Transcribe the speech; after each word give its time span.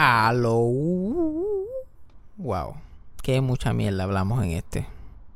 Aló. 0.00 0.60
Wow. 2.36 2.76
Qué 3.20 3.40
mucha 3.40 3.72
mierda 3.72 4.04
hablamos 4.04 4.44
en 4.44 4.52
este. 4.52 4.86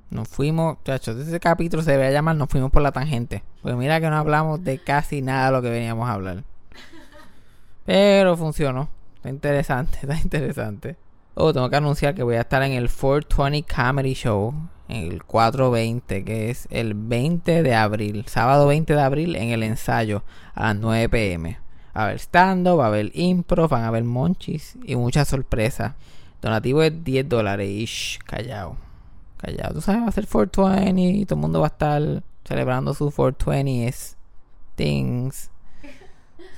Nos 0.08 0.28
fuimos, 0.28 0.76
chachos, 0.84 1.16
ese 1.16 1.40
capítulo 1.40 1.82
se 1.82 1.90
debería 1.90 2.12
llamar 2.12 2.36
Nos 2.36 2.48
fuimos 2.48 2.70
por 2.70 2.80
la 2.80 2.92
tangente. 2.92 3.42
Pues 3.60 3.75
mira 3.75 4.00
que 4.00 4.08
no 4.08 4.17
hablamos 4.17 4.62
de 4.62 4.78
casi 4.78 5.20
nada 5.20 5.46
de 5.46 5.52
lo 5.52 5.62
que 5.62 5.70
veníamos 5.70 6.08
a 6.08 6.12
hablar. 6.12 6.44
Pero 7.86 8.36
funcionó. 8.36 8.88
Está 9.16 9.30
interesante, 9.30 9.98
está 10.02 10.14
interesante. 10.14 10.97
Oh, 11.35 11.53
tengo 11.53 11.69
que 11.69 11.77
anunciar 11.77 12.15
que 12.15 12.23
voy 12.23 12.37
a 12.37 12.43
estar 12.43 12.63
en 12.63 12.71
el 12.71 12.89
420 12.89 13.65
Comedy 13.75 14.15
Show. 14.15 14.55
En 14.87 15.11
el 15.11 15.25
420, 15.25 16.25
que 16.25 16.51
es 16.51 16.69
el 16.71 16.95
20 16.95 17.65
de 17.65 17.75
abril. 17.75 18.27
Sábado 18.29 18.69
20 18.69 18.95
de 18.95 19.03
abril 19.03 19.35
en 19.35 19.49
el 19.49 19.65
ensayo 19.65 20.23
a 20.55 20.69
las 20.69 20.77
9 20.77 21.09
pm. 21.09 21.62
A 21.95 22.04
haber 22.04 22.18
stand-up, 22.18 22.79
va 22.79 22.84
a 22.84 22.88
haber 22.88 23.11
impro, 23.14 23.68
van 23.68 23.82
a 23.82 23.88
haber 23.88 24.04
monchis 24.04 24.77
y 24.84 24.96
muchas 24.96 25.29
sorpresas. 25.29 25.95
Donativo 26.41 26.83
es 26.83 27.05
10 27.05 27.28
dólares. 27.28 27.69
Ish, 27.69 28.19
callado. 28.24 28.77
Callado. 29.37 29.74
Tú 29.74 29.80
sabes, 29.80 30.02
va 30.02 30.09
a 30.09 30.12
ser 30.12 30.27
420 30.27 31.00
y 31.00 31.24
todo 31.24 31.36
el 31.36 31.41
mundo 31.41 31.60
va 31.60 31.66
a 31.66 31.69
estar 31.69 32.23
celebrando 32.45 32.95
su 32.95 33.10
420 33.10 33.95
things. 34.74 35.50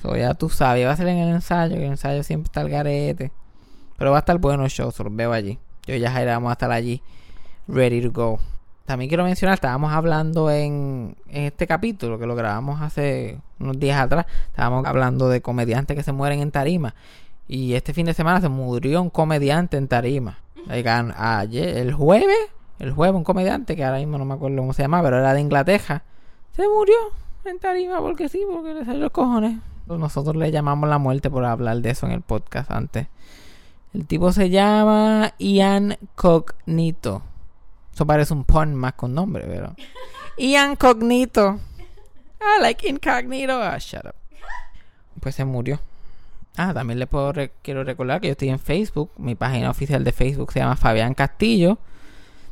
So, 0.02 0.14
ya 0.16 0.34
tú 0.34 0.50
sabes, 0.50 0.86
va 0.86 0.90
a 0.90 0.96
ser 0.96 1.08
en 1.08 1.16
el 1.16 1.34
ensayo, 1.34 1.76
que 1.76 1.86
el 1.86 1.92
ensayo 1.92 2.22
siempre 2.22 2.48
está 2.48 2.60
al 2.60 2.68
garete. 2.68 3.32
Pero 3.96 4.10
va 4.10 4.18
a 4.18 4.20
estar 4.20 4.36
bueno 4.36 4.64
el 4.64 4.70
show, 4.70 4.92
se 4.92 5.02
los 5.02 5.16
veo 5.16 5.32
allí. 5.32 5.58
Yo 5.86 5.94
y 5.94 6.04
Jaira 6.04 6.34
vamos 6.34 6.50
a 6.50 6.52
estar 6.52 6.70
allí, 6.70 7.00
ready 7.68 8.02
to 8.02 8.10
go. 8.10 8.38
También 8.84 9.08
quiero 9.08 9.24
mencionar, 9.24 9.54
estábamos 9.54 9.92
hablando 9.92 10.50
en, 10.50 11.16
este 11.28 11.66
capítulo 11.66 12.18
que 12.18 12.26
lo 12.26 12.34
grabamos 12.34 12.82
hace 12.82 13.38
unos 13.58 13.78
días 13.78 13.98
atrás. 13.98 14.26
Estábamos 14.48 14.84
hablando 14.84 15.28
de 15.30 15.40
comediantes 15.40 15.96
que 15.96 16.02
se 16.02 16.12
mueren 16.12 16.40
en 16.40 16.50
tarima. 16.50 16.94
Y 17.48 17.74
este 17.74 17.94
fin 17.94 18.06
de 18.06 18.14
semana 18.14 18.42
se 18.42 18.50
murió 18.50 19.00
un 19.00 19.08
comediante 19.08 19.78
en 19.78 19.88
tarima. 19.88 20.38
Ayer, 20.68 21.78
el 21.78 21.94
jueves, 21.94 22.36
el 22.78 22.92
jueves, 22.92 23.16
un 23.16 23.24
comediante 23.24 23.74
que 23.74 23.84
ahora 23.84 23.98
mismo 23.98 24.18
no 24.18 24.26
me 24.26 24.34
acuerdo 24.34 24.58
cómo 24.58 24.74
se 24.74 24.82
llamaba, 24.82 25.04
pero 25.04 25.18
era 25.18 25.32
de 25.32 25.40
Inglaterra. 25.40 26.02
Se 26.52 26.68
murió 26.68 26.96
en 27.46 27.58
tarima 27.58 28.00
porque 28.00 28.28
sí, 28.28 28.42
porque 28.50 28.74
le 28.74 28.84
salió 28.84 29.00
los 29.00 29.12
cojones. 29.12 29.58
Nosotros 29.86 30.36
le 30.36 30.50
llamamos 30.50 30.88
la 30.88 30.98
muerte 30.98 31.30
por 31.30 31.44
hablar 31.44 31.78
de 31.78 31.90
eso 31.90 32.06
en 32.06 32.12
el 32.12 32.20
podcast 32.20 32.70
antes. 32.70 33.06
El 33.94 34.06
tipo 34.06 34.32
se 34.32 34.50
llama 34.50 35.32
Ian 35.38 35.96
Cognito. 36.14 37.22
Eso 37.94 38.04
parece 38.04 38.34
un 38.34 38.42
pun 38.44 38.74
más 38.74 38.94
con 38.94 39.14
nombre, 39.14 39.44
pero. 39.46 39.72
Ian 40.36 40.74
Cognito. 40.74 41.60
I 42.40 42.60
like 42.60 42.88
incognito. 42.88 43.62
Ah, 43.62 43.78
shut 43.78 44.04
up. 44.04 44.14
Pues 45.20 45.36
se 45.36 45.44
murió. 45.44 45.78
Ah, 46.56 46.74
también 46.74 46.98
le 46.98 47.06
puedo 47.06 47.32
quiero 47.62 47.84
recordar 47.84 48.20
que 48.20 48.26
yo 48.26 48.32
estoy 48.32 48.48
en 48.48 48.58
Facebook. 48.58 49.12
Mi 49.16 49.36
página 49.36 49.70
oficial 49.70 50.02
de 50.02 50.10
Facebook 50.10 50.52
se 50.52 50.58
llama 50.58 50.74
Fabián 50.74 51.14
Castillo. 51.14 51.78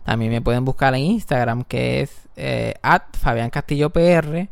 También 0.05 0.31
me 0.31 0.41
pueden 0.41 0.65
buscar 0.65 0.95
en 0.95 1.01
Instagram, 1.01 1.65
que 1.65 2.03
es 2.03 2.29
eh, 2.37 2.75
at 2.83 3.03
Fabián 3.13 3.51
Castillo 3.51 3.91
PR. 3.91 4.48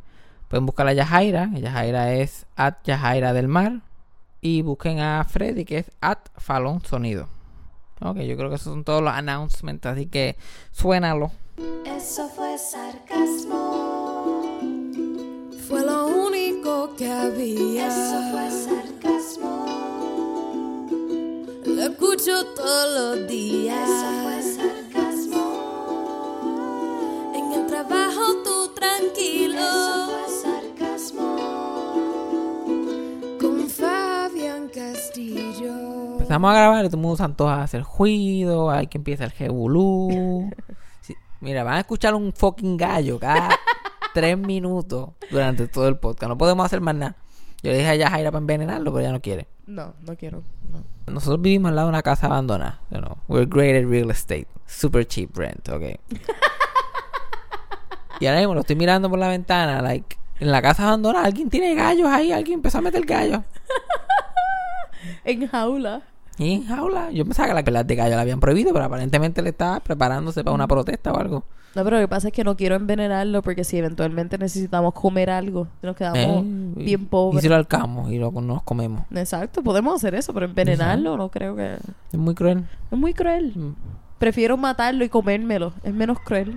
Pueden 0.48 0.66
buscar 0.66 0.88
a 0.88 0.92
Yajaira. 0.92 1.50
Yajaira 1.54 2.14
es 2.14 2.46
at 2.56 2.82
Yajaira 2.82 3.32
del 3.32 3.46
Mar. 3.46 3.80
Y 4.40 4.62
busquen 4.62 4.98
a 4.98 5.22
Freddy, 5.22 5.64
que 5.64 5.78
es 5.78 5.90
at 6.00 6.18
Falón 6.36 6.84
Sonido. 6.84 7.28
Ok, 8.02 8.16
yo 8.20 8.34
creo 8.36 8.48
que 8.48 8.56
esos 8.56 8.72
son 8.72 8.82
todos 8.82 9.02
los 9.02 9.12
announcements, 9.12 9.84
así 9.84 10.06
que 10.06 10.36
suénalo. 10.72 11.32
Eso 11.84 12.30
fue 12.30 12.56
sarcasmo. 12.56 14.58
Fue 15.68 15.84
lo 15.84 16.06
único 16.06 16.94
que 16.96 17.10
había. 17.10 17.88
Eso 17.88 18.22
fue 18.30 18.50
sarcasmo. 18.50 19.66
Lo 21.66 21.82
escucho 21.82 22.46
todos 22.56 23.18
los 23.18 23.28
días. 23.28 23.86
Eso 23.88 24.06
fue 24.22 24.42
sarcasmo. 24.42 25.44
En 27.34 27.52
el 27.52 27.66
trabajo 27.66 28.42
tú 28.42 28.68
tranquilo. 28.74 29.49
Empezamos 36.30 36.52
a 36.52 36.54
grabar 36.54 36.84
y 36.84 36.88
todo 36.88 36.96
el 36.96 37.02
mundo 37.02 37.16
se 37.16 37.24
antoja 37.24 37.60
hacer 37.60 37.82
ruido, 37.98 38.70
hay 38.70 38.86
que 38.86 38.98
empieza 38.98 39.24
el 39.24 39.32
jebulú. 39.32 40.48
Sí, 41.00 41.16
mira, 41.40 41.64
van 41.64 41.74
a 41.74 41.80
escuchar 41.80 42.14
un 42.14 42.32
fucking 42.32 42.76
gallo 42.76 43.18
cada 43.18 43.48
tres 44.14 44.38
minutos 44.38 45.08
durante 45.28 45.66
todo 45.66 45.88
el 45.88 45.96
podcast. 45.96 46.28
No 46.28 46.38
podemos 46.38 46.64
hacer 46.64 46.80
más 46.80 46.94
nada. 46.94 47.16
Yo 47.64 47.72
le 47.72 47.78
dije 47.78 47.88
a 47.88 47.96
Yajaira 47.96 48.30
para 48.30 48.38
envenenarlo, 48.38 48.92
pero 48.92 49.00
ella 49.00 49.12
no 49.12 49.20
quiere. 49.20 49.48
No, 49.66 49.94
no 50.06 50.14
quiero. 50.14 50.44
No. 50.70 50.84
Nosotros 51.12 51.42
vivimos 51.42 51.70
al 51.70 51.74
lado 51.74 51.88
de 51.88 51.94
una 51.94 52.02
casa 52.02 52.26
abandonada. 52.26 52.80
You 52.90 52.98
know, 52.98 53.16
we're 53.26 53.46
great 53.46 53.82
at 53.82 53.90
real 53.90 54.12
estate. 54.12 54.46
Super 54.66 55.04
cheap 55.04 55.36
rent, 55.36 55.68
ok. 55.68 55.82
y 58.20 58.26
ahora 58.26 58.38
mismo 58.38 58.54
lo 58.54 58.60
estoy 58.60 58.76
mirando 58.76 59.10
por 59.10 59.18
la 59.18 59.26
ventana, 59.26 59.82
like, 59.82 60.16
en 60.38 60.52
la 60.52 60.62
casa 60.62 60.84
abandonada, 60.84 61.26
alguien 61.26 61.50
tiene 61.50 61.74
gallos 61.74 62.06
ahí, 62.06 62.30
alguien 62.30 62.58
empezó 62.58 62.78
a 62.78 62.82
meter 62.82 63.04
gallos. 63.04 63.40
En 65.24 65.48
jaula. 65.48 66.02
Y 66.38 66.54
en 66.54 66.66
jaula, 66.66 67.10
yo 67.10 67.24
pensaba 67.24 67.48
que 67.48 67.54
la 67.54 67.62
pelas 67.64 67.86
de 67.86 67.96
gallo 67.96 68.16
la 68.16 68.22
habían 68.22 68.40
prohibido, 68.40 68.72
pero 68.72 68.84
aparentemente 68.84 69.42
le 69.42 69.50
estaba 69.50 69.80
preparándose 69.80 70.42
para 70.42 70.54
una 70.54 70.66
protesta 70.66 71.12
o 71.12 71.18
algo. 71.18 71.44
No, 71.74 71.84
pero 71.84 71.96
lo 71.98 72.02
que 72.02 72.08
pasa 72.08 72.28
es 72.28 72.34
que 72.34 72.42
no 72.42 72.56
quiero 72.56 72.74
envenenarlo 72.74 73.42
porque 73.42 73.62
si 73.62 73.76
eventualmente 73.78 74.38
necesitamos 74.38 74.92
comer 74.92 75.30
algo, 75.30 75.68
nos 75.82 75.94
quedamos 75.94 76.18
Eh, 76.18 76.42
bien 76.76 77.02
Y 77.02 77.04
pobres. 77.06 77.42
si 77.42 77.48
lo 77.48 77.54
alcamos 77.54 78.10
y 78.10 78.18
lo 78.18 78.32
nos 78.32 78.62
comemos. 78.64 79.02
Exacto, 79.14 79.62
podemos 79.62 79.94
hacer 79.94 80.14
eso, 80.16 80.34
pero 80.34 80.46
envenenarlo 80.46 81.16
no 81.16 81.30
creo 81.30 81.54
que... 81.54 81.76
Es 82.12 82.18
muy 82.18 82.34
cruel. 82.34 82.64
Es 82.90 82.98
muy 82.98 83.14
cruel. 83.14 83.52
Mm. 83.54 83.74
Prefiero 84.18 84.56
matarlo 84.56 85.04
y 85.04 85.08
comérmelo. 85.08 85.72
Es 85.84 85.94
menos 85.94 86.18
cruel. 86.20 86.56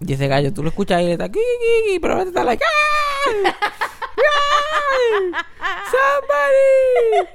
Y 0.00 0.12
ese 0.14 0.26
gallo, 0.26 0.52
tú 0.52 0.62
lo 0.64 0.70
escuchas 0.70 1.00
y 1.00 1.04
le 1.04 1.12
está, 1.12 1.30
pero 2.00 2.14
ahora 2.14 2.24
está 2.24 2.42
like, 2.42 2.64
¡ay! 3.44 3.52
¡Somebody! 5.90 7.28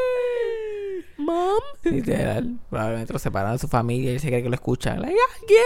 ¡Somebody! 0.00 1.06
Mom. 1.18 1.60
Literal, 1.82 2.58
probablemente 2.68 3.12
lo 3.12 3.18
separan 3.18 3.52
de 3.52 3.58
su 3.58 3.68
familia 3.68 4.10
y 4.10 4.14
él 4.14 4.20
se 4.20 4.28
cree 4.28 4.42
que 4.42 4.48
lo 4.48 4.54
escucha. 4.54 4.96
Like, 4.96 5.16
¡Alguien! 5.40 5.62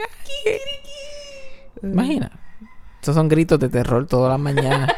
¡Alguien! 0.00 0.60
Imagina. 1.92 2.30
Esos 3.02 3.14
son 3.14 3.28
gritos 3.28 3.58
de 3.58 3.68
terror 3.68 4.06
todas 4.06 4.30
las 4.30 4.40
mañanas. 4.40 4.90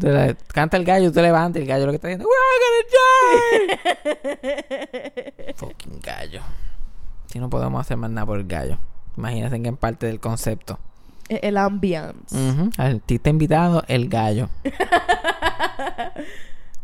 Te 0.00 0.08
la- 0.10 0.34
canta 0.52 0.76
el 0.76 0.84
gallo, 0.84 1.10
tú 1.12 1.20
levantas 1.20 1.60
y 1.60 1.62
el 1.62 1.68
gallo 1.68 1.86
lo 1.86 1.92
que 1.92 1.96
está 1.96 2.08
diciendo, 2.08 2.28
We're 2.28 2.42
all 2.44 2.60
gonna 2.64 4.36
die. 5.46 5.54
Fucking 5.54 6.00
gallo. 6.00 6.42
Si 7.26 7.38
no 7.38 7.48
podemos 7.48 7.80
hacer 7.80 7.96
más 7.96 8.10
nada 8.10 8.26
por 8.26 8.38
el 8.38 8.46
gallo. 8.46 8.78
Imagínense 9.16 9.56
en 9.56 9.62
qué 9.64 9.72
parte 9.72 10.06
del 10.06 10.20
concepto. 10.20 10.78
E- 11.28 11.40
El 11.42 11.56
ambiance. 11.56 12.34
Ujú. 12.36 12.70
Artista 12.78 13.30
invitado, 13.30 13.82
el 13.88 14.08
gallo. 14.08 14.48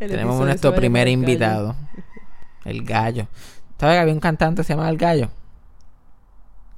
El 0.00 0.10
Tenemos 0.10 0.38
nuestro 0.44 0.74
primer 0.74 1.08
invitado. 1.08 1.76
El 2.64 2.82
gallo. 2.84 3.28
¿Sabes 3.78 3.96
que 3.96 4.00
había 4.00 4.14
un 4.14 4.20
cantante 4.20 4.62
que 4.62 4.66
se 4.66 4.72
llama 4.74 4.88
El 4.88 4.96
Gallo? 4.96 5.30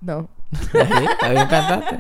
No. 0.01 0.29
Sí, 0.73 0.79
había 1.23 1.43
un 1.43 1.49
cantante. 1.49 1.99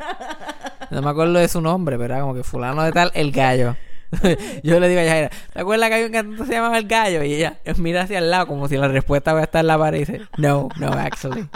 No 0.91 1.03
me 1.03 1.11
acuerdo 1.11 1.35
de 1.35 1.49
su 1.49 1.61
nombre, 1.61 1.97
pero 1.99 2.15
era 2.15 2.21
como 2.23 2.35
que 2.35 2.43
fulano 2.45 2.83
de 2.83 2.93
tal, 2.93 3.11
El 3.15 3.33
Gallo. 3.33 3.77
Yo 4.63 4.79
le 4.79 4.89
digo 4.89 5.01
a 5.01 5.05
Yajaira, 5.05 5.31
¿te 5.53 5.61
acuerdas 5.61 5.89
que 5.89 5.95
había 5.97 6.07
un 6.07 6.13
cantante 6.13 6.43
que 6.43 6.47
se 6.49 6.53
llamaba 6.55 6.79
El 6.79 6.87
Gallo? 6.87 7.25
Y 7.25 7.35
ella 7.35 7.59
mira 7.77 8.03
hacia 8.03 8.19
el 8.19 8.31
lado 8.31 8.47
como 8.47 8.69
si 8.69 8.77
la 8.77 8.89
respuesta 8.89 9.33
va 9.33 9.41
a 9.41 9.45
estar 9.45 9.61
en 9.63 9.67
la 9.67 9.79
pared 9.79 9.97
y 9.99 10.01
dice, 10.05 10.23
no, 10.39 10.69
no, 10.79 10.89
actually. 10.93 11.49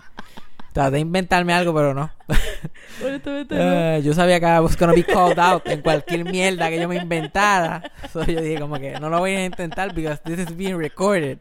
Traté 0.73 0.93
de 0.93 1.01
inventarme 1.01 1.53
algo, 1.53 1.75
pero 1.75 1.95
no. 1.95 2.11
Honestamente 3.05 3.55
no. 3.55 3.99
Yo 3.99 4.15
sabía 4.15 4.39
que 4.39 4.47
I 4.47 4.61
was 4.61 4.77
gonna 4.77 4.93
be 4.93 5.05
called 5.05 5.39
out 5.39 5.67
en 5.67 5.83
cualquier 5.83 6.25
mierda 6.25 6.69
que 6.69 6.81
yo 6.81 6.89
me 6.89 6.97
inventara. 6.97 7.91
So 8.13 8.25
yo 8.25 8.41
dije 8.41 8.61
como 8.61 8.79
que 8.79 8.99
no 9.01 9.09
lo 9.11 9.19
voy 9.19 9.33
a 9.33 9.45
intentar 9.45 9.93
because 9.95 10.21
this 10.25 10.39
is 10.39 10.57
being 10.57 10.79
recorded. 10.79 11.39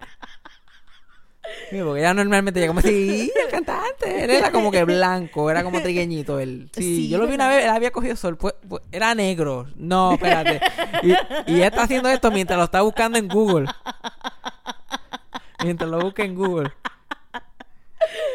Sí, 1.69 1.79
porque 1.83 2.01
ella 2.01 2.13
normalmente 2.13 2.59
llega 2.59 2.71
como 2.71 2.81
sí, 2.81 3.31
el 3.43 3.51
cantante, 3.51 4.23
él 4.23 4.29
era 4.29 4.51
como 4.51 4.71
que 4.71 4.83
blanco, 4.83 5.49
era 5.49 5.63
como 5.63 5.81
trigueñito 5.81 6.39
él. 6.39 6.69
Sí, 6.73 6.81
Sí, 6.81 7.09
yo 7.09 7.17
lo 7.17 7.27
vi 7.27 7.33
una 7.35 7.47
vez, 7.47 7.63
él 7.63 7.71
había 7.71 7.91
cogido 7.91 8.15
sol, 8.15 8.37
pues, 8.37 8.53
pues, 8.67 8.83
era 8.91 9.15
negro. 9.15 9.67
No, 9.75 10.13
espérate. 10.13 10.61
Y, 11.03 11.13
y 11.51 11.61
está 11.61 11.83
haciendo 11.83 12.09
esto 12.09 12.31
mientras 12.31 12.57
lo 12.57 12.65
está 12.65 12.81
buscando 12.81 13.17
en 13.17 13.27
Google. 13.27 13.67
Mientras 15.63 15.89
lo 15.89 15.99
busca 15.99 16.23
en 16.23 16.35
Google. 16.35 16.71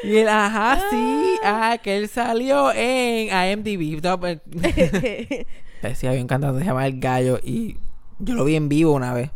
Y 0.04 0.16
él, 0.16 0.28
ajá, 0.28 0.80
sí, 0.90 1.36
ah, 1.44 1.78
que 1.82 1.96
él 1.96 2.08
salió 2.08 2.72
en 2.74 3.28
IMDb. 3.28 4.00
Pues, 4.18 4.40
Decía, 5.82 6.10
había 6.10 6.22
un 6.22 6.28
cantante 6.28 6.58
que 6.58 6.64
se 6.64 6.68
llama 6.70 6.86
El 6.86 6.98
Gallo 7.00 7.38
y 7.42 7.76
yo 8.18 8.34
lo 8.34 8.44
vi 8.44 8.56
en 8.56 8.68
vivo 8.68 8.92
una 8.92 9.12
vez. 9.12 9.30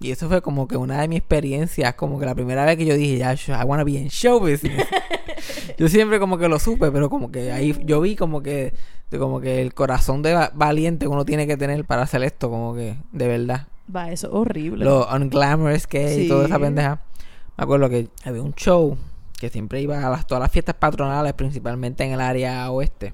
Y 0.00 0.10
eso 0.10 0.28
fue 0.28 0.42
como 0.42 0.66
que 0.68 0.76
una 0.76 1.00
de 1.00 1.08
mis 1.08 1.18
experiencias, 1.18 1.94
como 1.94 2.18
que 2.18 2.26
la 2.26 2.34
primera 2.34 2.64
vez 2.64 2.76
que 2.76 2.84
yo 2.84 2.94
dije, 2.96 3.16
ya, 3.16 3.32
I 3.34 3.64
wanna 3.64 3.84
be 3.84 3.92
in 3.92 4.08
show 4.08 4.38
business. 4.40 4.86
yo 5.78 5.88
siempre 5.88 6.18
como 6.18 6.36
que 6.36 6.48
lo 6.48 6.58
supe, 6.58 6.90
pero 6.90 7.08
como 7.08 7.30
que 7.30 7.52
ahí 7.52 7.74
yo 7.84 8.00
vi 8.00 8.16
como 8.16 8.42
que 8.42 8.74
como 9.18 9.40
que 9.40 9.62
el 9.62 9.72
corazón 9.74 10.22
de 10.22 10.34
va- 10.34 10.50
valiente 10.54 11.04
que 11.06 11.08
uno 11.08 11.24
tiene 11.24 11.46
que 11.46 11.56
tener 11.56 11.84
para 11.84 12.02
hacer 12.02 12.24
esto, 12.24 12.50
como 12.50 12.74
que 12.74 12.96
de 13.12 13.28
verdad. 13.28 13.68
Va, 13.94 14.10
eso 14.10 14.26
es 14.26 14.32
horrible. 14.34 14.84
Lo 14.84 15.06
unglamorous 15.08 15.86
que 15.86 16.04
es 16.06 16.18
y 16.18 16.28
toda 16.28 16.46
esa 16.46 16.58
pendeja. 16.58 17.00
Me 17.56 17.62
acuerdo 17.62 17.88
que 17.88 18.08
había 18.24 18.42
un 18.42 18.54
show 18.54 18.98
que 19.44 19.50
siempre 19.50 19.82
iba 19.82 20.06
a 20.06 20.10
las, 20.10 20.26
todas 20.26 20.40
las 20.40 20.50
fiestas 20.50 20.74
patronales, 20.76 21.34
principalmente 21.34 22.02
en 22.02 22.12
el 22.12 22.20
área 22.22 22.70
oeste, 22.70 23.12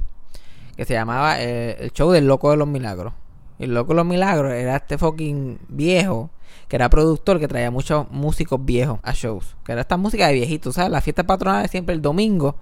que 0.77 0.85
se 0.85 0.95
llamaba 0.95 1.43
eh, 1.43 1.77
el 1.81 1.93
show 1.93 2.13
del 2.13 2.29
Loco 2.29 2.53
de 2.53 2.57
los 2.57 2.69
Milagros. 2.69 3.13
El 3.59 3.75
Loco 3.75 3.89
de 3.89 3.97
los 3.97 4.07
Milagros 4.07 4.53
era 4.53 4.77
este 4.77 4.97
fucking 4.97 5.59
viejo, 5.69 6.31
que 6.69 6.77
era 6.77 6.89
productor, 6.89 7.41
que 7.41 7.49
traía 7.49 7.73
muchos 7.73 8.09
músicos 8.13 8.65
viejos 8.65 9.01
a 9.03 9.13
shows. 9.13 9.57
Que 9.65 9.73
era 9.73 9.81
esta 9.81 9.97
música 9.97 10.29
de 10.29 10.35
viejitos, 10.35 10.77
¿sabes? 10.77 10.93
Las 10.93 11.03
fiestas 11.03 11.27
patronales 11.27 11.69
siempre 11.69 11.97
el 11.97 12.01
domingo 12.01 12.55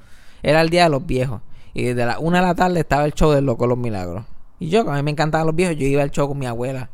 era 0.43 0.62
el 0.62 0.71
día 0.71 0.85
de 0.85 0.91
los 0.91 1.05
viejos. 1.05 1.43
Y 1.75 1.85
desde 1.85 2.06
la 2.06 2.19
una 2.19 2.41
de 2.41 2.47
la 2.47 2.55
tarde 2.55 2.81
estaba 2.81 3.05
el 3.05 3.12
show 3.12 3.32
del 3.32 3.44
Loco 3.44 3.64
de 3.64 3.69
los 3.69 3.79
Milagros. 3.79 4.25
Y 4.59 4.71
yo, 4.71 4.85
que 4.85 4.91
a 4.91 4.94
mí 4.94 5.03
me 5.03 5.11
encantaban 5.11 5.47
los 5.47 5.55
viejos, 5.55 5.76
yo 5.76 5.87
iba 5.87 6.03
al 6.03 6.11
show 6.11 6.26
con 6.26 6.38
mi 6.38 6.47
abuela. 6.47 6.88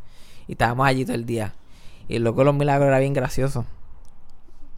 Y 0.49 0.53
estábamos 0.53 0.89
allí 0.89 1.05
todo 1.05 1.15
el 1.15 1.25
día. 1.25 1.55
Y 2.09 2.17
el 2.17 2.25
Loco 2.25 2.41
de 2.41 2.47
los 2.47 2.55
Milagros 2.57 2.89
era 2.89 2.99
bien 2.99 3.13
gracioso. 3.13 3.65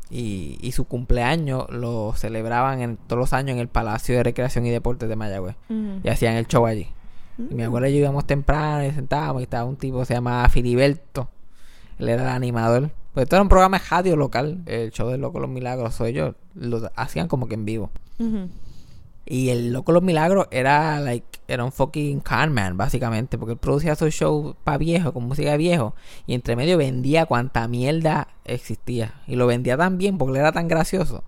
Y, 0.08 0.58
y 0.60 0.72
su 0.72 0.84
cumpleaños 0.84 1.68
lo 1.70 2.12
celebraban 2.16 2.80
en, 2.80 2.96
todos 2.96 3.18
los 3.18 3.32
años 3.32 3.54
en 3.54 3.58
el 3.58 3.68
Palacio 3.68 4.16
de 4.16 4.22
Recreación 4.22 4.64
y 4.66 4.70
Deportes 4.70 5.08
de 5.08 5.16
Mayagüez. 5.16 5.56
Y 6.02 6.08
hacían 6.08 6.34
el 6.34 6.46
show 6.46 6.66
allí. 6.66 6.88
Y 7.38 7.54
mi 7.54 7.64
abuela 7.64 7.88
y 7.88 7.94
yo 7.94 8.00
íbamos 8.00 8.26
temprano 8.26 8.84
y 8.84 8.92
sentábamos 8.92 9.42
y 9.42 9.44
estaba 9.44 9.64
un 9.64 9.76
tipo 9.76 9.98
que 9.98 10.06
se 10.06 10.14
llamaba 10.14 10.48
Filiberto. 10.48 11.28
Él 11.98 12.08
era 12.08 12.22
el 12.22 12.28
animador. 12.28 12.90
Pues 13.14 13.24
esto 13.24 13.36
era 13.36 13.42
un 13.42 13.48
programa 13.48 13.78
de 13.78 13.84
radio 13.88 14.16
local. 14.16 14.62
El 14.66 14.90
show 14.90 15.08
del 15.08 15.20
Loco 15.20 15.38
de 15.38 15.42
los 15.42 15.50
Milagros. 15.50 15.94
So, 15.94 16.04
ellos 16.04 16.34
lo 16.54 16.90
hacían 16.96 17.28
como 17.28 17.48
que 17.48 17.54
en 17.54 17.64
vivo. 17.64 17.90
Y 19.28 19.48
el 19.50 19.72
Loco 19.72 19.90
de 19.92 19.94
los 19.94 20.02
Milagros 20.04 20.46
era 20.50 21.00
like 21.00 21.26
era 21.48 21.64
un 21.64 21.70
fucking 21.72 22.20
con 22.20 22.52
man, 22.52 22.76
básicamente, 22.76 23.38
porque 23.38 23.52
él 23.52 23.58
producía 23.58 23.92
esos 23.92 24.12
shows 24.12 24.56
para 24.64 24.78
viejo, 24.78 25.12
con 25.12 25.24
música 25.24 25.50
de 25.52 25.56
viejo, 25.56 25.94
y 26.26 26.34
entre 26.34 26.56
medio 26.56 26.76
vendía 26.78 27.26
cuanta 27.26 27.68
mierda 27.68 28.28
existía. 28.44 29.14
Y 29.28 29.36
lo 29.36 29.46
vendía 29.46 29.76
tan 29.76 29.96
bien 29.98 30.18
porque 30.18 30.32
él 30.32 30.36
era 30.40 30.52
tan 30.52 30.66
gracioso. 30.68 31.22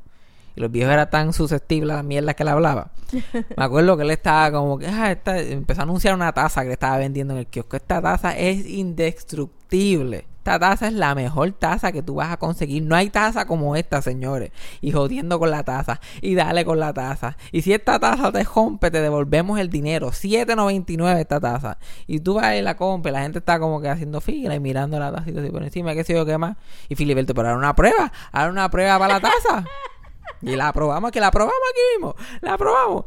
Y 0.56 0.60
los 0.60 0.72
viejos 0.72 0.92
eran 0.92 1.08
tan 1.10 1.32
susceptibles 1.32 1.92
a 1.92 1.96
la 1.98 2.02
mierda 2.02 2.34
que 2.34 2.42
él 2.42 2.48
hablaba. 2.48 2.90
Me 3.56 3.64
acuerdo 3.64 3.96
que 3.96 4.02
él 4.02 4.10
estaba 4.10 4.50
como 4.50 4.76
que 4.78 4.86
ah, 4.88 5.12
esta- 5.12 5.38
empezó 5.40 5.82
a 5.82 5.84
anunciar 5.84 6.14
una 6.14 6.32
taza 6.32 6.62
que 6.62 6.68
le 6.68 6.72
estaba 6.72 6.98
vendiendo 6.98 7.34
en 7.34 7.40
el 7.40 7.46
kiosco. 7.46 7.76
Esta 7.76 8.02
taza 8.02 8.36
es 8.36 8.66
indestructible. 8.66 10.26
Esta 10.48 10.60
taza 10.60 10.86
es 10.86 10.94
la 10.94 11.14
mejor 11.14 11.52
taza 11.52 11.92
que 11.92 12.02
tú 12.02 12.14
vas 12.14 12.32
a 12.32 12.38
conseguir. 12.38 12.82
No 12.82 12.96
hay 12.96 13.10
taza 13.10 13.46
como 13.46 13.76
esta, 13.76 14.00
señores. 14.00 14.50
Y 14.80 14.92
jodiendo 14.92 15.38
con 15.38 15.50
la 15.50 15.62
taza. 15.62 16.00
Y 16.22 16.36
dale 16.36 16.64
con 16.64 16.80
la 16.80 16.94
taza. 16.94 17.36
Y 17.52 17.60
si 17.60 17.74
esta 17.74 17.98
taza 17.98 18.32
te 18.32 18.44
rompe, 18.44 18.90
te 18.90 19.02
devolvemos 19.02 19.60
el 19.60 19.68
dinero. 19.68 20.08
7.99 20.08 21.18
esta 21.18 21.38
taza. 21.38 21.76
Y 22.06 22.20
tú 22.20 22.36
vas 22.36 22.54
y 22.56 22.62
la 22.62 22.78
compras. 22.78 23.12
La 23.12 23.20
gente 23.20 23.40
está 23.40 23.60
como 23.60 23.82
que 23.82 23.90
haciendo 23.90 24.22
fila 24.22 24.54
y 24.54 24.60
mirando 24.60 24.98
la 24.98 25.12
tacita 25.12 25.42
así 25.42 25.50
por 25.50 25.62
encima. 25.62 25.92
¿Qué 25.92 26.02
sé 26.02 26.14
yo 26.14 26.24
qué 26.24 26.38
más? 26.38 26.56
Y 26.88 26.94
Filiberto, 26.94 27.34
pero 27.34 27.48
ahora 27.48 27.58
una 27.58 27.76
prueba. 27.76 28.10
Ahora 28.32 28.50
una 28.50 28.70
prueba 28.70 28.98
para 28.98 29.14
la 29.14 29.20
taza. 29.20 29.64
Y 30.40 30.56
la 30.56 30.72
probamos, 30.72 31.10
que 31.10 31.20
la 31.20 31.30
probamos 31.30 31.60
aquí 31.72 31.80
mismo. 31.98 32.14
La 32.40 32.56
probamos. 32.56 33.04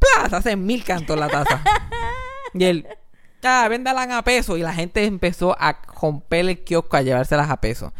¡Plaza! 0.00 0.38
Hace 0.38 0.56
mil 0.56 0.82
cantos 0.82 1.16
la 1.16 1.28
taza. 1.28 1.62
Y 2.54 2.64
él, 2.64 2.88
ah, 3.44 3.68
véndalas 3.68 4.08
a 4.10 4.22
peso. 4.22 4.56
Y 4.56 4.62
la 4.62 4.72
gente 4.72 5.04
empezó 5.04 5.56
a 5.60 5.85
romper 6.00 6.48
el 6.48 6.64
kiosco, 6.64 6.96
a 6.96 7.02
llevárselas 7.02 7.50
a 7.50 7.60
peso. 7.60 7.92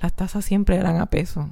Las 0.00 0.12
tazas 0.12 0.44
siempre 0.44 0.76
eran 0.76 1.00
a 1.00 1.06
peso. 1.06 1.48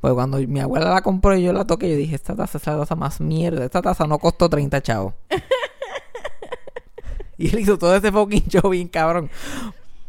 Pues 0.00 0.14
cuando 0.14 0.38
mi 0.38 0.60
abuela 0.60 0.90
la 0.90 1.02
compró 1.02 1.36
y 1.36 1.42
yo 1.42 1.52
la 1.52 1.64
toqué, 1.64 1.90
yo 1.90 1.96
dije, 1.96 2.14
esta 2.14 2.36
taza 2.36 2.58
es 2.58 2.66
la 2.66 2.78
taza 2.78 2.94
más 2.94 3.20
mierda. 3.20 3.64
Esta 3.64 3.82
taza 3.82 4.06
no 4.06 4.18
costó 4.18 4.48
30 4.48 4.82
chavos. 4.82 5.14
y 7.38 7.48
él 7.48 7.60
hizo 7.60 7.78
todo 7.78 7.96
ese 7.96 8.12
fucking 8.12 8.46
show 8.48 8.70
bien 8.70 8.88
cabrón. 8.88 9.30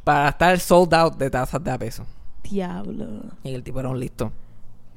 Para 0.03 0.29
estar 0.29 0.59
sold 0.59 0.93
out 0.93 1.17
de 1.17 1.29
tazas 1.29 1.63
de 1.63 1.71
a 1.71 1.77
peso. 1.77 2.05
Diablo. 2.43 3.23
Y 3.43 3.53
el 3.53 3.63
tipo 3.63 3.79
era 3.79 3.89
un 3.89 3.99
listo. 3.99 4.31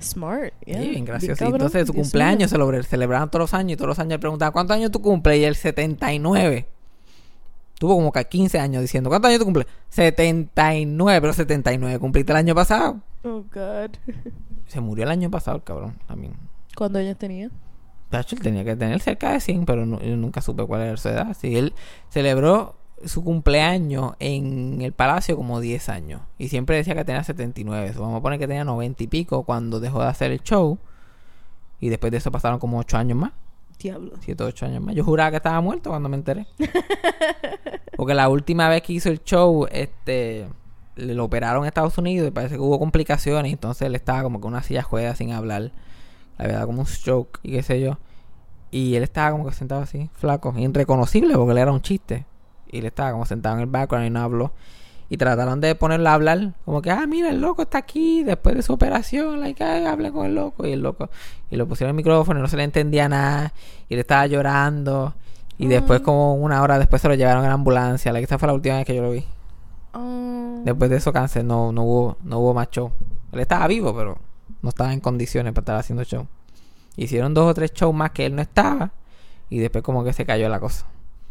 Smart. 0.01 0.53
yeah. 0.65 0.81
Sí, 0.81 0.91
bien 0.91 1.05
gracioso. 1.05 1.33
Y 1.33 1.37
cabrón, 1.37 1.61
entonces 1.61 1.87
su 1.87 1.93
Dios 1.93 2.05
cumpleaños 2.05 2.51
se 2.51 2.59
lo 2.59 2.83
celebraban 2.83 3.31
todos 3.31 3.45
los 3.45 3.55
años 3.55 3.73
y 3.73 3.77
todos 3.77 3.89
los 3.89 3.99
años 3.99 4.13
le 4.13 4.19
preguntaban 4.19 4.53
¿cuántos 4.53 4.77
años 4.77 4.91
tú 4.91 5.01
cumples? 5.01 5.39
Y 5.39 5.45
el 5.45 5.57
79. 5.57 6.67
Tuvo 7.81 7.95
como 7.97 8.13
que 8.13 8.23
15 8.23 8.59
años 8.61 8.83
diciendo 8.83 9.09
¿cuántos 9.09 9.31
años 9.31 9.39
tú 9.39 9.47
cumples? 9.47 9.67
79, 9.89 11.19
pero 11.23 11.33
79 11.33 11.99
cumpliste 11.99 12.31
el 12.33 12.37
año 12.37 12.55
pasado. 12.55 13.01
Oh, 13.25 13.43
God. 13.53 13.93
Se 14.67 14.81
murió 14.83 15.05
el 15.05 15.11
año 15.11 15.31
pasado 15.31 15.57
el 15.57 15.63
cabrón 15.63 15.99
también. 16.07 16.35
¿Cuántos 16.77 17.01
años 17.01 17.17
tenía? 17.17 17.51
Tacho, 18.11 18.37
él 18.37 18.43
tenía 18.43 18.65
que 18.65 18.77
tener 18.77 19.01
cerca 19.01 19.33
de 19.33 19.41
100, 19.41 19.65
pero 19.65 19.87
no- 19.87 19.99
yo 20.03 20.15
nunca 20.17 20.43
supe 20.43 20.63
cuál 20.67 20.83
era 20.83 20.97
su 20.99 21.09
edad. 21.09 21.35
Sí, 21.41 21.57
él 21.57 21.73
celebró 22.11 22.77
su 23.07 23.25
cumpleaños 23.25 24.13
en 24.19 24.83
el 24.83 24.93
palacio 24.93 25.35
como 25.37 25.59
10 25.61 25.89
años. 25.89 26.21
Y 26.37 26.49
siempre 26.49 26.77
decía 26.77 26.95
que 26.95 27.05
tenía 27.07 27.25
79. 27.25 27.95
So, 27.95 28.03
vamos 28.03 28.19
a 28.19 28.23
poner 28.23 28.39
que 28.39 28.47
tenía 28.47 28.65
90 28.65 29.03
y 29.05 29.07
pico 29.07 29.45
cuando 29.45 29.81
dejó 29.81 30.03
de 30.03 30.09
hacer 30.09 30.33
el 30.33 30.43
show. 30.43 30.79
Y 31.81 31.89
después 31.89 32.11
de 32.13 32.19
eso 32.19 32.31
pasaron 32.31 32.59
como 32.59 32.79
8 32.79 32.99
años 32.99 33.17
más. 33.17 33.33
Diablo. 33.81 34.13
7 34.21 34.45
o 34.45 34.47
8 34.47 34.67
años 34.67 34.83
más. 34.83 34.95
Yo 34.95 35.05
juraba 35.05 35.31
que 35.31 35.39
estaba 35.39 35.61
muerto 35.61 35.91
cuando 35.91 36.09
me 36.09 36.17
enteré. 36.17 36.47
Porque 37.97 38.15
la 38.15 38.29
última 38.29 38.69
vez 38.69 38.83
que 38.83 38.93
hizo 38.93 39.09
el 39.09 39.23
show, 39.25 39.67
este 39.71 40.47
le 40.97 41.15
lo 41.15 41.25
operaron 41.25 41.63
en 41.63 41.69
Estados 41.69 41.97
Unidos 41.99 42.29
y 42.29 42.31
parece 42.31 42.57
que 42.57 42.61
hubo 42.61 42.79
complicaciones. 42.79 43.53
Entonces 43.53 43.87
él 43.87 43.95
estaba 43.95 44.23
como 44.23 44.41
con 44.41 44.53
una 44.53 44.63
silla 44.63 44.83
juega 44.83 45.15
sin 45.15 45.33
hablar. 45.33 45.73
La 46.39 46.47
verdad, 46.47 46.67
como 46.67 46.81
un 46.81 46.87
stroke 46.87 47.41
y 47.43 47.53
qué 47.53 47.63
sé 47.63 47.81
yo. 47.81 47.99
Y 48.71 48.95
él 48.95 49.03
estaba 49.03 49.33
como 49.33 49.47
que 49.47 49.53
sentado 49.53 49.83
así, 49.83 50.11
flaco, 50.15 50.55
irreconocible 50.57 51.35
porque 51.35 51.53
él 51.53 51.59
era 51.59 51.73
un 51.73 51.83
chiste. 51.83 52.27
Y 52.71 52.79
él 52.79 52.87
estaba 52.87 53.13
como 53.13 53.27
sentado 53.27 53.57
en 53.57 53.63
el 53.63 53.67
background 53.67 54.07
y 54.07 54.11
no 54.11 54.21
habló. 54.21 54.53
Y 55.13 55.17
trataron 55.17 55.61
de 55.61 55.75
ponerlo 55.75 56.09
a 56.09 56.15
hablar, 56.15 56.55
como 56.65 56.81
que, 56.81 56.93
ah, 56.93 57.05
mira, 57.05 57.31
el 57.31 57.41
loco 57.41 57.63
está 57.63 57.79
aquí 57.79 58.23
después 58.23 58.55
de 58.55 58.63
su 58.63 58.73
operación, 58.73 59.41
like, 59.41 59.63
ay, 59.63 59.85
hable 59.85 60.13
con 60.13 60.25
el 60.25 60.37
loco. 60.37 60.65
Y 60.69 60.73
el 60.73 60.83
loco, 60.83 61.11
y 61.51 61.57
lo 61.57 61.67
pusieron 61.67 61.91
el 61.91 61.97
micrófono 61.97 62.39
y 62.39 62.43
no 62.43 62.49
se 62.49 62.57
le 62.57 62.63
entendía 62.63 63.09
nada. 63.09 63.53
Y 63.89 63.95
él 63.95 64.01
estaba 64.01 64.29
llorando. 64.29 65.15
Y 65.59 65.67
después, 65.67 66.01
como 66.01 66.37
una 66.37 66.63
hora 66.63 66.79
después, 66.79 67.03
se 67.03 67.09
lo 67.09 67.15
llevaron 67.15 67.43
en 67.43 67.49
la 67.49 67.55
ambulancia. 67.55 68.13
Like, 68.13 68.23
esta 68.23 68.39
fue 68.39 68.47
la 68.47 68.55
última 68.55 68.77
vez 68.77 68.87
que 68.87 68.95
yo 68.95 69.03
lo 69.03 69.11
vi. 69.11 69.25
Oh. 69.95 70.63
Después 70.65 70.89
de 70.89 70.99
eso, 70.99 71.13
cáncer, 71.13 71.45
no, 71.45 71.73
no, 71.73 71.83
hubo, 71.83 72.17
no 72.23 72.39
hubo 72.39 72.55
más 72.55 72.71
show. 72.71 72.93
Él 73.33 73.41
estaba 73.41 73.67
vivo, 73.67 73.93
pero 73.95 74.17
no 74.63 74.69
estaba 74.69 74.93
en 74.93 75.01
condiciones 75.01 75.53
para 75.53 75.63
estar 75.63 75.77
haciendo 75.77 76.05
show. 76.05 76.29
Hicieron 76.97 77.35
dos 77.35 77.51
o 77.51 77.55
tres 77.55 77.73
shows 77.75 77.95
más 77.95 78.13
que 78.13 78.27
él 78.27 78.37
no 78.37 78.43
estaba. 78.43 78.93
Y 79.49 79.59
después, 79.59 79.83
como 79.83 80.05
que 80.05 80.13
se 80.13 80.25
cayó 80.25 80.49
la 80.49 80.61
cosa. 80.61 80.87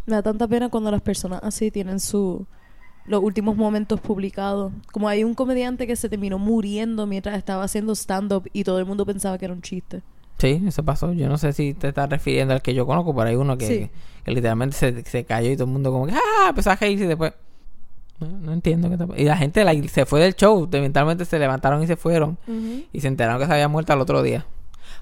Me 0.06 0.16
da 0.16 0.22
tanta 0.22 0.50
pena 0.50 0.68
cuando 0.68 0.92
las 0.92 1.02
personas 1.02 1.40
así 1.44 1.72
tienen 1.72 2.02
su 2.02 2.46
los 3.10 3.22
últimos 3.24 3.58
momentos 3.58 4.00
publicados. 4.00 4.72
Como 4.92 5.10
hay 5.10 5.24
un 5.24 5.34
comediante 5.34 5.88
que 5.88 5.96
se 5.96 6.08
terminó 6.10 6.38
muriendo 6.40 7.06
mientras 7.08 7.38
estaba 7.38 7.64
haciendo 7.64 7.94
stand-up 7.96 8.50
y 8.54 8.64
todo 8.64 8.80
el 8.80 8.86
mundo 8.86 9.06
pensaba 9.06 9.38
que 9.38 9.46
era 9.46 9.54
un 9.54 9.62
chiste. 9.62 10.02
Sí, 10.38 10.64
eso 10.66 10.84
pasó. 10.84 11.12
Yo 11.12 11.28
no 11.28 11.38
sé 11.38 11.52
si 11.52 11.74
te 11.74 11.90
estás 11.90 12.10
refiriendo 12.10 12.54
al 12.54 12.62
que 12.62 12.74
yo 12.74 12.86
conozco, 12.86 13.14
pero 13.16 13.28
hay 13.30 13.36
uno 13.36 13.58
que, 13.58 13.68
Sí. 13.68 13.90
que 14.24 14.32
literalmente 14.32 14.78
se, 14.78 15.04
se 15.04 15.26
cayó 15.26 15.52
y 15.52 15.56
todo 15.56 15.66
el 15.66 15.72
mundo 15.74 15.92
como 15.92 16.06
que 16.08 16.14
¡ah! 16.14 16.50
empezó 16.50 16.72
a 16.72 16.76
reírse 16.76 17.06
y 17.06 17.08
después. 17.08 17.34
No, 18.20 18.28
no 18.28 18.54
entiendo 18.54 18.90
qué 18.90 18.96
está 18.96 19.08
Y 19.18 19.24
la 19.24 19.38
gente 19.38 19.66
se 19.90 20.06
fue 20.06 20.20
del 20.22 20.36
show. 20.36 20.68
Eventualmente 20.72 21.26
se 21.26 21.40
levantaron 21.40 21.82
y 21.84 21.88
se 21.88 21.96
fueron. 21.96 22.38
Y 22.94 23.02
se 23.02 23.08
enteraron 23.08 23.40
que 23.42 23.48
se 23.48 23.54
había 23.54 23.68
muerto 23.68 23.92
al 23.94 24.02
otro 24.02 24.22
día. 24.22 24.46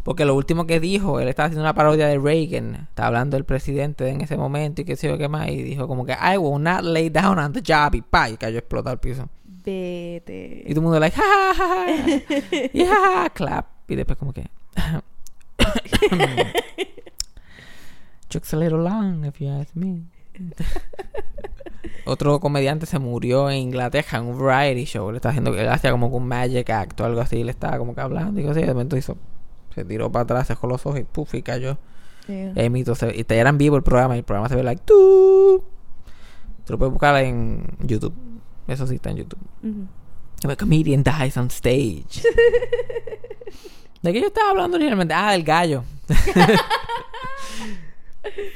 Porque 0.07 0.23
lo 0.23 0.35
último 0.35 0.65
que 0.65 0.79
dijo, 0.79 1.19
él 1.19 1.27
estaba 1.27 1.47
haciendo 1.47 1.63
una 1.63 1.73
parodia 1.73 2.07
de 2.07 2.17
Reagan. 2.17 2.87
Estaba 2.87 3.07
hablando 3.07 3.35
del 3.35 3.43
presidente 3.43 4.07
en 4.07 4.21
ese 4.21 4.37
momento 4.37 4.81
y 4.81 4.85
qué 4.85 4.95
sé 4.95 5.09
yo 5.09 5.17
qué 5.17 5.27
más. 5.27 5.49
Y 5.49 5.61
dijo 5.61 5.85
como 5.85 6.05
que 6.05 6.13
I 6.13 6.37
will 6.37 6.63
not 6.63 6.81
lay 6.81 7.09
down 7.09 7.37
on 7.37 7.51
the 7.51 7.59
job. 7.59 7.93
Y 7.93 8.01
pa, 8.01 8.29
y 8.29 8.37
cayó 8.37 8.57
explotado 8.57 8.93
al 8.93 9.01
piso. 9.01 9.27
Vete. 9.43 10.63
Y 10.65 10.69
todo 10.69 10.79
el 10.79 10.83
mundo 10.83 11.01
like, 11.01 11.13
ja, 11.13 11.53
ja, 11.53 11.85
ja, 11.85 11.99
ja. 11.99 12.21
Y 12.71 12.85
ja, 12.85 13.29
clap. 13.33 13.67
Y 13.89 13.95
después 13.95 14.17
como 14.17 14.31
que... 14.31 14.49
Chuck's 18.29 18.53
a 18.53 18.57
little 18.57 18.79
long, 18.79 19.25
if 19.25 19.41
you 19.41 19.49
ask 19.49 19.75
me. 19.75 20.03
Otro 22.05 22.39
comediante 22.39 22.85
se 22.85 22.97
murió 22.97 23.49
en 23.49 23.57
Inglaterra 23.57 24.19
en 24.19 24.27
un 24.27 24.39
variety 24.39 24.85
show. 24.85 25.11
Le 25.11 25.17
estaba 25.17 25.31
haciendo, 25.31 25.53
él 25.53 25.67
hacía 25.67 25.91
como 25.91 26.09
que 26.09 26.15
un 26.15 26.29
magic 26.29 26.69
act 26.69 27.01
o 27.01 27.03
algo 27.03 27.19
así. 27.19 27.43
Le 27.43 27.51
estaba 27.51 27.77
como 27.77 27.93
que 27.93 27.99
hablando 27.99 28.39
y 28.39 28.45
cosas. 28.45 28.63
Y 28.63 28.67
de 28.67 28.73
momento 28.73 28.95
hizo, 28.95 29.17
se 29.77 29.85
tiró 29.85 30.11
para 30.11 30.23
atrás, 30.23 30.47
dejó 30.47 30.67
los 30.67 30.85
ojos 30.85 30.99
y 30.99 31.03
puf, 31.03 31.33
y 31.35 31.41
cayó. 31.43 31.77
Yeah. 32.27 32.65
Y 32.65 32.85
se- 32.95 33.23
te 33.23 33.37
eran 33.37 33.57
vivo 33.57 33.77
el 33.77 33.83
programa. 33.83 34.15
Y 34.15 34.19
el 34.19 34.25
programa 34.25 34.49
se 34.49 34.55
ve 34.55 34.63
like, 34.63 34.81
tú. 34.85 35.63
Te 36.65 36.73
lo 36.73 36.79
puedes 36.79 36.91
buscar 36.91 37.15
en 37.23 37.63
YouTube. 37.79 38.13
Eso 38.67 38.85
sí 38.87 38.95
está 38.95 39.11
en 39.11 39.17
YouTube. 39.17 39.39
A 40.43 40.55
comedian 40.55 41.03
dies 41.03 41.37
on 41.37 41.47
stage. 41.47 42.05
¿De 44.01 44.13
qué 44.13 44.21
yo 44.21 44.27
estaba 44.27 44.51
hablando 44.51 44.75
originalmente? 44.75 45.13
Ah, 45.13 45.31
del 45.31 45.43
gallo. 45.43 45.83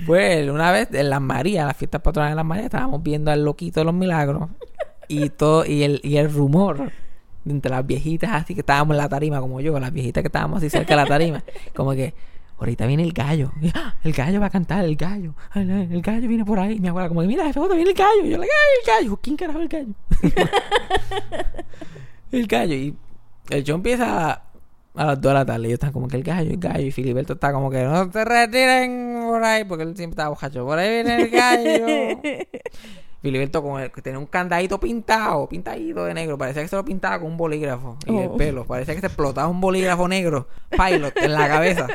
pues 0.06 0.50
una 0.50 0.72
vez 0.72 0.90
en 0.92 1.10
Las 1.10 1.22
Marías, 1.22 1.66
las 1.66 1.78
fiestas 1.78 2.02
patronales 2.02 2.34
de 2.34 2.38
Las 2.38 2.46
Marías, 2.46 2.66
estábamos 2.66 3.02
viendo 3.04 3.32
al 3.32 3.44
loquito 3.46 3.80
de 3.80 3.86
los 3.86 3.94
milagros 3.94 4.50
y 5.08 5.30
todo 5.30 5.66
y 5.66 5.84
el, 5.84 6.00
y 6.04 6.18
el 6.18 6.32
rumor 6.32 6.92
de 7.44 7.52
entre 7.52 7.72
las 7.72 7.86
viejitas 7.86 8.32
así 8.32 8.54
que 8.54 8.62
estábamos 8.62 8.96
en 8.96 9.00
la 9.00 9.10
tarima 9.10 9.40
como 9.40 9.60
yo, 9.62 9.78
las 9.80 9.92
viejitas 9.92 10.22
que 10.22 10.28
estábamos 10.28 10.58
así 10.58 10.70
cerca 10.70 10.96
de 10.96 11.02
la 11.02 11.08
tarima, 11.08 11.44
como 11.76 11.92
que 11.92 12.14
ahorita 12.62 12.86
viene 12.86 13.04
el 13.04 13.12
gallo. 13.12 13.52
Y, 13.60 13.70
¡ah! 13.74 13.96
El 14.04 14.14
gallo 14.14 14.40
va 14.40 14.46
a 14.46 14.50
cantar, 14.50 14.86
el 14.86 14.96
gallo. 14.96 15.34
El, 15.56 15.70
el 15.70 16.02
gallo 16.02 16.28
viene 16.28 16.46
por 16.46 16.60
ahí. 16.60 16.80
Mi 16.80 16.88
abuela 16.88 17.10
como, 17.10 17.22
mira, 17.22 17.46
jefe, 17.46 17.60
viene 17.60 17.90
el 17.90 17.96
gallo. 17.96 18.24
Y 18.24 18.30
yo, 18.30 18.38
like, 18.38 18.54
¡ay, 18.54 18.80
el 18.80 19.04
gallo! 19.04 19.20
¿Quién 19.22 19.36
carajo 19.36 19.60
el 19.60 19.68
gallo? 19.68 19.94
el 22.32 22.48
gallo. 22.48 22.76
Y 22.76 22.96
el 23.50 23.64
show 23.64 23.76
empieza 23.76 24.30
a, 24.30 24.44
a 24.96 25.06
las 25.06 25.22
2 25.22 25.32
de 25.32 25.34
la 25.34 25.46
tarde. 25.46 25.66
Y 25.66 25.70
yo 25.70 25.74
estaba 25.74 25.92
como 25.92 26.08
que 26.08 26.18
el 26.18 26.24
gallo, 26.24 26.52
el 26.52 26.58
gallo. 26.58 26.86
Y 26.86 26.92
Filiberto 26.92 27.34
está 27.34 27.52
como 27.52 27.72
que 27.72 27.84
no 27.84 28.10
te 28.12 28.24
retiren 28.24 29.24
por 29.26 29.44
ahí. 29.44 29.64
Porque 29.64 29.84
él 29.84 29.98
siempre 29.98 30.14
estaba 30.14 30.30
bojacho. 30.30 30.64
Por 30.64 30.78
ahí 30.78 30.90
viene 30.90 31.24
el 31.24 31.30
gallo. 31.30 32.22
Filiberto 33.22 33.62
con 33.62 33.82
el, 33.82 33.92
que 33.92 34.02
tenía 34.02 34.18
un 34.20 34.26
candadito 34.26 34.80
pintado, 34.80 35.48
pintadito 35.48 36.06
de 36.06 36.14
negro. 36.14 36.38
Parecía 36.38 36.64
que 36.64 36.68
se 36.68 36.76
lo 36.76 36.84
pintaba 36.84 37.20
con 37.20 37.32
un 37.32 37.38
bolígrafo. 37.38 37.98
Y 38.08 38.18
el 38.18 38.30
Oh. 38.30 38.38
pelo. 38.38 38.66
Parecía 38.66 38.96
que 38.96 39.02
se 39.02 39.08
explotaba 39.08 39.48
un 39.48 39.62
bolígrafo 39.62 40.08
negro. 40.08 40.48
Pilot 40.72 41.16
en 41.18 41.34
la 41.34 41.48
cabeza. 41.48 41.88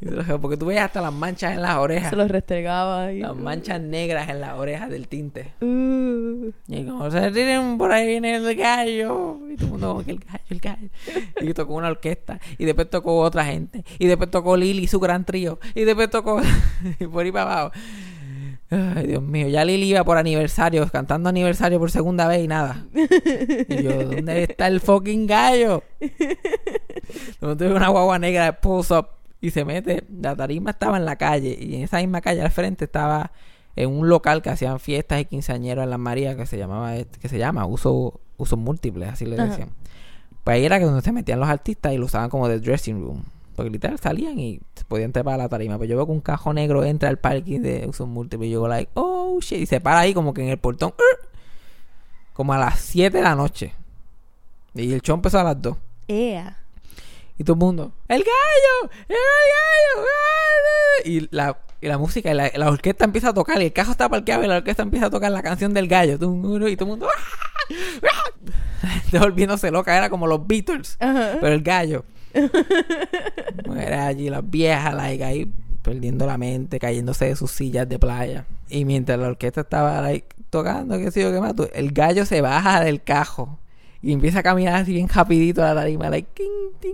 Y 0.00 0.06
yo 0.06 0.12
dije, 0.16 0.38
Porque 0.38 0.56
tú 0.56 0.64
veías 0.64 0.86
hasta 0.86 1.02
las 1.02 1.12
manchas 1.12 1.52
en 1.52 1.60
las 1.60 1.76
orejas. 1.76 2.08
Se 2.08 2.16
los 2.16 2.30
restregaba 2.30 3.12
y... 3.12 3.18
Las 3.20 3.36
manchas 3.36 3.82
negras 3.82 4.30
en 4.30 4.40
las 4.40 4.54
orejas 4.58 4.88
del 4.88 5.08
tinte. 5.08 5.52
Uh, 5.60 6.50
Y 6.68 6.86
como 6.86 7.10
se 7.10 7.30
tiren 7.32 7.76
por 7.76 7.92
ahí 7.92 8.06
viene 8.06 8.36
el 8.36 8.56
gallo. 8.56 9.36
Y 9.50 9.56
todo 9.56 9.66
el 9.66 9.70
mundo 9.72 9.88
como 9.88 10.04
que 10.04 10.12
el 10.12 10.20
gallo, 10.20 10.44
el 10.48 10.58
gallo. 10.60 10.88
Y 11.42 11.52
tocó 11.52 11.74
una 11.74 11.88
orquesta. 11.88 12.40
Y 12.56 12.64
después 12.64 12.88
tocó 12.88 13.18
otra 13.18 13.44
gente. 13.44 13.84
Y 13.98 14.06
después 14.06 14.30
tocó 14.30 14.56
Lili 14.56 14.86
su 14.86 15.00
gran 15.00 15.26
trío. 15.26 15.58
Y 15.74 15.84
después 15.84 16.08
tocó 16.08 16.40
y 16.98 17.06
por 17.06 17.22
ahí 17.26 17.30
para 17.30 17.52
abajo. 17.60 17.72
Ay, 18.70 19.06
Dios 19.08 19.22
mío. 19.22 19.48
Ya 19.48 19.64
Lili 19.64 19.86
iba 19.88 20.04
por 20.04 20.16
aniversario, 20.16 20.88
cantando 20.90 21.28
aniversario 21.28 21.78
por 21.78 21.90
segunda 21.90 22.28
vez 22.28 22.44
y 22.44 22.48
nada. 22.48 22.86
Y 22.94 23.82
yo, 23.82 24.04
¿dónde 24.04 24.44
está 24.44 24.68
el 24.68 24.80
fucking 24.80 25.26
gallo? 25.26 25.82
Donde 27.40 27.64
tuve 27.66 27.74
una 27.74 27.88
guagua 27.88 28.18
negra 28.18 28.44
de 28.44 28.52
pulse 28.52 28.94
up 28.94 29.08
y 29.40 29.50
se 29.50 29.64
mete. 29.64 30.04
La 30.20 30.36
tarima 30.36 30.70
estaba 30.70 30.96
en 30.96 31.04
la 31.04 31.16
calle 31.16 31.56
y 31.60 31.74
en 31.74 31.82
esa 31.82 31.98
misma 31.98 32.20
calle 32.20 32.42
al 32.42 32.50
frente 32.50 32.84
estaba 32.84 33.32
en 33.76 33.90
un 33.90 34.08
local 34.08 34.42
que 34.42 34.50
hacían 34.50 34.78
fiestas 34.80 35.20
y 35.20 35.24
quinceañeros 35.24 35.84
en 35.84 35.90
las 35.90 35.98
Marías 35.98 36.36
que 36.36 36.46
se 36.46 36.58
llamaba 36.58 36.94
que 37.20 37.28
se 37.28 37.38
llama 37.38 37.66
uso 37.66 38.20
usos 38.36 38.58
múltiples 38.58 39.08
así 39.08 39.26
le 39.26 39.36
Ajá. 39.36 39.46
decían 39.46 39.68
pues 40.42 40.56
ahí 40.56 40.64
era 40.64 40.78
que 40.80 40.86
donde 40.86 41.02
se 41.02 41.12
metían 41.12 41.38
los 41.38 41.48
artistas 41.48 41.92
y 41.92 41.96
lo 41.98 42.06
usaban 42.06 42.30
como 42.30 42.48
de 42.48 42.58
dressing 42.58 43.00
room 43.00 43.22
porque 43.60 43.70
literal 43.70 43.98
salían 43.98 44.38
y 44.38 44.58
se 44.74 44.84
podían 44.86 45.12
trepar 45.12 45.34
a 45.34 45.36
la 45.36 45.48
tarima 45.50 45.78
pero 45.78 45.90
yo 45.90 45.96
veo 45.96 46.06
que 46.06 46.12
un 46.12 46.22
cajo 46.22 46.54
negro 46.54 46.82
entra 46.82 47.10
al 47.10 47.18
parking 47.18 47.60
de 47.60 47.84
usos 47.86 48.08
múltiples 48.08 48.48
y 48.48 48.52
yo 48.52 48.66
like 48.66 48.90
oh 48.94 49.38
shit 49.42 49.60
y 49.60 49.66
se 49.66 49.82
para 49.82 50.00
ahí 50.00 50.14
como 50.14 50.32
que 50.32 50.40
en 50.42 50.48
el 50.48 50.56
portón 50.56 50.94
¡er! 50.96 51.28
como 52.32 52.54
a 52.54 52.58
las 52.58 52.80
7 52.80 53.18
de 53.18 53.22
la 53.22 53.34
noche 53.34 53.74
y 54.74 54.94
el 54.94 55.02
show 55.02 55.14
empezó 55.14 55.38
a 55.40 55.44
las 55.44 55.60
2 55.60 55.76
ea. 56.08 56.56
y 57.36 57.44
todo 57.44 57.52
el 57.52 57.60
mundo, 57.60 57.92
¡El 58.08 58.22
gallo! 58.22 58.92
¡El 59.08 59.16
gallo! 59.16 60.06
Y 61.04 61.28
la, 61.36 61.58
y 61.82 61.86
la 61.86 61.98
música, 61.98 62.30
y 62.30 62.34
la, 62.34 62.50
la 62.54 62.70
orquesta 62.70 63.04
empieza 63.04 63.28
a 63.30 63.34
tocar, 63.34 63.60
y 63.60 63.66
el 63.66 63.72
cajo 63.72 63.92
está 63.92 64.08
parqueado, 64.08 64.44
y 64.44 64.48
la 64.48 64.56
orquesta 64.56 64.82
empieza 64.82 65.06
a 65.06 65.10
tocar 65.10 65.30
la 65.32 65.42
canción 65.42 65.72
del 65.72 65.88
gallo. 65.88 66.14
Y 66.14 66.18
todo 66.18 66.30
el 66.30 66.86
mundo, 66.86 67.08
¡ah! 67.08 67.40
¡Ah! 68.02 68.30
Volviéndose 69.18 69.70
loca, 69.70 69.96
era 69.96 70.10
como 70.10 70.26
los 70.26 70.46
Beatles, 70.46 70.96
pero 70.98 71.48
el 71.48 71.62
gallo. 71.62 72.04
Era 73.76 74.06
allí 74.06 74.30
las 74.30 74.48
viejas, 74.48 74.94
like, 74.94 75.24
ahí 75.24 75.50
perdiendo 75.82 76.26
la 76.26 76.38
mente, 76.38 76.78
cayéndose 76.78 77.26
de 77.26 77.36
sus 77.36 77.50
sillas 77.50 77.88
de 77.88 77.98
playa. 77.98 78.44
Y 78.68 78.84
mientras 78.84 79.18
la 79.18 79.28
orquesta 79.28 79.62
estaba 79.62 80.00
like, 80.00 80.26
tocando, 80.50 80.98
qué 80.98 81.10
sé 81.10 81.22
yo, 81.22 81.32
qué 81.32 81.40
más, 81.40 81.54
el 81.72 81.92
gallo 81.92 82.24
se 82.26 82.40
baja 82.40 82.80
del 82.82 83.02
cajo 83.02 83.58
y 84.02 84.12
empieza 84.12 84.38
a 84.40 84.42
caminar 84.42 84.74
así 84.76 84.92
bien 84.92 85.08
rapidito 85.08 85.62
a 85.62 85.74
la 85.74 85.82
tarima, 85.82 86.08
like, 86.10 86.42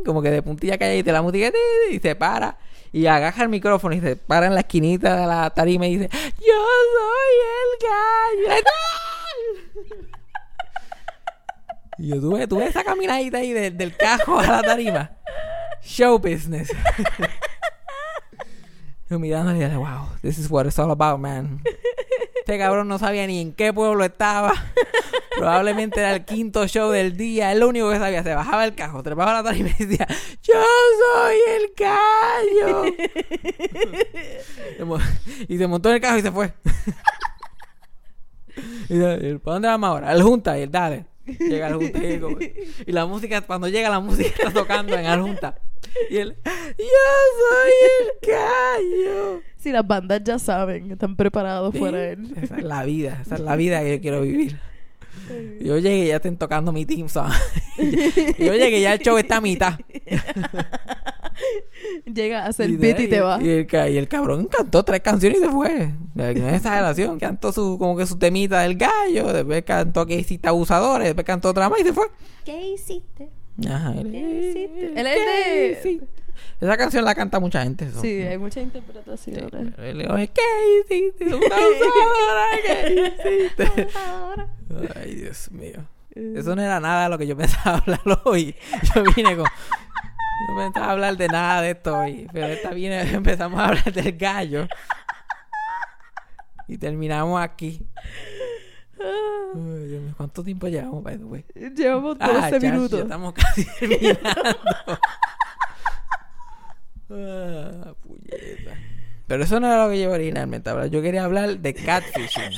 como 0.05 0.23
que 0.23 0.31
de 0.31 0.43
puntilla 0.43 0.77
calladita 0.79 1.13
la 1.13 1.23
música, 1.23 1.51
y 1.91 1.99
se 1.99 2.15
para 2.17 2.57
y 2.93 3.07
agaja 3.07 3.43
el 3.43 3.49
micrófono 3.49 3.95
y 3.95 4.01
se 4.01 4.17
para 4.17 4.47
en 4.47 4.55
la 4.55 4.61
esquinita 4.61 5.15
de 5.21 5.27
la 5.27 5.51
tarima 5.51 5.87
y 5.87 5.97
dice, 5.99 6.09
yo 6.13 6.55
soy 6.97 7.37
el 7.57 8.49
gallo. 8.53 10.07
Y 11.99 12.09
yo 12.09 12.21
tuve, 12.21 12.47
tuve 12.47 12.67
esa 12.67 12.85
caminadita 12.85 13.39
ahí 13.39 13.55
de- 13.55 13.71
del 13.71 13.97
cajo 13.97 14.39
a 14.39 14.47
la 14.47 14.63
tarima. 14.63 15.13
Show 15.87 16.19
business. 16.19 16.69
yo 19.09 19.19
mirando 19.19 19.53
y 19.55 19.59
dije, 19.59 19.77
wow, 19.77 20.09
this 20.21 20.39
is 20.39 20.51
what 20.51 20.67
it's 20.67 20.79
all 20.79 20.91
about, 20.91 21.21
man. 21.21 21.63
Este 22.39 22.59
cabrón 22.59 22.89
no 22.89 22.99
sabía 22.99 23.27
ni 23.27 23.41
en 23.41 23.53
qué 23.53 23.73
pueblo 23.73 24.05
estaba. 24.05 24.53
Probablemente 25.37 26.01
era 26.01 26.15
el 26.15 26.25
quinto 26.25 26.67
show 26.67 26.91
del 26.91 27.17
día. 27.17 27.53
Es 27.53 27.59
lo 27.59 27.69
único 27.69 27.91
que 27.91 27.99
sabía. 27.99 28.23
Se 28.23 28.35
bajaba 28.35 28.65
el 28.65 28.75
cajo, 28.75 29.03
trepaba 29.03 29.35
la 29.35 29.43
tarima 29.43 29.69
y 29.79 29.85
decía, 29.85 30.07
yo 30.43 30.55
soy 30.55 31.37
el 34.79 34.87
mo- 34.87 34.99
y 35.49 35.59
se 35.59 35.67
montó 35.67 35.89
en 35.91 35.97
el 35.97 36.01
carro 36.01 36.19
y 36.19 36.23
se 36.23 36.33
fue. 36.33 36.53
y 38.89 38.95
dice, 38.95 39.39
¿para 39.43 39.55
dónde 39.55 39.69
vamos 39.69 39.89
ahora? 39.89 40.11
Al 40.11 40.23
Junta. 40.23 40.59
Y 40.59 40.63
él, 40.63 40.71
dale. 40.71 41.05
Llega 41.27 41.67
al 41.67 41.75
Junta. 41.75 41.99
Y, 41.99 42.21
y 42.87 42.93
la 42.93 43.05
música, 43.07 43.41
cuando 43.43 43.69
llega 43.69 43.91
la 43.91 44.01
música 44.01 44.29
está 44.29 44.51
tocando 44.53 44.97
en 44.97 45.07
al 45.07 45.21
Junta. 45.21 45.57
Y 46.11 46.17
él, 46.19 46.37
yo 46.45 46.85
soy 47.43 47.73
el 48.01 48.29
gallo. 48.29 49.41
Si 49.57 49.73
las 49.73 49.87
bandas 49.87 50.23
ya 50.25 50.39
saben, 50.39 50.93
están 50.93 51.17
preparados 51.17 51.73
Sí, 51.75 51.81
para 51.81 52.11
él. 52.11 52.33
Esa 52.41 52.57
es 52.59 52.65
la 52.65 52.85
vida. 52.85 53.19
Esa 53.23 53.35
es 53.37 53.41
la 53.41 53.57
vida 53.57 53.81
que 53.83 53.97
yo 53.97 54.01
quiero 54.01 54.21
vivir. 54.23 54.59
Yo 55.61 55.79
llegué 55.79 56.05
y 56.05 56.09
ya 56.09 56.17
estén 56.17 56.37
tocando 56.37 56.71
mi 56.73 56.87
team 56.87 57.09
song. 57.09 57.33
yo 57.79 58.55
llegué 58.55 58.81
ya 58.81 58.93
el 58.95 59.01
show 59.01 59.17
está 59.19 59.39
a 59.39 59.41
mitad. 59.41 59.75
Llega 62.07 62.45
a 62.45 62.47
hacer 62.49 62.71
Y 62.71 62.77
beat 62.77 63.01
y 63.01 63.09
te 63.09 63.21
va. 63.21 63.39
Y 63.43 63.49
el, 63.51 63.67
ca- 63.67 63.89
y 63.89 63.97
el 63.99 64.09
cabrón 64.09 64.47
cantó 64.47 64.83
tres 64.85 65.01
canciones 65.01 65.39
y 65.39 65.43
se 65.43 65.51
fue. 65.51 65.93
No 66.15 66.25
es 66.25 66.37
exageración. 66.55 67.19
Cantó 67.19 67.53
su, 67.53 67.77
como 67.79 67.97
que 67.97 68.07
su 68.07 68.17
temita 68.19 68.61
del 68.63 68.77
gallo. 68.77 69.33
Después 69.33 69.63
cantó 69.65 70.07
que 70.07 70.15
hiciste 70.15 70.49
abusadores. 70.49 71.09
Después 71.09 71.27
cantó 71.27 71.51
otra 71.51 71.69
más 71.69 71.81
y 71.81 71.85
se 71.85 71.93
fue. 71.93 72.07
¿Qué 72.45 72.69
hiciste? 72.69 73.29
Ajá. 73.69 73.95
él- 73.99 74.11
¿Qué 74.11 74.19
hiciste? 74.19 74.93
¿qué 74.95 75.01
Él 75.01 75.07
es 75.07 75.83
de-? 75.85 76.01
Esa 76.61 76.77
canción 76.77 77.05
la 77.05 77.15
canta 77.15 77.41
mucha 77.41 77.63
gente. 77.63 77.87
eso. 77.87 78.01
Sí, 78.01 78.23
hay 78.23 78.37
muchas 78.39 78.63
interpretaciones. 78.63 79.45
Él 79.79 80.07
¿qué 80.35 80.43
hiciste? 80.81 81.27
¿qué 82.63 83.13
hiciste? 83.25 83.89
Ay, 84.95 85.15
Dios 85.15 85.51
mío. 85.51 85.87
Eso 86.15 86.57
no 86.57 86.63
era 86.63 86.81
nada 86.81 87.05
de 87.05 87.11
lo 87.11 87.19
que 87.19 87.27
yo 87.27 87.37
pensaba 87.37 87.79
hablar 87.87 88.01
hoy. 88.25 88.55
Yo 88.95 89.03
vine 89.15 89.37
con. 89.37 89.45
No 90.49 90.57
pensaba 90.57 90.93
hablar 90.93 91.17
de 91.17 91.29
nada 91.29 91.63
de 91.63 91.71
esto 91.73 91.99
hoy. 91.99 92.27
Pero 92.33 92.47
esta 92.47 92.71
viene, 92.71 93.01
empezamos 93.15 93.59
a 93.61 93.67
hablar 93.69 93.93
del 93.93 94.17
gallo. 94.17 94.67
Y 96.69 96.79
terminamos 96.79 97.41
aquí. 97.43 97.87
Ay, 99.55 99.87
Dios 99.89 100.03
mío, 100.03 100.15
¿cuánto 100.17 100.43
tiempo 100.45 100.69
llevamos, 100.69 101.03
by 101.03 101.19
the 101.19 101.25
way? 101.25 101.45
Llevamos 101.77 102.19
12 102.19 102.33
Ah, 102.33 102.41
chacho, 102.51 102.59
ya 102.59 102.73
minutos. 102.73 103.01
estamos 103.01 103.33
casi 103.35 103.65
terminando. 103.81 104.21
ah, 107.11 107.95
puñeta. 108.03 108.77
Pero 109.27 109.43
eso 109.45 109.59
no 109.61 109.67
era 109.67 109.85
lo 109.85 109.91
que 109.91 110.01
yo 110.01 110.11
originalmente 110.11 110.71
hablaba. 110.71 110.87
Yo 110.89 111.03
quería 111.03 111.25
hablar 111.25 111.59
de 111.59 111.75
catfishing. 111.75 112.53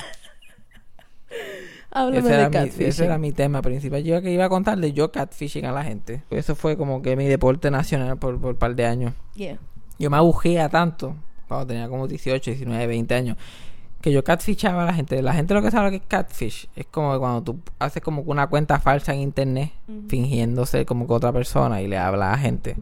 Háblame 1.90 2.18
Ese 2.18 2.28
de 2.28 2.34
era, 2.34 2.48
mi, 2.48 2.52
catfishing. 2.52 2.86
ese 2.86 3.04
era 3.06 3.18
mi 3.18 3.32
tema 3.32 3.62
principal. 3.62 4.04
Yo 4.04 4.20
que 4.20 4.30
iba 4.30 4.44
a 4.44 4.48
contar 4.50 4.76
de 4.78 4.92
yo 4.92 5.10
catfishing 5.10 5.64
a 5.64 5.72
la 5.72 5.84
gente. 5.84 6.22
Eso 6.30 6.54
fue 6.54 6.76
como 6.76 7.00
que 7.00 7.16
mi 7.16 7.26
deporte 7.26 7.70
nacional 7.70 8.18
por, 8.18 8.38
por 8.40 8.52
un 8.52 8.58
par 8.58 8.74
de 8.74 8.84
años. 8.84 9.14
Yeah. 9.34 9.58
Yo 9.98 10.10
me 10.10 10.16
agujía 10.18 10.68
tanto 10.68 11.16
cuando 11.48 11.66
tenía 11.68 11.88
como 11.88 12.06
18, 12.06 12.50
19, 12.50 12.86
20 12.86 13.14
años 13.14 13.36
que 14.00 14.12
yo 14.12 14.22
catfishaba 14.22 14.82
a 14.82 14.86
la 14.86 14.94
gente. 14.94 15.20
La 15.22 15.32
gente 15.32 15.54
lo 15.54 15.62
que 15.62 15.70
sabe 15.70 15.86
lo 15.86 15.90
que 15.90 15.96
es 15.96 16.02
catfish 16.06 16.68
es 16.76 16.86
como 16.86 17.12
que 17.12 17.18
cuando 17.18 17.42
tú 17.42 17.60
haces 17.78 18.02
como 18.02 18.22
una 18.22 18.46
cuenta 18.46 18.78
falsa 18.78 19.12
en 19.12 19.20
internet 19.20 19.72
ser 20.66 20.86
como 20.86 21.06
que 21.06 21.12
otra 21.12 21.32
persona 21.32 21.82
y 21.82 21.88
le 21.88 21.98
habla 21.98 22.32
a 22.32 22.38
gente. 22.38 22.76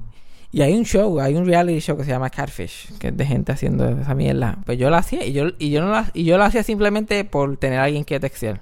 Y 0.53 0.63
hay 0.63 0.75
un 0.75 0.85
show, 0.85 1.21
hay 1.21 1.35
un 1.35 1.45
reality 1.45 1.81
show 1.81 1.97
que 1.97 2.05
se 2.05 2.11
llama 2.11 2.31
Catfish, 2.31 2.97
que 2.99 3.09
es 3.09 3.17
de 3.17 3.27
gente 3.27 3.53
haciendo 3.53 3.89
esa 3.89 4.15
mierda. 4.15 4.59
Pues 4.65 4.79
yo 4.79 4.89
lo 4.91 4.97
hacía 4.97 5.25
y 5.25 5.33
yo, 5.33 5.49
y 5.59 5.71
yo 5.71 5.83
no 5.83 5.91
la, 5.91 6.11
y 6.15 6.25
yo 6.25 6.39
lo 6.39 6.45
hacía 6.45 6.63
simplemente 6.63 7.25
por 7.25 7.57
tener 7.57 7.79
a 7.79 7.85
alguien 7.85 8.05
que 8.05 8.19
textear. 8.21 8.61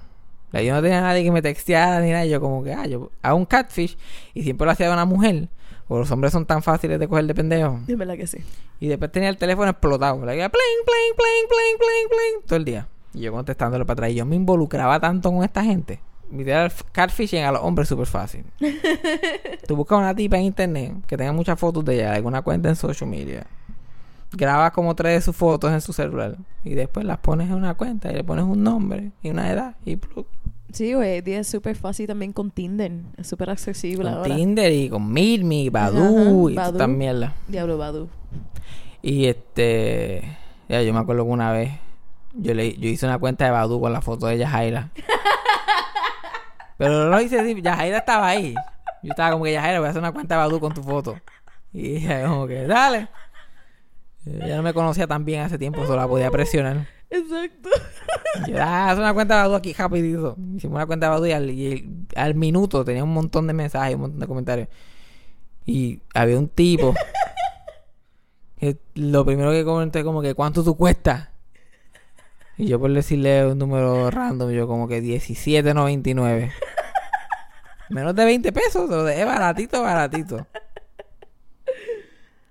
O 0.49 0.51
sea, 0.51 0.61
yo 0.61 0.73
no 0.73 0.81
tenía 0.81 0.99
a 0.99 1.01
nadie 1.01 1.23
que 1.23 1.31
me 1.31 1.41
texteara 1.41 2.01
ni 2.01 2.11
nada. 2.11 2.25
Yo 2.25 2.41
como 2.41 2.63
que, 2.63 2.73
ah, 2.73 2.85
yo 2.85 3.11
hago 3.21 3.37
un 3.37 3.45
catfish 3.45 3.97
y 4.33 4.43
siempre 4.43 4.65
lo 4.65 4.71
hacía 4.71 4.87
de 4.87 4.93
una 4.93 5.05
mujer. 5.05 5.47
Porque 5.87 5.99
los 5.99 6.11
hombres 6.11 6.31
son 6.31 6.45
tan 6.45 6.63
fáciles 6.63 6.99
de 6.99 7.07
coger 7.07 7.25
de 7.25 7.35
pendejo. 7.35 7.79
Es 7.87 7.97
verdad 7.97 8.15
que 8.15 8.27
sí. 8.27 8.39
Y 8.79 8.87
después 8.87 9.11
tenía 9.11 9.29
el 9.29 9.37
teléfono 9.37 9.69
explotado. 9.69 10.25
Le 10.25 10.31
decía, 10.31 10.49
pling, 10.49 10.85
pling, 10.85 11.15
pling, 11.15 11.47
pling, 11.47 11.77
pling, 11.77 12.09
pling, 12.09 12.47
todo 12.47 12.57
el 12.57 12.65
día. 12.65 12.87
Y 13.13 13.21
yo 13.21 13.31
contestándole 13.31 13.85
para 13.85 13.93
atrás. 13.93 14.11
Y 14.11 14.15
yo 14.15 14.25
me 14.25 14.35
involucraba 14.35 14.99
tanto 14.99 15.31
con 15.31 15.43
esta 15.43 15.63
gente. 15.63 15.99
Literal, 16.31 16.71
catfishing 16.91 17.43
a 17.43 17.51
los 17.51 17.61
hombres 17.61 17.85
es 17.85 17.89
súper 17.89 18.07
fácil. 18.07 18.45
Tú 19.67 19.75
buscas 19.75 19.99
una 19.99 20.15
tipa 20.15 20.37
en 20.37 20.43
internet 20.43 20.93
que 21.07 21.17
tenga 21.17 21.31
muchas 21.31 21.59
fotos 21.59 21.85
de 21.85 21.95
ella, 21.95 22.13
alguna 22.13 22.41
cuenta 22.41 22.67
en 22.69 22.75
social 22.75 23.09
media. 23.09 23.45
Grabas 24.31 24.71
como 24.71 24.95
tres 24.95 25.13
de 25.13 25.21
sus 25.21 25.35
fotos 25.35 25.71
en 25.71 25.81
su 25.81 25.93
celular. 25.93 26.35
Y 26.63 26.73
después 26.73 27.05
las 27.05 27.19
pones 27.19 27.47
en 27.47 27.55
una 27.55 27.75
cuenta 27.75 28.11
y 28.11 28.15
le 28.15 28.23
pones 28.23 28.43
un 28.43 28.63
nombre 28.63 29.11
y 29.21 29.29
una 29.29 29.51
edad. 29.51 29.75
Y 29.85 29.97
plug. 29.97 30.25
Sí, 30.75 30.93
güey, 30.93 31.23
es 31.25 31.47
súper 31.47 31.77
fácil 31.77 32.05
también 32.05 32.33
con 32.33 32.51
Tinder. 32.51 32.91
Es 33.15 33.27
súper 33.27 33.49
accesible 33.49 34.03
Con 34.03 34.13
ahora. 34.13 34.35
Tinder 34.35 34.73
y 34.73 34.89
con 34.89 35.13
Badoo 35.71 36.03
Ajá, 36.03 36.51
y 36.51 36.55
Badoo. 36.55 36.73
todas 36.73 36.89
mierdas. 36.89 37.31
Diablo 37.47 37.77
Badu. 37.77 38.09
Y 39.01 39.27
este. 39.27 40.37
Ya, 40.67 40.81
yo 40.81 40.93
me 40.93 40.99
acuerdo 40.99 41.23
que 41.23 41.29
una 41.31 41.53
vez. 41.53 41.71
Yo, 42.33 42.53
le, 42.53 42.75
yo 42.77 42.89
hice 42.89 43.05
una 43.05 43.19
cuenta 43.19 43.45
de 43.45 43.51
Badu 43.51 43.79
con 43.79 43.93
la 43.93 44.01
foto 44.01 44.27
de 44.27 44.37
Yajaira. 44.37 44.91
Pero 46.77 47.05
no 47.05 47.09
lo 47.09 47.21
hice 47.21 47.39
así. 47.39 47.61
Yajaira 47.61 47.99
estaba 47.99 48.27
ahí. 48.27 48.53
Yo 49.01 49.11
estaba 49.11 49.31
como 49.31 49.45
que 49.45 49.53
Yajaira, 49.53 49.79
voy 49.79 49.87
a 49.87 49.91
hacer 49.91 50.01
una 50.01 50.11
cuenta 50.11 50.35
de 50.35 50.39
Badu 50.39 50.59
con 50.59 50.73
tu 50.73 50.83
foto. 50.83 51.17
Y 51.71 51.95
ella 51.95 52.27
como 52.27 52.47
que, 52.47 52.67
dale. 52.67 53.07
Ella 54.25 54.57
no 54.57 54.63
me 54.63 54.73
conocía 54.73 55.07
tan 55.07 55.23
bien 55.23 55.39
hace 55.43 55.57
tiempo, 55.57 55.85
solo 55.85 56.01
la 56.01 56.07
podía 56.07 56.29
presionar. 56.31 56.85
Exacto. 57.09 57.69
Ah, 58.59 58.89
haz 58.89 58.97
una 58.97 59.13
cuenta 59.13 59.35
de 59.35 59.41
Badu 59.43 59.55
aquí 59.55 59.73
rapidito. 59.73 60.35
Hicimos 60.55 60.75
una 60.75 60.85
cuenta 60.85 61.07
de 61.07 61.09
Badu 61.11 61.25
y 61.25 61.31
al, 61.31 61.49
y 61.49 62.05
al 62.15 62.35
minuto 62.35 62.83
tenía 62.83 63.03
un 63.03 63.13
montón 63.13 63.47
de 63.47 63.53
mensajes, 63.53 63.95
un 63.95 64.01
montón 64.01 64.19
de 64.19 64.27
comentarios. 64.27 64.67
Y 65.65 66.01
había 66.13 66.37
un 66.37 66.49
tipo 66.49 66.93
que 68.59 68.77
lo 68.95 69.25
primero 69.25 69.51
que 69.51 69.63
comenté 69.63 70.03
como 70.03 70.21
que 70.21 70.33
¿cuánto 70.33 70.63
tú 70.63 70.75
cuesta? 70.75 71.31
Y 72.57 72.67
yo 72.67 72.79
por 72.79 72.93
decirle 72.93 73.45
un 73.47 73.57
número 73.57 74.09
random, 74.09 74.51
yo 74.51 74.67
como 74.67 74.87
que 74.87 75.01
17.99. 75.01 76.51
Menos 77.89 78.15
de 78.15 78.25
20 78.25 78.51
pesos, 78.51 78.89
lo 78.89 79.03
dejé 79.03 79.25
baratito, 79.25 79.81
baratito. 79.81 80.47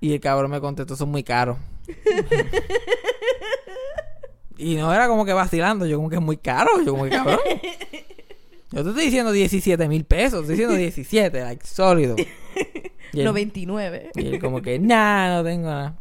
Y 0.00 0.12
el 0.12 0.20
cabrón 0.20 0.50
me 0.50 0.60
contestó, 0.60 0.96
son 0.96 1.10
muy 1.10 1.24
caros. 1.24 1.56
y 4.58 4.76
no 4.76 4.92
era 4.94 5.08
como 5.08 5.24
que 5.24 5.32
vacilando, 5.32 5.86
yo 5.86 5.96
como 5.96 6.08
que 6.10 6.16
es 6.16 6.22
muy 6.22 6.36
caro, 6.36 6.70
yo 6.84 6.92
como 6.92 7.04
que 7.04 7.10
cabrón. 7.10 7.38
Yo 8.70 8.82
te 8.82 8.88
estoy 8.88 9.04
diciendo 9.04 9.30
17 9.30 9.86
mil 9.86 10.04
pesos, 10.04 10.40
estoy 10.40 10.54
diciendo 10.56 10.74
17, 10.74 11.40
like, 11.42 11.64
sólido. 11.64 12.16
Y 13.12 13.20
él- 13.20 13.24
99. 13.24 14.10
y 14.16 14.26
él 14.26 14.40
como 14.40 14.62
que, 14.62 14.80
nah, 14.80 15.36
no 15.36 15.44
tengo 15.44 15.68
nada. 15.68 15.94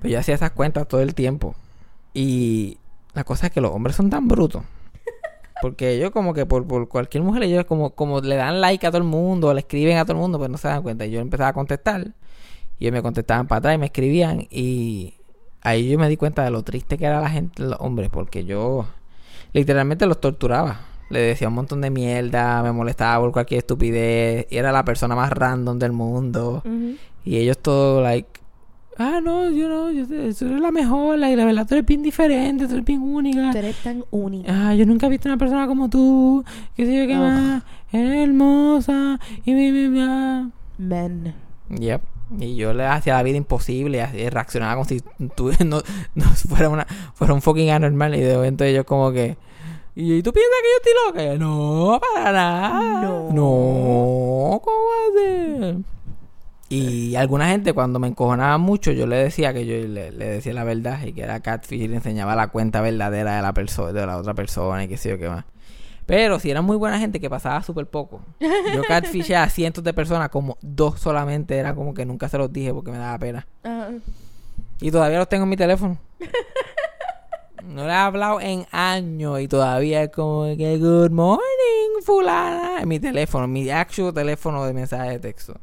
Pero 0.00 0.08
yo 0.12 0.18
hacía 0.20 0.36
esas 0.36 0.52
cuentas 0.52 0.86
todo 0.86 1.00
el 1.00 1.16
tiempo. 1.16 1.56
Y 2.14 2.78
la 3.12 3.24
cosa 3.24 3.46
es 3.48 3.52
que 3.52 3.60
los 3.60 3.72
hombres 3.72 3.96
son 3.96 4.08
tan 4.08 4.28
brutos. 4.28 4.62
Porque 5.60 5.90
ellos 5.90 6.12
como 6.12 6.32
que 6.32 6.46
por, 6.46 6.64
por 6.66 6.88
cualquier 6.88 7.24
mujer, 7.24 7.42
ellos 7.42 7.64
como, 7.64 7.90
como 7.90 8.20
le 8.20 8.36
dan 8.36 8.60
like 8.60 8.86
a 8.86 8.90
todo 8.90 8.98
el 8.98 9.04
mundo, 9.08 9.52
le 9.52 9.60
escriben 9.60 9.98
a 9.98 10.04
todo 10.04 10.12
el 10.12 10.20
mundo, 10.20 10.38
pues 10.38 10.48
no 10.48 10.58
se 10.58 10.68
dan 10.68 10.82
cuenta. 10.82 11.04
Y 11.06 11.10
yo 11.10 11.18
empezaba 11.20 11.48
a 11.50 11.54
contestar. 11.54 12.06
Y 12.78 12.84
ellos 12.84 12.92
me 12.92 13.02
contestaban 13.02 13.48
para 13.48 13.58
atrás 13.58 13.74
y 13.74 13.78
me 13.78 13.86
escribían. 13.86 14.46
Y 14.48 15.14
ahí 15.62 15.88
yo 15.88 15.98
me 15.98 16.08
di 16.08 16.16
cuenta 16.16 16.44
de 16.44 16.50
lo 16.50 16.62
triste 16.62 16.98
que 16.98 17.06
era 17.06 17.20
la 17.20 17.30
gente, 17.30 17.62
los 17.62 17.76
hombres, 17.80 18.10
porque 18.10 18.44
yo 18.44 18.86
literalmente 19.52 20.06
los 20.06 20.20
torturaba. 20.20 20.80
Le 21.10 21.20
decía 21.20 21.48
un 21.48 21.54
montón 21.54 21.80
de 21.80 21.90
mierda, 21.90 22.62
me 22.62 22.70
molestaba 22.70 23.20
por 23.20 23.32
cualquier 23.32 23.58
estupidez. 23.58 24.46
Y 24.48 24.56
era 24.58 24.70
la 24.70 24.84
persona 24.84 25.16
más 25.16 25.30
random 25.30 25.78
del 25.78 25.90
mundo. 25.92 26.62
Ujú. 26.64 26.94
Y 27.24 27.36
ellos 27.36 27.58
todo, 27.58 28.00
like, 28.00 28.28
ah, 28.96 29.20
no, 29.22 29.50
yo 29.50 29.68
no, 29.68 29.90
yo, 29.90 30.06
tú 30.06 30.14
eres 30.14 30.40
la 30.42 30.70
mejor, 30.70 31.18
like, 31.18 31.36
la 31.36 31.44
verdad, 31.44 31.66
tú 31.66 31.74
eres 31.74 31.86
bien 31.86 32.02
diferente, 32.02 32.66
tú 32.66 32.74
eres 32.74 32.84
bien 32.84 33.02
única. 33.02 33.50
Tú 33.50 33.58
eres 33.58 33.76
tan 33.82 34.04
única. 34.10 34.68
Ah, 34.68 34.74
yo 34.74 34.86
nunca 34.86 35.06
he 35.06 35.10
visto 35.10 35.28
una 35.28 35.36
persona 35.36 35.66
como 35.66 35.90
tú, 35.90 36.44
qué 36.76 36.86
sé 36.86 36.96
yo 36.96 37.06
qué 37.06 37.14
Ugh. 37.14 37.20
más, 37.20 37.62
eres 37.92 38.28
hermosa, 38.28 39.18
y 39.44 39.52
mi, 39.52 39.72
mi, 39.72 39.88
mi, 39.88 40.00
ah. 40.02 40.48
Men. 40.78 41.34
Yep. 41.70 42.02
Y 42.38 42.56
yo 42.56 42.72
le 42.72 42.86
hacía 42.86 43.14
la 43.14 43.22
vida 43.22 43.36
imposible, 43.36 44.02
así, 44.02 44.28
reaccionaba 44.28 44.74
como 44.74 44.84
si 44.84 45.02
tú 45.34 45.50
no, 45.64 45.82
no 46.14 46.24
fuera 46.48 46.68
una 46.68 46.86
fuera 47.14 47.34
un 47.34 47.42
fucking 47.42 47.70
anormal 47.70 48.14
y 48.14 48.20
de 48.20 48.36
momento 48.36 48.64
ellos 48.64 48.84
como 48.84 49.10
que 49.12 49.36
¿Y 49.96 50.22
tú 50.22 50.32
piensas 50.32 50.56
que 50.62 50.68
yo 50.68 51.12
estoy 51.12 51.28
loca? 51.28 51.38
No, 51.44 52.00
para 52.00 52.32
nada. 52.32 53.02
No. 53.02 53.28
No, 53.32 54.60
¿cómo 54.62 54.76
va 54.76 55.08
a 55.08 55.72
ser? 55.72 55.76
Y 56.68 57.16
alguna 57.16 57.48
gente 57.48 57.72
cuando 57.72 57.98
me 57.98 58.06
encojonaba 58.06 58.56
mucho, 58.56 58.92
yo 58.92 59.08
le 59.08 59.16
decía 59.16 59.52
que 59.52 59.66
yo 59.66 59.74
le, 59.88 60.12
le 60.12 60.24
decía 60.24 60.54
la 60.54 60.62
verdad 60.62 61.02
y 61.04 61.12
que 61.12 61.22
era 61.22 61.40
catfish 61.40 61.82
y 61.82 61.88
le 61.88 61.96
enseñaba 61.96 62.36
la 62.36 62.48
cuenta 62.48 62.80
verdadera 62.80 63.36
de 63.36 63.42
la 63.42 63.52
persona, 63.52 63.92
de 63.92 64.06
la 64.06 64.16
otra 64.16 64.34
persona 64.34 64.84
y 64.84 64.88
qué 64.88 64.96
sé 64.96 65.10
yo 65.10 65.18
qué 65.18 65.28
más. 65.28 65.44
Pero 66.10 66.40
si 66.40 66.50
era 66.50 66.60
muy 66.60 66.76
buena 66.76 66.98
gente 66.98 67.20
que 67.20 67.30
pasaba 67.30 67.62
súper 67.62 67.86
poco. 67.86 68.20
Yo 68.40 68.82
catfishé 68.82 69.36
a 69.36 69.48
cientos 69.48 69.84
de 69.84 69.94
personas, 69.94 70.28
como 70.28 70.58
dos 70.60 70.98
solamente, 70.98 71.56
era 71.56 71.72
como 71.72 71.94
que 71.94 72.04
nunca 72.04 72.28
se 72.28 72.36
los 72.36 72.52
dije 72.52 72.74
porque 72.74 72.90
me 72.90 72.98
daba 72.98 73.16
pena. 73.16 73.46
Ajá. 73.62 73.90
Y 74.80 74.90
todavía 74.90 75.18
los 75.18 75.28
tengo 75.28 75.44
en 75.44 75.50
mi 75.50 75.56
teléfono. 75.56 75.98
No 77.62 77.84
le 77.86 77.90
he 77.90 77.94
hablado 77.94 78.40
en 78.40 78.66
años 78.72 79.38
y 79.38 79.46
todavía 79.46 80.02
es 80.02 80.10
como 80.10 80.44
que 80.56 80.78
good 80.78 81.10
morning, 81.10 82.02
fulana. 82.02 82.80
En 82.80 82.88
mi 82.88 82.98
teléfono, 82.98 83.46
mi 83.46 83.70
actual 83.70 84.12
teléfono 84.12 84.64
de 84.64 84.72
mensaje 84.72 85.10
de 85.10 85.18
texto. 85.20 85.54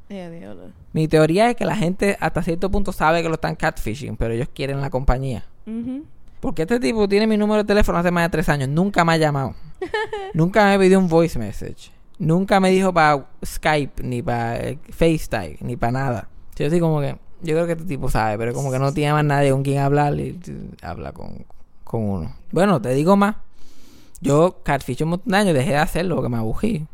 Mi 0.93 1.10
teoría 1.10 1.50
es 1.50 1.58
que 1.58 1.65
la 1.65 1.76
gente 1.76 2.15
hasta 2.22 2.43
cierto 2.43 2.72
punto 2.72 2.93
sabe 2.93 3.22
que 3.24 3.28
lo 3.28 3.36
están 3.36 3.58
catfishing, 3.58 4.15
pero 4.15 4.34
ellos 4.34 4.48
quieren 4.54 4.80
la 4.80 4.89
compañía. 4.89 5.43
Ujú. 5.65 6.06
Porque 6.39 6.63
este 6.63 6.80
tipo 6.80 7.08
tiene 7.08 7.28
mi 7.28 7.38
número 7.38 7.63
de 7.63 7.67
teléfono 7.67 7.97
hace 7.97 8.12
más 8.12 8.26
de 8.26 8.30
tres 8.30 8.50
años. 8.50 8.69
Nunca 8.69 9.04
me 9.04 9.13
ha 9.13 9.17
llamado. 9.17 9.56
Nunca 10.34 10.65
me 10.65 10.80
pidió 10.80 11.00
un 11.00 11.08
voice 11.08 11.38
message. 11.39 11.91
Nunca 12.19 12.60
me 12.60 12.69
dijo 12.69 12.93
para 12.93 13.28
Skype, 13.45 14.04
ni 14.04 14.21
para 14.21 14.76
FaceTime, 14.89 15.58
ni 15.62 15.76
para 15.76 15.91
nada. 15.91 16.30
Yo 16.56 16.67
así 16.67 16.80
como 16.80 17.02
que... 17.02 17.17
Yo 17.41 17.54
creo 17.54 17.67
que 17.67 17.73
este 17.73 17.86
tipo 17.86 18.10
sabe, 18.10 18.36
pero 18.39 18.52
como 18.54 18.71
que 18.71 18.80
no 18.80 18.91
tiene 18.91 19.13
más 19.13 19.23
nadie 19.23 19.52
con 19.52 19.62
quien 19.62 19.78
hablar 19.78 20.19
y 20.19 20.39
habla 20.82 21.12
con, 21.12 21.45
con 21.84 22.02
uno. 22.02 22.36
Bueno, 22.52 22.82
te 22.82 22.89
digo 22.89 23.15
más. 23.15 23.36
Yo 24.21 24.62
catfish 24.63 25.04
un 25.04 25.10
montón 25.10 25.32
de 25.32 25.38
años, 25.38 25.54
dejé 25.54 25.71
de 25.71 25.78
hacerlo 25.78 26.15
porque 26.15 26.30
me 26.30 26.38
aburrí. 26.38 26.88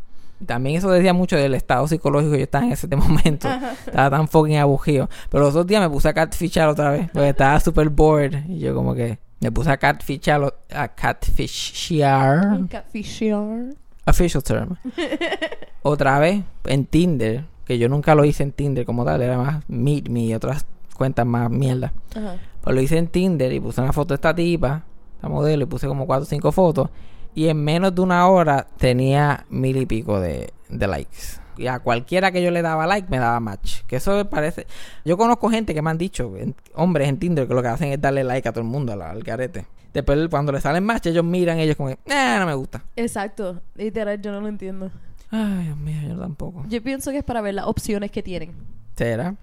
También 0.46 0.78
eso 0.78 0.90
decía 0.92 1.14
mucho 1.14 1.38
del 1.38 1.54
estado 1.56 1.88
psicológico 1.88 2.34
que 2.34 2.40
yo 2.40 2.44
estaba 2.44 2.66
en 2.66 2.74
ese 2.74 2.88
momento. 2.96 3.48
estaba 3.86 4.10
tan 4.10 4.28
fucking 4.28 4.58
aburrido. 4.58 5.10
Pero 5.30 5.46
los 5.46 5.52
otros 5.52 5.68
días 5.68 5.82
me 5.82 5.90
puse 5.90 6.10
a 6.10 6.14
catfishar 6.14 6.68
otra 6.68 6.92
vez. 6.92 7.10
Porque 7.14 7.30
estaba 7.30 7.60
super 7.62 7.88
bored. 7.90 8.46
Y 8.50 8.60
yo 8.60 8.76
como 8.76 8.94
que 8.94 9.20
me 9.44 9.52
puse 9.52 9.70
a 9.70 9.78
catfishar. 9.78 10.56
A 10.72 10.88
catfishar. 10.88 12.68
Catfisher. 12.70 13.76
Official 14.06 14.42
term. 14.42 14.78
otra 15.84 16.20
vez 16.20 16.44
en 16.64 16.86
Tinder. 16.86 17.46
Que 17.66 17.78
yo 17.78 17.90
nunca 17.90 18.16
lo 18.16 18.24
hice 18.24 18.44
en 18.44 18.54
Tinder 18.54 18.86
como 18.86 19.04
tal. 19.04 19.22
Era 19.22 19.38
más 19.38 19.64
Meet 19.68 20.08
Me 20.08 20.22
y 20.22 20.34
otras 20.34 20.66
cuentas 20.96 21.26
más 21.26 21.50
mierda. 21.50 21.92
Ajá. 22.16 22.38
Pues 22.62 22.76
lo 22.76 22.82
hice 22.82 22.98
en 22.98 23.08
Tinder 23.08 23.52
y 23.52 23.60
puse 23.60 23.82
una 23.82 23.92
foto 23.92 24.14
de 24.14 24.16
esta 24.16 24.34
tipa, 24.34 24.84
esta 25.16 25.28
modelo, 25.28 25.64
y 25.64 25.66
puse 25.66 25.88
como 25.88 26.06
cuatro 26.06 26.24
o 26.24 26.28
cinco 26.28 26.54
fotos. 26.54 26.90
Y 27.36 27.50
en 27.50 27.62
menos 27.62 27.94
de 27.94 28.02
una 28.02 28.28
hora 28.28 28.68
tenía 28.78 29.46
mil 29.50 29.76
y 29.76 29.86
pico 29.86 30.22
de, 30.22 30.54
de 30.70 30.88
likes. 30.88 31.43
Y 31.58 31.68
a 31.68 31.80
cualquiera 31.80 32.32
que 32.32 32.42
yo 32.44 32.52
le 32.52 32.62
daba 32.62 32.88
like 32.88 33.08
me 33.10 33.18
daba 33.20 33.40
match. 33.40 33.82
Que 33.88 33.98
eso 33.98 34.16
me 34.16 34.26
parece. 34.26 34.66
Yo 35.06 35.18
conozco 35.18 35.50
gente 35.50 35.74
que 35.74 35.82
me 35.82 35.90
han 35.90 35.98
dicho, 35.98 36.36
en- 36.38 36.56
hombres 36.76 37.08
en 37.10 37.18
Tinder, 37.18 37.48
que 37.48 37.54
lo 37.54 37.62
que 37.62 37.68
hacen 37.70 37.92
es 37.92 38.02
darle 38.02 38.24
like 38.24 38.48
a 38.48 38.52
todo 38.52 38.62
el 38.62 38.68
mundo, 38.70 38.94
al, 38.94 39.02
al 39.02 39.24
garete. 39.24 39.66
Después, 39.94 40.28
cuando 40.30 40.52
le 40.52 40.60
salen 40.60 40.84
match, 40.84 41.06
ellos 41.08 41.24
miran, 41.24 41.60
ellos 41.60 41.76
como, 41.76 41.90
que, 41.90 41.98
eh, 42.08 42.36
no 42.40 42.46
me 42.48 42.54
gusta. 42.56 42.84
Exacto. 42.96 43.62
Literal, 43.76 44.20
yo 44.22 44.32
no 44.32 44.42
lo 44.42 44.48
entiendo. 44.48 44.90
Ay, 45.30 45.66
Dios 45.66 45.78
mío, 45.78 46.02
yo 46.10 46.18
tampoco. 46.20 46.66
Yo 46.68 46.82
pienso 46.82 47.12
que 47.12 47.18
es 47.20 47.24
para 47.24 47.42
ver 47.42 47.54
las 47.54 47.66
opciones 47.66 48.10
que 48.12 48.24
tienen. 48.24 48.54
¿Será? 48.96 49.36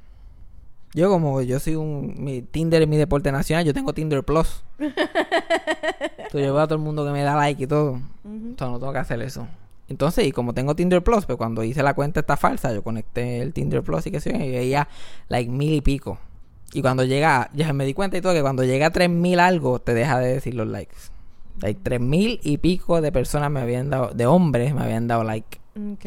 Yo 0.93 1.09
como 1.09 1.41
yo 1.43 1.61
soy 1.61 1.77
un... 1.77 2.15
Mi 2.19 2.43
Tinder 2.43 2.83
es 2.83 2.89
mi 2.89 2.97
deporte 2.97 3.31
nacional, 3.31 3.65
yo 3.65 3.73
tengo 3.73 3.93
Tinder 3.93 4.25
Plus. 4.25 4.65
Entonces 4.81 6.47
yo 6.47 6.55
veo 6.55 6.61
a 6.61 6.67
todo 6.67 6.77
el 6.79 6.85
mundo 6.85 7.05
que 7.05 7.13
me 7.13 7.23
da 7.23 7.35
like 7.37 7.63
y 7.63 7.67
todo. 7.67 8.01
Entonces 8.25 8.73
no 8.73 8.79
tengo 8.79 8.93
que 8.93 8.99
hacer 8.99 9.21
eso. 9.23 9.47
Entonces, 9.91 10.25
y 10.25 10.31
como 10.31 10.55
tengo 10.55 10.77
Tinder 10.77 11.03
Plus, 11.03 11.27
pues 11.27 11.37
cuando 11.37 11.65
hice 11.65 11.83
la 11.83 11.95
cuenta 11.95 12.21
esta 12.21 12.37
falsa, 12.37 12.73
yo 12.73 12.85
conecté 12.85 13.43
el 13.43 13.53
Tinder 13.53 13.83
Plus 13.83 14.07
y 14.07 14.13
que 14.13 14.21
sé 14.21 14.31
y 14.31 14.51
veía 14.51 14.89
like 15.29 15.51
mil 15.51 15.75
y 15.75 15.81
pico. 15.81 16.17
Y 16.73 16.81
cuando 16.81 17.03
llega, 17.03 17.51
ya 17.55 17.73
me 17.73 17.85
di 17.85 17.93
cuenta 17.93 18.17
y 18.17 18.21
todo 18.21 18.33
que 18.33 18.41
cuando 18.41 18.63
llega 18.63 18.87
a 18.87 18.91
tres 18.91 19.11
mil 19.11 19.41
algo, 19.41 19.81
te 19.81 19.93
deja 19.93 20.21
de 20.21 20.35
decir 20.35 20.55
los 20.55 20.69
likes. 20.69 20.95
Like 21.61 21.81
tres 21.83 22.01
mil 22.01 22.39
y 22.45 22.59
pico 22.59 23.01
de 23.01 23.11
personas 23.11 23.51
me 23.51 23.59
habían 23.59 23.91
dado, 23.91 24.13
de 24.15 24.27
hombres 24.27 24.73
me 24.73 24.83
habían 24.83 25.09
dado 25.09 25.25
like. 25.25 25.59
Ok. 25.75 26.07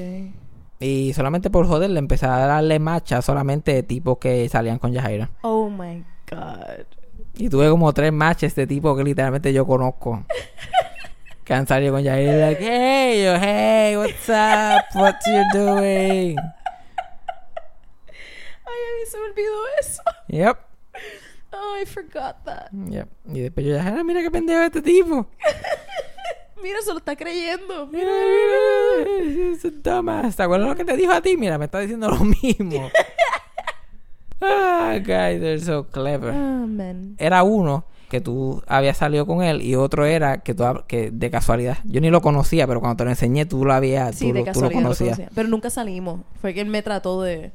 Y 0.79 1.11
solamente 1.11 1.49
por 1.49 1.67
joder 1.67 1.89
le 1.89 1.99
empecé 1.99 2.25
a 2.25 2.37
darle 2.37 2.79
match 2.79 3.11
a 3.11 3.21
solamente 3.21 3.73
de 3.73 3.83
tipos 3.83 4.17
que 4.17 4.47
salían 4.47 4.79
con 4.79 4.93
Yajaira. 4.93 5.29
Oh 5.41 5.69
my 5.69 6.05
god. 6.31 6.85
Y 7.35 7.49
tuve 7.49 7.69
como 7.69 7.91
tres 7.91 8.13
matches 8.13 8.55
de 8.55 8.65
tipo 8.65 8.95
que 8.95 9.03
literalmente 9.03 9.51
yo 9.51 9.67
conozco. 9.67 10.23
que 11.43 11.53
han 11.53 11.67
salido 11.67 11.93
con 11.93 12.03
Yajaira. 12.03 12.47
Like, 12.47 12.63
hey, 12.63 13.23
yo, 13.23 13.35
hey, 13.39 13.97
what's 13.97 14.29
up? 14.29 14.85
What 14.95 15.15
you 15.27 15.43
doing? 15.53 16.37
Ay, 18.65 18.79
a 18.87 18.91
mí 18.99 19.05
se 19.05 19.17
me 19.17 19.25
olvidó 19.25 19.67
eso. 19.79 20.03
Yep. 20.29 20.57
Oh, 21.51 21.77
I 21.79 21.85
forgot 21.85 22.43
that. 22.45 22.71
Yep. 22.71 23.07
Y 23.33 23.41
después 23.41 23.65
yo, 23.65 23.75
Yajaira, 23.75 24.03
mira 24.03 24.21
qué 24.21 24.31
pendejo 24.31 24.63
este 24.63 24.81
tipo. 24.81 25.27
Mira, 26.63 26.81
se 26.81 26.91
lo 26.91 26.99
está 26.99 27.13
creyendo. 27.13 27.87
Mira, 27.87 28.09
mira, 28.09 29.51
es 29.51 29.65
un 29.65 29.83
dumbass. 29.83 30.37
¿Te 30.37 30.43
acuerdas 30.43 30.69
lo 30.69 30.75
que 30.77 30.85
te 30.85 30.95
dijo 30.95 31.11
a 31.11 31.21
ti? 31.21 31.35
Mira, 31.35 31.57
me 31.57 31.65
está 31.65 31.79
diciendo 31.81 32.09
lo 32.09 32.19
mismo. 32.19 32.89
ah, 34.41 34.97
guys, 34.99 35.41
they're 35.41 35.59
so 35.59 35.83
clever. 35.83 36.31
Ah, 36.33 36.65
man. 36.65 37.17
era 37.19 37.43
uno 37.43 37.83
que 38.13 38.21
tú 38.21 38.61
habías 38.67 38.95
salido 38.95 39.25
con 39.25 39.43
él 39.43 39.61
y 39.61 39.75
otro 39.75 40.05
era 40.05 40.37
que 40.37 40.53
tú 40.53 40.63
que 40.87 41.11
de 41.11 41.29
casualidad 41.31 41.79
yo 41.83 41.99
ni 41.99 42.09
lo 42.09 42.21
conocía 42.21 42.65
pero 42.67 42.79
cuando 42.79 42.95
te 42.97 43.03
lo 43.03 43.09
enseñé 43.09 43.45
tú 43.45 43.65
lo 43.65 43.73
habías 43.73 44.15
Sí, 44.15 44.27
tú, 44.27 44.33
de 44.33 44.45
lo- 44.45 44.51
tú 44.53 44.61
lo 44.61 44.71
conocías 44.71 45.17
conocía. 45.17 45.29
Pero 45.35 45.49
nunca 45.49 45.69
salimos. 45.69 46.21
Fue 46.41 46.53
que 46.53 46.61
él 46.61 46.67
me 46.67 46.81
trató 46.83 47.21
de... 47.23 47.45
Eh, 47.45 47.51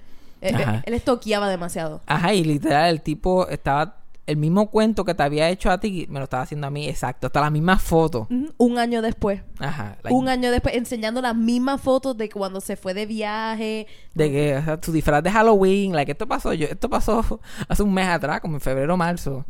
eh, 0.53 0.83
él 0.85 0.95
estoqueaba 0.95 1.49
demasiado. 1.49 2.01
Ajá, 2.07 2.35
y 2.35 2.45
literal, 2.45 2.91
el 2.91 3.01
tipo 3.03 3.49
estaba. 3.49 3.95
El 4.27 4.37
mismo 4.37 4.69
cuento 4.71 5.05
que 5.07 5.15
te 5.15 5.23
había 5.23 5.49
hecho 5.49 5.71
a 5.71 5.81
ti, 5.81 6.07
me 6.11 6.19
lo 6.19 6.25
estaba 6.25 6.43
haciendo 6.43 6.67
a 6.67 6.71
mí, 6.71 6.87
exacto. 6.87 7.29
Hasta 7.29 7.41
la 7.41 7.49
misma 7.51 7.79
foto. 7.79 8.29
Ujú, 8.31 8.53
Un 8.59 8.79
año 8.79 9.01
después. 9.01 9.41
Ajá. 9.59 9.97
like, 10.03 10.15
Un 10.15 10.29
año 10.29 10.51
después, 10.51 10.75
enseñando 10.77 11.23
las 11.23 11.35
mismas 11.35 11.81
fotos 11.81 12.15
de 12.17 12.29
cuando 12.29 12.61
se 12.61 12.77
fue 12.77 12.93
de 12.93 13.07
viaje. 13.07 13.87
De 14.15 14.31
que, 14.31 14.57
o 14.59 14.63
sea, 14.65 14.79
tu 14.81 14.93
disfraz 14.93 15.23
de 15.23 15.31
Halloween, 15.31 15.93
like, 15.95 16.13
esto 16.13 16.29
pasó, 16.29 16.53
yo, 16.53 16.67
esto 16.67 16.91
pasó 16.91 17.41
hace 17.69 17.83
un 17.83 17.95
mes 17.95 18.07
atrás, 18.07 18.41
como 18.43 18.57
en 18.57 18.61
febrero 18.61 18.93
o 18.95 18.97
marzo. 18.99 19.47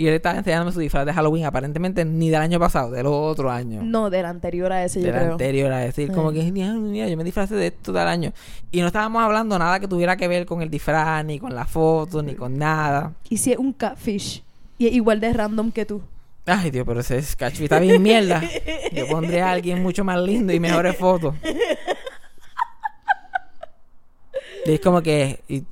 Y 0.00 0.06
él 0.08 0.14
estaba 0.14 0.38
enseñándome 0.38 0.72
su 0.72 0.80
disfraz 0.80 1.04
de 1.04 1.12
Halloween, 1.12 1.44
aparentemente 1.44 2.06
ni 2.06 2.30
del 2.30 2.40
año 2.40 2.58
pasado, 2.58 2.90
del 2.90 3.04
otro 3.04 3.50
año. 3.50 3.82
No, 3.82 4.08
del 4.08 4.24
anterior 4.24 4.72
a 4.72 4.82
ese, 4.82 5.00
yo 5.00 5.08
del 5.08 5.14
creo. 5.14 5.32
anterior 5.32 5.70
a 5.72 5.78
decir, 5.80 6.10
como 6.10 6.32
Sí. 6.32 6.38
que, 6.40 6.52
mira, 6.52 6.72
mira, 6.72 7.06
yo 7.06 7.18
me 7.18 7.22
disfracé 7.24 7.54
de 7.54 7.66
esto 7.66 7.92
tal 7.92 8.08
año. 8.08 8.32
Y 8.72 8.80
no 8.80 8.86
estábamos 8.86 9.22
hablando 9.22 9.58
nada 9.58 9.78
que 9.78 9.86
tuviera 9.86 10.16
que 10.16 10.26
ver 10.26 10.46
con 10.46 10.62
el 10.62 10.70
disfraz, 10.70 11.22
ni 11.26 11.38
con 11.38 11.54
la 11.54 11.66
foto, 11.66 12.22
ni 12.22 12.34
con 12.34 12.56
nada. 12.56 13.12
Y 13.28 13.36
si 13.36 13.52
es 13.52 13.58
un 13.58 13.74
catfish. 13.74 14.42
Y 14.78 14.86
es 14.86 14.94
igual 14.94 15.20
de 15.20 15.34
random 15.34 15.70
que 15.70 15.84
tú. 15.84 16.00
Ay, 16.46 16.70
Dios, 16.70 16.86
pero 16.86 17.00
ese 17.00 17.20
Sketchfit 17.22 17.64
está 17.64 17.78
bien 17.78 18.00
mierda. 18.02 18.40
Yo 18.92 19.06
pondría 19.06 19.48
a 19.48 19.52
alguien 19.52 19.82
mucho 19.82 20.02
más 20.02 20.18
lindo 20.18 20.50
y 20.54 20.60
mejores 20.60 20.96
fotos. 20.96 21.34
Y 24.64 24.72
es 24.72 24.80
como 24.80 25.02
que... 25.02 25.40
y- 25.46 25.62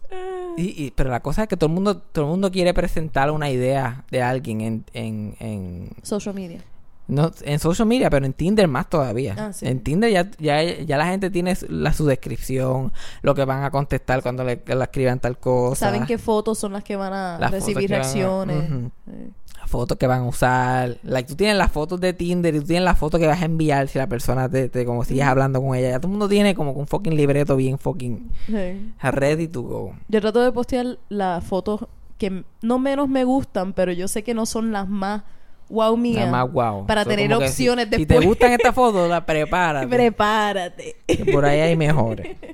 y- 0.61 0.85
y- 0.87 0.91
pero 0.95 1.11
la 1.11 1.21
cosa 1.21 1.43
es 1.43 1.49
que 1.49 1.57
todo 1.57 1.69
el 1.69 1.75
mundo 1.75 1.99
todo 1.99 2.25
el 2.27 2.31
mundo 2.31 2.51
quiere 2.51 2.73
presentar 2.75 3.31
una 3.31 3.51
idea 3.51 4.05
de 4.11 4.23
alguien 4.23 4.61
en, 4.61 4.85
en, 4.93 5.37
en, 5.41 5.91
Social 6.03 6.35
media. 6.35 6.61
no, 7.07 7.31
en 7.43 7.59
social 7.59 7.89
media, 7.89 8.11
pero 8.11 8.27
en 8.27 8.33
Tinder 8.35 8.69
más 8.69 8.91
todavía. 8.91 9.35
Ah, 9.39 9.53
sí. 9.53 9.67
En 9.67 9.81
Tinder 9.83 10.11
ya, 10.11 10.31
ya, 10.39 10.63
ya 10.63 10.97
la 10.99 11.07
gente 11.07 11.31
tiene 11.31 11.57
su- 11.57 11.67
la, 11.71 11.93
su 11.93 12.05
descripción, 12.07 12.93
lo 13.23 13.35
que 13.35 13.45
van 13.45 13.65
a 13.65 13.71
contestar 13.71 14.23
cuando 14.23 14.45
le, 14.45 14.63
le 14.67 14.83
escriban 14.85 15.19
tal 15.21 15.39
cosa. 15.39 15.87
Saben 15.87 16.05
qué 16.07 16.19
fotos 16.19 16.59
son 16.59 16.73
las 16.75 16.85
que 16.85 16.97
van 16.97 17.13
a 17.15 17.39
Las 17.39 17.51
recibir 17.51 17.87
que 17.89 17.93
van 17.95 18.01
a- 18.01 18.03
reacciones. 18.03 18.69
Sí. 19.07 19.33
Fotos 19.69 19.97
que 19.99 20.07
van 20.07 20.23
a 20.23 20.27
usar. 20.27 20.97
Like, 21.03 21.29
tú 21.29 21.37
tienes 21.37 21.57
las 21.57 21.71
fotos 21.71 22.01
de 22.01 22.13
Tinder 22.13 22.55
y 22.55 22.61
tú 22.61 22.67
tienes 22.67 22.85
las 22.85 22.99
fotos 22.99 23.21
que 23.21 23.27
vas 23.27 23.41
a 23.43 23.45
enviar 23.45 23.89
si 23.89 23.99
la 23.99 24.07
persona 24.07 24.49
te, 24.49 24.69
te 24.69 24.85
como 24.85 25.05
sigues 25.05 25.25
hablando 25.27 25.61
con 25.61 25.75
ella. 25.77 25.91
Ya 25.91 25.99
todo 26.01 26.09
el 26.09 26.13
mundo 26.13 26.29
tiene 26.29 26.55
como 26.55 26.73
un 26.73 26.87
fucking 26.87 27.15
libreto 27.17 27.57
bien 27.57 27.79
fucking 27.79 28.31
Sí. 28.47 28.93
ready 29.03 29.49
to 29.49 29.63
go. 29.63 29.95
Yo 30.09 30.21
trato 30.21 30.41
de 30.43 30.51
postear 30.53 30.99
las 31.09 31.45
fotos 31.45 31.87
que 32.19 32.43
no 32.63 32.79
menos 32.79 33.09
me 33.09 33.25
gustan, 33.25 33.73
pero 33.73 33.93
yo 33.93 34.09
sé 34.09 34.25
que 34.25 34.35
no 34.35 34.45
son 34.47 34.73
las 34.73 34.89
más 34.89 35.23
wow 35.69 35.97
mías. 35.97 36.27
Nada 36.31 36.45
más 36.47 36.53
wow. 36.53 36.87
Para 36.87 37.05
So, 37.05 37.11
tener 37.11 37.29
si- 37.29 37.35
opciones 37.35 37.85
si, 37.87 37.91
después. 38.05 38.21
te 38.21 38.27
gustan 38.27 38.53
estas 38.53 38.75
fotos, 38.75 39.09
las 39.09 39.23
prepárate. 39.25 39.87
Prepárate. 39.87 40.97
que 41.07 41.25
por 41.33 41.45
ahí 41.45 41.61
hay 41.61 41.77
mejores. 41.77 42.37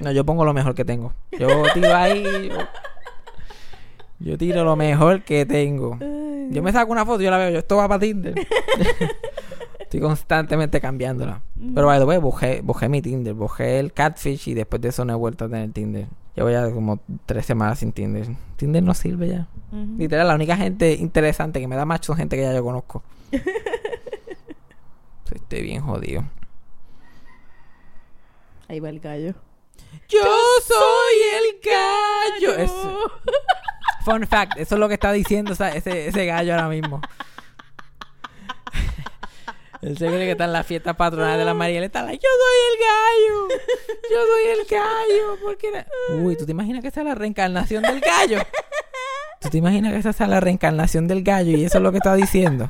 No, 0.00 0.10
yo 0.12 0.24
pongo 0.24 0.46
lo 0.46 0.54
mejor 0.54 0.74
que 0.74 0.82
tengo. 0.82 1.12
Yo 1.38 1.46
tiro 1.74 1.94
ahí. 1.94 2.22
Yo, 2.48 2.56
yo 4.18 4.38
tiro 4.38 4.64
lo 4.64 4.74
mejor 4.74 5.22
que 5.24 5.44
tengo. 5.44 5.98
Yo 6.50 6.62
me 6.62 6.72
saco 6.72 6.90
una 6.92 7.06
foto 7.06 7.20
y 7.22 7.24
yo 7.24 7.30
la 7.30 7.38
veo. 7.38 7.50
Yo, 7.50 7.58
esto 7.60 7.76
va 7.76 7.86
para 7.88 8.00
Tinder. 8.00 8.34
Estoy 9.80 10.00
constantemente 10.00 10.80
cambiándola. 10.80 11.42
Pero, 11.74 11.86
by 11.86 11.98
the 11.98 12.04
way, 12.04 12.18
bojé, 12.18 12.60
bojé 12.62 12.88
mi 12.88 13.02
Tinder. 13.02 13.34
Bojé 13.34 13.78
el 13.80 13.92
Catfish 13.92 14.48
y 14.48 14.54
después 14.54 14.80
de 14.82 14.88
eso 14.90 15.04
no 15.04 15.12
he 15.12 15.16
vuelto 15.16 15.44
a 15.46 15.48
tener 15.48 15.72
Tinder. 15.72 16.06
Llevo 16.36 16.50
ya 16.50 16.70
como 16.70 17.00
tres 17.26 17.44
semanas 17.46 17.80
sin 17.80 17.92
Tinder. 17.92 18.26
Tinder 18.56 18.82
no 18.82 18.94
sirve 18.94 19.28
ya. 19.28 19.48
Literal, 19.98 20.26
la 20.28 20.34
única 20.34 20.56
gente 20.56 20.94
interesante 20.94 21.60
que 21.60 21.68
me 21.68 21.76
da 21.76 21.84
match 21.84 22.06
son 22.06 22.16
gente 22.16 22.36
que 22.36 22.42
ya 22.42 22.52
yo 22.54 22.62
conozco. 22.64 23.02
Estoy 25.32 25.62
bien 25.62 25.80
jodido. 25.82 26.24
Ahí 28.68 28.80
va 28.80 28.88
el 28.88 29.00
gallo. 29.00 29.34
Yo 30.08 30.20
soy 30.64 31.16
el 31.38 31.60
gallo. 31.70 32.56
Es- 32.56 32.70
fun 34.04 34.26
fact, 34.26 34.58
eso 34.58 34.74
es 34.74 34.78
lo 34.78 34.88
que 34.88 34.94
está 34.94 35.12
diciendo 35.12 35.52
ese, 35.52 36.08
ese 36.08 36.26
gallo 36.26 36.54
ahora 36.54 36.68
mismo. 36.68 37.00
Él 39.82 39.96
se 39.96 40.06
cree 40.06 40.26
que 40.26 40.32
está 40.32 40.44
en 40.44 40.52
la 40.52 40.62
fiesta 40.62 40.94
patronal 40.94 41.38
de 41.38 41.44
la 41.44 41.54
Mariela. 41.54 41.86
Está 41.86 42.02
like, 42.02 42.22
yo 42.22 42.28
soy 42.28 42.58
el 42.70 42.76
gallo. 42.86 43.48
Yo 44.10 44.18
soy 44.26 44.44
el 44.52 44.66
gallo. 44.68 45.38
Porque 45.42 45.84
Uy, 46.22 46.36
¿tú 46.36 46.44
te 46.44 46.52
imaginas 46.52 46.82
que 46.82 46.88
esa 46.88 47.00
es 47.00 47.06
la 47.06 47.14
reencarnación 47.14 47.82
del 47.82 48.00
gallo? 48.00 48.42
¿Tú 49.40 49.48
te 49.48 49.56
imaginas 49.56 49.92
que 49.92 49.98
esa 50.00 50.10
es 50.10 50.20
la 50.28 50.40
reencarnación 50.40 51.08
del 51.08 51.22
gallo? 51.22 51.56
Y 51.56 51.64
eso 51.64 51.78
es 51.78 51.82
lo 51.82 51.92
que 51.92 51.98
está 51.98 52.14
diciendo. 52.14 52.68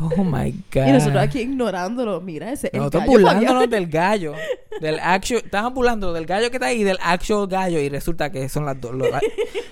Oh 0.00 0.22
my 0.24 0.52
God. 0.72 0.86
Y 0.86 0.92
nosotros 0.92 1.22
aquí 1.22 1.40
ignorándolo. 1.40 2.20
Mira, 2.20 2.52
ese 2.52 2.70
el 2.72 2.78
Nosotros 2.78 3.02
gallo 3.02 3.12
burlándonos 3.12 3.52
Fabián. 3.64 3.70
del 3.70 3.86
gallo. 3.88 4.34
Del 4.80 4.98
actual. 5.00 5.42
Estaban 5.44 5.74
burlando 5.74 6.12
del 6.12 6.24
gallo 6.26 6.50
que 6.50 6.56
está 6.56 6.66
ahí 6.66 6.82
y 6.82 6.84
del 6.84 6.98
actual 7.02 7.48
gallo. 7.48 7.80
Y 7.80 7.88
resulta 7.88 8.30
que 8.30 8.48
son 8.48 8.64
las 8.64 8.80
dos. 8.80 8.94
los- 8.94 9.08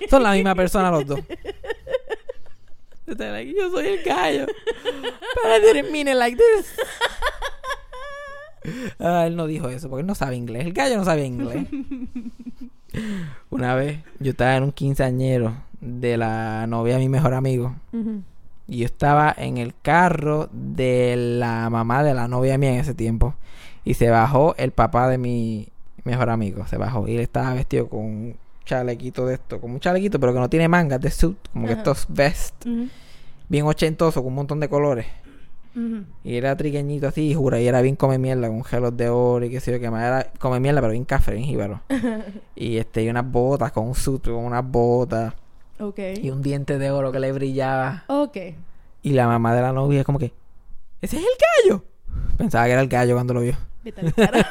son 0.09 0.23
la 0.23 0.31
misma 0.33 0.53
persona 0.55 0.91
los 0.91 1.05
dos. 1.05 1.19
Yo 3.07 3.71
soy 3.71 3.87
el 3.87 4.03
gallo. 4.03 4.47
Pero 4.83 5.57
I 5.57 5.61
didn't 5.73 5.91
mean 5.91 6.09
it 6.09 6.15
like 6.15 6.35
this. 6.37 6.73
Ah, 8.99 9.23
él 9.27 9.37
no 9.37 9.47
dijo 9.47 9.69
eso 9.69 9.87
porque 9.89 10.01
él 10.01 10.07
no 10.07 10.15
sabe 10.15 10.35
inglés. 10.35 10.65
El 10.65 10.73
gallo 10.73 10.97
no 10.97 11.05
sabe 11.05 11.23
inglés. 11.25 11.67
Una 13.49 13.75
vez 13.75 13.99
yo 14.19 14.31
estaba 14.31 14.57
en 14.57 14.63
un 14.63 14.71
quinceañero 14.73 15.55
de 15.79 16.17
la 16.17 16.67
novia 16.67 16.95
de 16.95 16.99
mi 16.99 17.07
mejor 17.09 17.33
amigo. 17.33 17.75
Ujú. 17.93 18.23
Y 18.67 18.79
yo 18.79 18.85
estaba 18.85 19.33
en 19.37 19.57
el 19.57 19.73
carro 19.81 20.49
de 20.51 21.15
la 21.17 21.69
mamá 21.69 22.03
de 22.03 22.13
la 22.13 22.27
novia 22.27 22.57
mía 22.57 22.71
en 22.73 22.79
ese 22.79 22.93
tiempo. 22.93 23.35
Y 23.85 23.93
se 23.93 24.09
bajó 24.09 24.55
el 24.57 24.71
papá 24.71 25.07
de 25.07 25.17
mi 25.17 25.69
mejor 26.03 26.29
amigo. 26.29 26.67
Se 26.67 26.77
bajó. 26.77 27.07
Y 27.07 27.15
él 27.15 27.21
estaba 27.21 27.53
vestido 27.53 27.87
con 27.87 27.99
un 28.01 28.35
chalequito 28.65 29.25
de 29.25 29.35
esto. 29.35 29.61
Como 29.61 29.75
un 29.75 29.79
chalequito, 29.79 30.19
pero 30.19 30.33
que 30.33 30.39
no 30.39 30.49
tiene 30.49 30.67
mangas 30.67 30.99
de 30.99 31.11
suit. 31.11 31.37
Como 31.53 31.67
que 31.67 31.73
estos 31.73 32.05
vest. 32.09 32.65
Bien 33.47 33.65
ochentoso, 33.65 34.21
con 34.21 34.27
un 34.27 34.35
montón 34.35 34.59
de 34.59 34.67
colores. 34.67 35.05
Y 36.23 36.35
era 36.35 36.55
triqueñito 36.57 37.07
así, 37.07 37.29
y 37.29 37.33
jura. 37.35 37.61
Y 37.61 37.67
era 37.67 37.81
bien 37.81 37.95
come 37.95 38.17
mierda, 38.17 38.47
con 38.47 38.63
gelos 38.63 38.97
de 38.97 39.09
oro 39.09 39.45
y 39.45 39.49
qué 39.49 39.59
sé 39.59 39.71
yo 39.71 39.79
qué 39.79 39.89
más. 39.89 40.03
Era 40.03 40.31
come 40.39 40.59
mierda, 40.59 40.81
pero 40.81 40.91
bien 40.91 41.05
café, 41.05 41.33
bien 41.33 41.45
jíbaro. 41.45 41.81
y 42.55 42.77
este, 42.77 43.03
y 43.03 43.09
unas 43.09 43.29
botas, 43.29 43.71
con 43.71 43.87
un 43.87 43.95
suit, 43.95 44.23
con 44.23 44.43
unas 44.43 44.65
botas. 44.65 45.33
Ok. 45.79 45.99
Y 46.21 46.29
un 46.29 46.41
diente 46.41 46.77
de 46.77 46.91
oro 46.91 47.11
que 47.11 47.19
le 47.19 47.31
brillaba. 47.31 48.03
Ok. 48.07 48.37
Y 49.03 49.11
la 49.11 49.27
mamá 49.27 49.55
de 49.55 49.61
la 49.61 49.71
novia 49.71 50.03
como 50.03 50.19
que, 50.19 50.33
ese 51.01 51.17
es 51.17 51.23
el 51.23 51.65
gallo. 51.65 51.83
Pensaba 52.37 52.65
que 52.65 52.71
era 52.71 52.81
el 52.81 52.87
gallo 52.87 53.15
cuando 53.15 53.33
lo 53.33 53.41
vio. 53.41 53.55
Vete 53.83 54.01
al. 54.01 54.13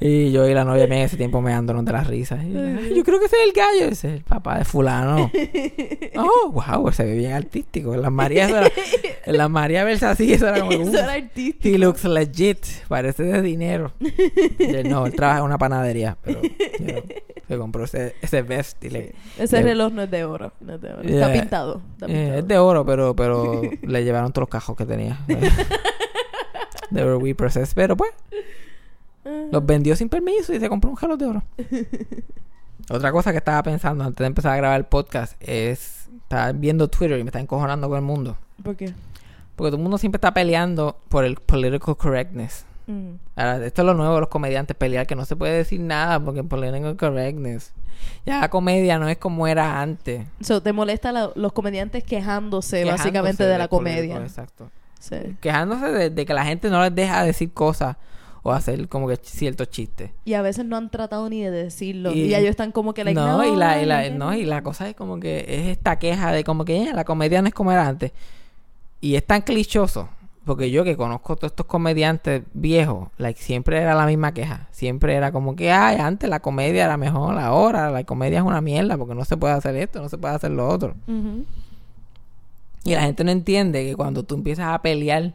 Y 0.00 0.32
yo 0.32 0.46
y 0.48 0.54
la 0.54 0.64
novia 0.64 0.86
mía 0.86 0.98
en 0.98 1.04
ese 1.04 1.16
tiempo 1.16 1.40
me 1.40 1.52
de 1.54 1.92
las 1.92 2.06
risas. 2.06 2.44
Yo, 2.46 2.60
"Ay, 2.60 2.92
yo 2.94 3.04
creo 3.04 3.18
que 3.18 3.26
ese 3.26 3.36
es 3.36 3.42
el 3.48 3.52
gallo. 3.52 3.90
Ese 3.92 4.08
es 4.08 4.14
el 4.16 4.22
papá 4.22 4.58
de 4.58 4.64
fulano. 4.64 5.30
oh, 6.16 6.50
wow, 6.52 6.92
se 6.92 7.04
ve 7.04 7.16
bien 7.16 7.32
artístico. 7.32 7.94
En 7.94 8.02
las 8.02 8.12
Marías, 8.12 8.50
era- 8.50 8.70
en 9.24 9.36
las 9.36 9.48
Marías 9.50 9.84
verse 9.84 10.06
así, 10.06 10.32
eso 10.32 10.46
era 10.48 10.60
como 10.60 10.72
Eso 10.72 10.82
"Uh, 10.90 10.94
era 10.96 11.12
artístico. 11.14 11.68
He 11.74 11.78
looks 11.78 12.04
legit. 12.04 12.58
Parece 12.88 13.22
de 13.22 13.40
dinero. 13.42 13.92
Él, 14.58 14.88
no, 14.88 15.06
él 15.06 15.14
trabaja 15.14 15.38
en 15.38 15.44
una 15.46 15.58
panadería. 15.58 16.16
Pero 16.22 16.40
know, 16.40 17.02
se 17.48 17.56
compró 17.58 17.84
ese, 17.84 18.14
ese 18.20 18.42
vest 18.42 18.82
y 18.84 18.90
le... 18.90 19.14
Ese 19.38 19.56
le- 19.58 19.62
reloj 19.62 19.92
no 19.92 20.02
es 20.02 20.10
de 20.10 20.24
oro. 20.24 20.52
No 20.60 20.74
es 20.74 20.80
de 20.80 20.92
oro. 20.92 21.02
Yeah. 21.02 21.14
Está 21.14 21.32
pintado. 21.32 21.82
Está 21.94 22.06
Eh, 22.06 22.08
pintado. 22.14 22.38
es 22.40 22.48
de 22.48 22.58
oro, 22.58 22.84
pero, 22.86 23.16
pero 23.16 23.62
le 23.82 24.04
llevaron 24.04 24.32
todos 24.32 24.42
los 24.42 24.48
cajos 24.50 24.76
que 24.76 24.84
tenía. 24.86 25.18
de 26.90 27.02
oro 27.02 27.18
we 27.18 27.34
processed. 27.34 27.74
Pero 27.74 27.96
pues, 27.96 28.10
Los 29.50 29.64
vendió 29.64 29.96
sin 29.96 30.08
permiso 30.08 30.52
y 30.52 30.60
se 30.60 30.68
compró 30.68 30.90
un 30.90 30.96
reloj 30.96 31.18
de 31.18 31.26
oro. 31.26 31.42
Otra 32.90 33.12
cosa 33.12 33.32
que 33.32 33.38
estaba 33.38 33.62
pensando 33.62 34.04
antes 34.04 34.18
de 34.18 34.26
empezar 34.26 34.52
a 34.52 34.56
grabar 34.56 34.78
el 34.80 34.86
podcast 34.86 35.34
es... 35.40 36.02
Estaba 36.22 36.52
viendo 36.52 36.88
Twitter 36.88 37.18
y 37.18 37.22
me 37.24 37.28
está 37.28 37.40
encojonando 37.40 37.88
con 37.88 37.98
el 37.98 38.04
mundo. 38.04 38.36
¿Por 38.62 38.76
qué? 38.76 38.92
Porque 39.56 39.70
todo 39.70 39.76
el 39.76 39.82
mundo 39.82 39.98
siempre 39.98 40.16
está 40.16 40.32
peleando 40.34 40.98
por 41.08 41.24
el 41.24 41.36
political 41.36 41.96
correctness. 41.96 42.64
Mm. 42.86 43.14
Ahora, 43.36 43.64
esto 43.64 43.82
es 43.82 43.86
lo 43.86 43.94
nuevo 43.94 44.14
de 44.14 44.20
los 44.20 44.28
comediantes, 44.28 44.76
pelear 44.76 45.06
que 45.06 45.16
no 45.16 45.24
se 45.24 45.36
puede 45.36 45.54
decir 45.54 45.80
nada 45.80 46.18
porque 46.20 46.42
political 46.42 46.96
correctness. 46.96 47.72
Ya 48.26 48.40
la 48.40 48.48
comedia 48.50 48.98
no 48.98 49.08
es 49.08 49.16
como 49.18 49.46
era 49.46 49.80
antes. 49.80 50.26
So, 50.40 50.62
te 50.62 50.72
molesta 50.72 51.12
la- 51.12 51.30
los 51.34 51.52
comediantes 51.52 52.04
quejándose, 52.04 52.78
Quejándose 52.78 53.02
básicamente 53.02 53.44
de 53.44 53.58
la 53.58 53.68
político, 53.68 54.00
comedia. 54.08 54.16
Exacto. 54.26 54.70
Sí. 54.98 55.36
Quejándose 55.40 55.86
de, 55.92 56.10
de 56.10 56.26
que 56.26 56.34
la 56.34 56.44
gente 56.44 56.70
no 56.70 56.82
les 56.82 56.94
deja 56.94 57.22
decir 57.24 57.52
cosas 57.52 57.96
o 58.46 58.52
hacer 58.52 58.88
como 58.88 59.08
que 59.08 59.16
ciertos 59.16 59.70
chistes. 59.70 60.10
Y 60.24 60.34
a 60.34 60.42
veces 60.42 60.64
no 60.66 60.76
han 60.76 60.90
tratado 60.90 61.28
ni 61.28 61.42
de 61.42 61.50
decirlo. 61.50 62.12
Y- 62.12 62.32
ellos 62.34 62.50
están 62.50 62.70
como 62.72 62.94
que 62.94 63.02
like, 63.02 63.18
no, 63.18 63.42
y 63.44 63.56
la, 63.56 63.82
y 63.82 63.86
la- 63.86 64.08
no, 64.10 64.34
y 64.34 64.44
la 64.44 64.62
cosa 64.62 64.88
es 64.88 64.94
como 64.94 65.18
que 65.18 65.40
es 65.48 65.66
esta 65.68 65.98
queja 65.98 66.30
de 66.30 66.44
como 66.44 66.64
que 66.64 66.82
"Eh, 66.84 66.92
la 66.94 67.04
comedia 67.04 67.40
no 67.42 67.48
es 67.48 67.54
como 67.54 67.72
era 67.72 67.88
antes. 67.88 68.12
Y 69.00 69.16
es 69.16 69.26
tan 69.26 69.42
clichoso. 69.42 70.08
Porque 70.44 70.70
yo 70.70 70.84
que 70.84 70.94
conozco 70.94 71.36
todos 71.36 71.52
estos 71.52 71.64
comediantes 71.64 72.42
viejos, 72.52 73.08
like, 73.16 73.40
siempre 73.40 73.78
era 73.80 73.94
la 73.94 74.04
misma 74.04 74.34
queja. 74.34 74.68
Siempre 74.72 75.14
era 75.14 75.32
como 75.32 75.56
que, 75.56 75.72
ay, 75.72 75.96
antes 75.98 76.28
la 76.28 76.40
comedia 76.40 76.84
era 76.84 76.98
mejor, 76.98 77.38
ahora 77.38 77.90
la 77.90 78.04
comedia 78.04 78.40
es 78.40 78.44
una 78.44 78.60
mierda 78.60 78.98
porque 78.98 79.14
no 79.14 79.24
se 79.24 79.38
puede 79.38 79.54
hacer 79.54 79.74
esto, 79.76 80.02
no 80.02 80.10
se 80.10 80.18
puede 80.18 80.34
hacer 80.34 80.50
lo 80.50 80.68
otro. 80.68 80.94
Y 82.84 82.94
la 82.94 83.00
gente 83.00 83.24
no 83.24 83.30
entiende 83.30 83.86
que 83.86 83.96
cuando 83.96 84.22
tú 84.22 84.34
empiezas 84.34 84.66
a 84.68 84.82
pelear 84.82 85.32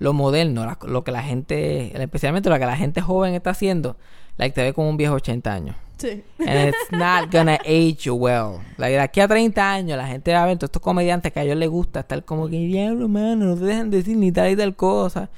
lo 0.00 0.12
moderno, 0.12 0.66
la- 0.66 0.78
lo 0.88 1.04
que 1.04 1.12
la 1.12 1.22
gente, 1.22 1.96
especialmente 2.02 2.48
lo 2.50 2.58
que 2.58 2.66
la 2.66 2.76
gente 2.76 3.00
joven 3.00 3.34
está 3.34 3.50
haciendo, 3.50 3.96
like 4.38 4.54
te 4.54 4.62
ve 4.62 4.72
como 4.72 4.88
un 4.90 4.96
viejo 4.96 5.12
de 5.12 5.16
80 5.18 5.52
años. 5.52 5.76
Sí. 5.98 6.24
And 6.38 6.70
it's 6.70 6.90
not 6.90 7.30
gonna 7.30 7.58
age 7.66 7.98
you 8.04 8.14
well. 8.14 8.58
Like, 8.78 8.94
de 8.94 9.00
aquí 9.00 9.20
a 9.20 9.28
30 9.28 9.70
años 9.72 9.98
la 9.98 10.06
gente 10.06 10.32
va 10.32 10.42
a 10.42 10.46
ver 10.46 10.56
todos 10.56 10.68
estos 10.68 10.80
comediantes 10.80 11.30
que 11.30 11.40
a 11.40 11.42
ellos 11.42 11.56
les 11.58 11.68
gusta 11.68 12.00
estar 12.00 12.24
como 12.24 12.48
que, 12.48 12.56
diablo, 12.56 13.06
mano, 13.06 13.44
no 13.44 13.54
te 13.54 13.64
dejan 13.66 13.90
decir 13.90 14.16
ni 14.16 14.32
tal 14.32 14.50
y 14.50 14.56
tal 14.56 14.74
cosa. 14.74 15.28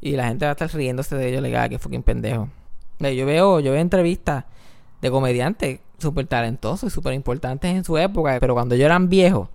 Y 0.00 0.16
la 0.16 0.26
gente 0.26 0.44
va 0.44 0.50
a 0.50 0.52
estar 0.54 0.68
riéndose 0.74 1.14
de 1.14 1.28
ellos, 1.28 1.40
le 1.40 1.48
diga, 1.48 1.68
que 1.68 1.78
fucking 1.78 2.02
pendejo. 2.02 2.48
Like, 2.98 3.16
yo 3.16 3.24
veo, 3.24 3.60
yo 3.60 3.70
veo 3.70 3.80
entrevistas 3.80 4.44
de 5.00 5.10
comediantes 5.12 5.78
súper 5.98 6.26
talentosos 6.26 6.90
y 6.90 6.94
súper 6.94 7.12
importantes 7.14 7.70
en 7.72 7.84
su 7.84 7.96
época, 7.96 8.36
pero 8.40 8.54
cuando 8.54 8.74
ellos 8.74 8.86
eran 8.86 9.08
viejos 9.08 9.48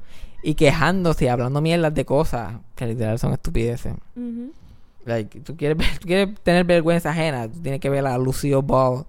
y 0.43 0.55
quejándose 0.55 1.25
y 1.25 1.27
hablando 1.27 1.61
mierdas 1.61 1.93
de 1.93 2.05
cosas 2.05 2.53
que 2.75 2.85
literal 2.85 3.19
son 3.19 3.33
estupideces. 3.33 3.93
Ujú. 4.15 4.51
Like, 5.05 5.39
tú 5.41 5.55
quieres, 5.55 5.77
ver- 5.77 5.99
tú 5.99 6.07
quieres 6.07 6.29
tener 6.43 6.63
vergüenza 6.65 7.09
ajena, 7.11 7.47
tú 7.47 7.59
tienes 7.61 7.79
que 7.79 7.89
ver 7.89 8.05
a 8.05 8.17
Lucio 8.17 8.61
Ball 8.61 9.05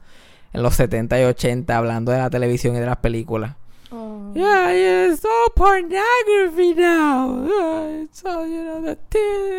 en 0.53 0.63
los 0.63 0.75
70 0.77 1.21
y 1.21 1.25
80 1.25 1.77
hablando 1.77 2.13
de 2.13 2.19
la 2.19 2.31
televisión 2.31 2.77
y 2.77 2.79
de 2.81 2.87
las 2.87 2.99
películas. 2.99 3.55
Oh. 3.91 4.33
Yeah, 4.35 4.71
yeah, 4.75 5.13
it's 5.13 5.25
all 5.25 5.51
pornography 5.57 6.75
now. 6.75 7.47
Uh, 7.49 8.03
it's 8.05 8.23
all, 8.23 8.47
you 8.47 8.63
know, 8.63 8.83
the 8.83 8.99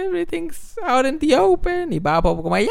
everything's 0.05 0.75
out 0.85 1.05
in 1.07 1.17
the 1.17 1.35
open. 1.35 1.91
Y 1.91 1.99
va 1.99 2.21
como, 2.21 2.55
yeah, 2.57 2.67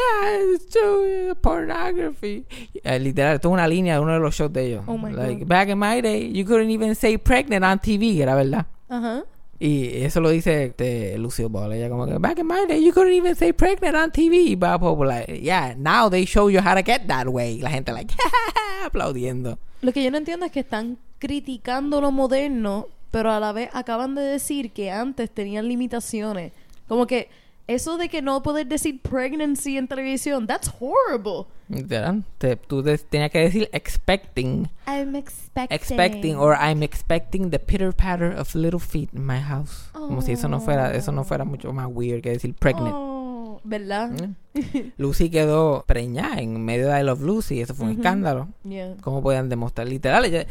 it's 0.53 0.67
true, 0.69 1.05
yeah, 1.27 1.33
pornography. 1.35 2.45
Eh, 2.81 2.97
literal, 2.99 3.35
esto 3.35 3.49
es 3.49 3.53
una 3.53 3.67
línea 3.67 3.95
de 3.95 3.99
uno 3.99 4.13
de 4.13 4.19
los 4.19 4.35
shows 4.35 4.53
de 4.53 4.67
ellos. 4.67 4.83
Oh 4.87 4.97
my 4.97 5.11
like, 5.11 5.39
God. 5.39 5.47
back 5.49 5.67
in 5.69 5.77
my 5.77 6.01
day, 6.01 6.31
you 6.31 6.45
couldn't 6.45 6.69
even 6.71 6.95
say 6.95 7.17
pregnant 7.17 7.65
on 7.65 7.77
TV, 7.77 8.19
era 8.21 8.35
verdad. 8.35 8.65
Ajá. 8.89 9.23
Y 9.59 10.03
eso 10.03 10.21
lo 10.21 10.29
dice 10.29 10.65
este, 10.65 11.17
Lucio 11.17 11.49
Ball. 11.49 11.73
Ella 11.73 11.89
como 11.89 12.05
que, 12.05 12.17
back 12.17 12.39
in 12.39 12.47
my 12.47 12.65
day, 12.67 12.83
you 12.83 12.93
couldn't 12.93 13.13
even 13.13 13.35
say 13.35 13.51
pregnant 13.51 13.95
on 13.95 14.11
TV. 14.11 14.51
Y 14.51 14.55
Bob 14.55 14.81
Hope, 14.81 15.05
like, 15.05 15.41
yeah, 15.41 15.75
now 15.77 16.09
they 16.09 16.25
show 16.25 16.49
you 16.49 16.59
how 16.59 16.73
to 16.73 16.81
get 16.81 17.07
that 17.07 17.27
way. 17.27 17.59
La 17.59 17.69
gente, 17.69 17.91
like, 17.91 18.13
aplaudiendo. 18.85 19.59
Lo 19.81 19.91
que 19.91 20.03
yo 20.03 20.11
no 20.11 20.17
entiendo 20.17 20.45
es 20.45 20.51
que 20.51 20.61
están 20.61 20.97
criticando 21.19 21.99
lo 21.99 22.11
moderno, 22.11 22.87
pero 23.11 23.31
a 23.31 23.39
la 23.41 23.51
vez 23.51 23.69
acaban 23.73 24.15
de 24.15 24.21
decir 24.21 24.71
que 24.71 24.91
antes 24.91 25.29
tenían 25.29 25.67
limitaciones. 25.67 26.53
Como 26.87 27.05
que 27.05 27.29
eso 27.73 27.97
de 27.97 28.09
que 28.09 28.21
no 28.21 28.41
poder 28.43 28.67
decir 28.67 29.01
pregnancy 29.01 29.77
en 29.77 29.87
televisión, 29.87 30.47
that's 30.47 30.71
horrible. 30.79 31.45
Literal. 31.69 32.23
Te- 32.39 32.55
tú 32.55 32.81
te- 32.83 32.97
tenías 32.97 33.29
que 33.29 33.39
decir 33.39 33.69
expecting. 33.71 34.67
I'm 34.87 35.15
expecting. 35.15 35.75
Expecting, 35.75 36.35
or 36.35 36.55
I'm 36.59 36.81
expecting 36.83 37.51
the 37.51 37.59
pitter 37.59 37.93
patter 37.93 38.35
of 38.37 38.55
little 38.55 38.79
feet 38.79 39.11
in 39.13 39.25
my 39.25 39.39
house. 39.39 39.89
Como 39.93 40.21
si 40.21 40.31
eso 40.31 40.47
no 40.49 40.59
fuera, 40.59 40.93
eso 40.95 41.11
no 41.11 41.23
fuera 41.23 41.45
mucho 41.45 41.71
más 41.71 41.87
weird 41.89 42.21
que 42.23 42.31
decir 42.31 42.55
pregnant. 42.55 42.95
Oh, 42.95 43.61
¿Verdad? 43.63 44.11
Lucy 44.97 45.29
quedó 45.29 45.83
preñada 45.85 46.39
en 46.41 46.63
medio 46.65 46.87
de 46.89 46.99
I 46.99 47.03
Love 47.03 47.21
Lucy. 47.21 47.61
Eso 47.61 47.75
fue 47.75 47.85
un 47.87 47.91
escándalo. 47.93 48.47
Yeah. 48.63 48.95
¿Cómo 49.01 49.21
podían 49.21 49.47
demostrar? 49.49 49.87
Literal, 49.87 50.25
ella- 50.25 50.47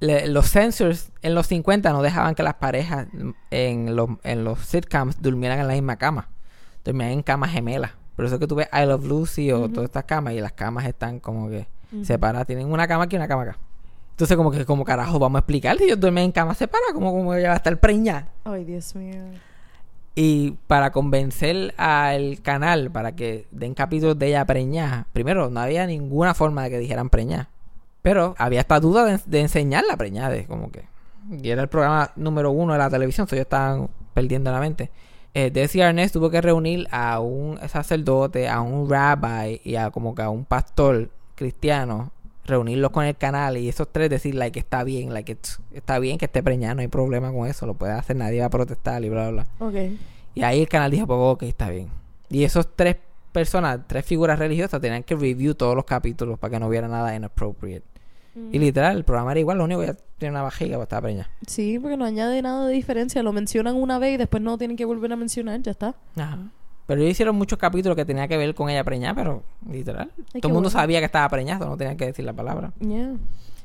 le- 0.00 0.26
los 0.26 0.50
censors 0.50 1.12
en 1.22 1.34
los 1.34 1.46
50 1.46 1.92
no 1.92 2.02
dejaban 2.02 2.34
que 2.34 2.42
las 2.42 2.54
parejas 2.54 3.06
en 3.50 3.94
los, 3.94 4.08
en 4.24 4.42
los 4.44 4.58
sitcoms 4.60 5.20
durmieran 5.22 5.60
en 5.60 5.68
la 5.68 5.74
misma 5.74 5.96
cama. 5.96 6.28
Dormían 6.84 7.10
en 7.10 7.22
camas 7.22 7.50
gemelas. 7.50 7.92
Por 8.16 8.24
eso 8.24 8.34
es 8.34 8.40
que 8.40 8.46
tú 8.46 8.54
ves 8.54 8.68
I 8.72 8.86
Love 8.86 9.04
Lucy 9.06 9.50
o 9.52 9.68
todas 9.68 9.84
estas 9.84 10.04
camas 10.04 10.34
y 10.34 10.40
las 10.40 10.52
camas 10.52 10.86
están 10.86 11.20
como 11.20 11.48
que 11.48 11.66
separadas. 12.02 12.46
Tienen 12.46 12.70
una 12.70 12.86
cama 12.86 13.04
aquí 13.04 13.16
y 13.16 13.18
una 13.18 13.28
cama 13.28 13.42
acá. 13.42 13.58
Entonces 14.10 14.36
como 14.36 14.50
que 14.50 14.66
como 14.66 14.84
carajo 14.84 15.18
vamos 15.18 15.38
a 15.38 15.40
explicar 15.40 15.78
si 15.78 15.84
ellos 15.84 15.98
duermen 15.98 16.24
en 16.24 16.32
camas 16.32 16.58
separadas, 16.58 16.92
como, 16.92 17.12
como 17.12 17.34
ella 17.34 17.48
va 17.48 17.54
a 17.54 17.56
estar 17.56 17.78
preñada. 17.80 18.28
Ay, 18.44 18.64
Dios 18.64 18.94
mío. 18.94 19.22
Y 20.14 20.58
para 20.66 20.92
convencer 20.92 21.72
al 21.78 22.42
canal 22.42 22.90
para 22.90 23.12
que 23.12 23.46
den 23.50 23.72
capítulos 23.72 24.18
de 24.18 24.26
ella 24.28 24.44
preñada, 24.44 25.06
primero 25.14 25.48
no 25.48 25.60
había 25.60 25.86
ninguna 25.86 26.34
forma 26.34 26.64
de 26.64 26.70
que 26.70 26.78
dijeran 26.78 27.08
preñada. 27.08 27.48
Pero 28.02 28.34
había 28.36 28.60
esta 28.60 28.80
duda 28.80 29.04
de, 29.04 29.20
de 29.24 29.40
enseñar 29.40 29.84
la 29.88 29.96
preñada, 29.96 30.36
como 30.46 30.70
que. 30.70 30.84
Y 31.30 31.48
era 31.48 31.62
el 31.62 31.68
programa 31.68 32.12
número 32.16 32.50
uno 32.50 32.72
de 32.72 32.78
la 32.78 32.90
televisión, 32.90 33.26
so 33.28 33.34
ellos 33.34 33.44
estaban 33.44 33.88
perdiendo 34.12 34.50
la 34.50 34.60
mente. 34.60 34.90
Eh, 35.34 35.50
Desi 35.50 35.80
Arnett 35.80 36.12
tuvo 36.12 36.30
que 36.30 36.40
reunir 36.40 36.88
a 36.90 37.20
un 37.20 37.58
sacerdote, 37.68 38.48
a 38.48 38.60
un 38.60 38.90
rabbi 38.90 39.60
y 39.64 39.76
a 39.76 39.90
como 39.90 40.14
que 40.14 40.22
a 40.22 40.30
un 40.30 40.44
pastor 40.44 41.10
cristiano, 41.36 42.10
reunirlos 42.44 42.90
con 42.90 43.04
el 43.04 43.16
canal 43.16 43.56
y 43.56 43.68
esos 43.68 43.88
tres 43.90 44.10
decir 44.10 44.34
like 44.34 44.58
está 44.58 44.82
bien, 44.82 45.14
like 45.14 45.36
está 45.72 45.98
bien 45.98 46.18
que 46.18 46.24
esté 46.24 46.42
preñada, 46.42 46.74
no 46.74 46.80
hay 46.80 46.88
problema 46.88 47.32
con 47.32 47.46
eso, 47.46 47.64
lo 47.66 47.74
puede 47.74 47.92
hacer, 47.92 48.16
nadie 48.16 48.40
va 48.40 48.46
a 48.46 48.50
protestar 48.50 49.04
y 49.04 49.08
bla 49.08 49.30
bla 49.30 49.44
bla. 49.44 49.66
Ok. 49.66 49.98
Y 50.34 50.42
ahí 50.42 50.60
el 50.60 50.68
canal 50.68 50.90
dijo, 50.90 51.06
pues 51.06 51.18
ok, 51.18 51.42
está 51.44 51.70
bien. 51.70 51.88
Y 52.28 52.44
esos 52.44 52.68
tres 52.74 52.96
personas, 53.32 53.80
tres 53.86 54.04
figuras 54.04 54.38
religiosas, 54.38 54.80
tenían 54.80 55.02
que 55.02 55.14
review 55.14 55.54
todos 55.54 55.74
los 55.74 55.84
capítulos 55.84 56.38
para 56.38 56.52
que 56.52 56.60
no 56.60 56.66
hubiera 56.68 56.88
nada 56.88 57.14
inappropriate. 57.14 57.89
Y 58.34 58.58
literal, 58.58 58.96
el 58.96 59.04
programa 59.04 59.32
era 59.32 59.40
igual, 59.40 59.58
lo 59.58 59.64
único 59.64 59.80
que 59.80 59.86
ella 59.86 59.96
tiene 60.18 60.32
una 60.32 60.42
vajiga, 60.42 60.76
pues 60.76 60.86
estaba 60.86 61.02
preñada. 61.02 61.30
Sí, 61.46 61.78
porque 61.78 61.96
no 61.96 62.04
añade 62.04 62.40
nada 62.42 62.66
de 62.66 62.72
diferencia. 62.72 63.22
Lo 63.22 63.32
mencionan 63.32 63.76
una 63.76 63.98
vez 63.98 64.14
y 64.14 64.16
después 64.18 64.42
no 64.42 64.56
tienen 64.56 64.76
que 64.76 64.84
volver 64.84 65.12
a 65.12 65.16
mencionar. 65.16 65.60
Ya 65.62 65.72
está. 65.72 65.94
Ajá. 66.16 66.38
Pero 66.86 67.00
ellos 67.00 67.12
hicieron 67.12 67.36
muchos 67.36 67.58
capítulos 67.58 67.96
que 67.96 68.04
tenían 68.04 68.28
que 68.28 68.36
ver 68.36 68.54
con 68.54 68.68
ella 68.68 68.82
preñada, 68.84 69.14
pero 69.14 69.42
literal. 69.68 70.10
Ay, 70.34 70.40
todo 70.40 70.50
el 70.50 70.54
mundo 70.54 70.68
bueno. 70.68 70.80
sabía 70.80 70.98
que 70.98 71.06
estaba 71.06 71.28
preñada, 71.28 71.66
no 71.66 71.76
tenían 71.76 71.96
que 71.96 72.06
decir 72.06 72.24
la 72.24 72.32
palabra. 72.32 72.72
Yeah. 72.80 73.14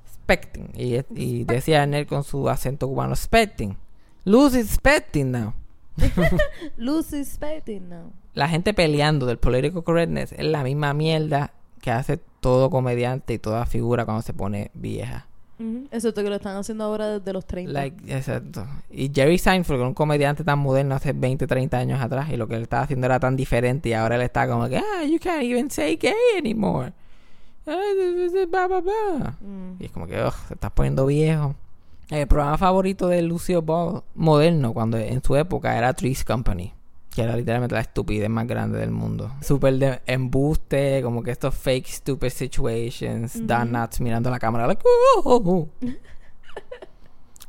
Expecting. 0.05 0.69
Y, 0.75 0.99
y 1.15 1.43
decía 1.43 1.83
Arnett 1.83 2.07
con 2.07 2.23
su 2.23 2.47
acento 2.49 2.87
cubano, 2.87 3.13
expecting. 3.13 3.77
Lucy 4.25 4.59
expecting 4.59 5.31
now. 5.31 5.53
Lucy 6.77 7.23
Spetting 7.23 7.89
now. 7.89 8.11
la 8.33 8.49
gente 8.49 8.73
peleando 8.73 9.25
del 9.25 9.37
political 9.37 9.83
correctness 9.83 10.33
es 10.33 10.45
la 10.45 10.63
misma 10.63 10.93
mierda 10.93 11.53
que 11.81 11.91
hace 11.91 12.19
todo 12.45 12.69
comediante 12.69 13.33
y 13.33 13.39
toda 13.39 13.65
figura 13.65 14.05
cuando 14.05 14.21
se 14.21 14.31
pone 14.31 14.69
vieja. 14.75 15.25
Ujú. 15.57 15.87
Excepto 15.89 16.21
que 16.21 16.29
lo 16.29 16.35
están 16.35 16.55
haciendo 16.57 16.83
ahora 16.83 17.17
desde 17.17 17.33
los 17.33 17.43
30. 17.43 17.71
Like, 17.71 18.15
exacto. 18.15 18.67
Y 18.91 19.11
Jerry 19.11 19.39
Seinfeld, 19.39 19.79
era 19.79 19.87
un 19.87 19.95
comediante 19.95 20.43
tan 20.43 20.59
moderno 20.59 20.93
hace 20.93 21.11
20, 21.11 21.47
30 21.47 21.75
años 21.75 21.99
atrás, 21.99 22.29
y 22.29 22.37
lo 22.37 22.47
que 22.47 22.53
él 22.53 22.61
estaba 22.61 22.83
haciendo 22.83 23.07
era 23.07 23.19
tan 23.19 23.35
diferente, 23.35 23.89
y 23.89 23.93
ahora 23.93 24.17
él 24.17 24.21
está 24.21 24.47
como 24.47 24.69
que, 24.69 24.77
ah, 24.77 25.03
you 25.09 25.17
can't 25.19 25.41
even 25.41 25.71
say 25.71 25.97
gay 25.99 26.13
anymore. 26.37 26.93
Ah, 27.65 27.81
blah, 28.47 28.67
blah, 28.67 28.81
blah. 28.81 29.37
Mm. 29.41 29.77
Y 29.79 29.85
es 29.85 29.91
como 29.91 30.05
que, 30.05 30.21
ugh, 30.21 30.33
se 30.47 30.53
está 30.53 30.69
poniendo 30.69 31.07
viejo. 31.07 31.55
El 32.11 32.27
programa 32.27 32.59
favorito 32.59 33.07
de 33.07 33.23
Lucio 33.23 33.63
Ball, 33.63 34.03
moderno, 34.13 34.71
cuando 34.71 34.99
en 34.99 35.23
su 35.23 35.35
época 35.35 35.75
era 35.75 35.93
Three's 35.93 36.23
Company. 36.23 36.75
Que 37.15 37.21
era 37.23 37.35
literalmente 37.35 37.73
la 37.75 37.81
estupidez 37.81 38.29
más 38.29 38.45
grande 38.45 38.77
del 38.77 38.91
mundo. 38.91 39.31
Súper 39.41 39.77
de 39.79 40.01
embuste, 40.05 41.01
como 41.01 41.23
que 41.23 41.31
estos 41.31 41.55
fake 41.55 41.87
stupid 41.87 42.29
situations. 42.29 43.47
Don 43.47 43.69
Knotts 43.69 44.01
mirando 44.01 44.27
a 44.29 44.33
la 44.33 44.39
cámara, 44.39 44.67
like, 44.67 44.83
"Oh, 44.85 45.21
oh, 45.23 45.41
oh". 45.45 45.69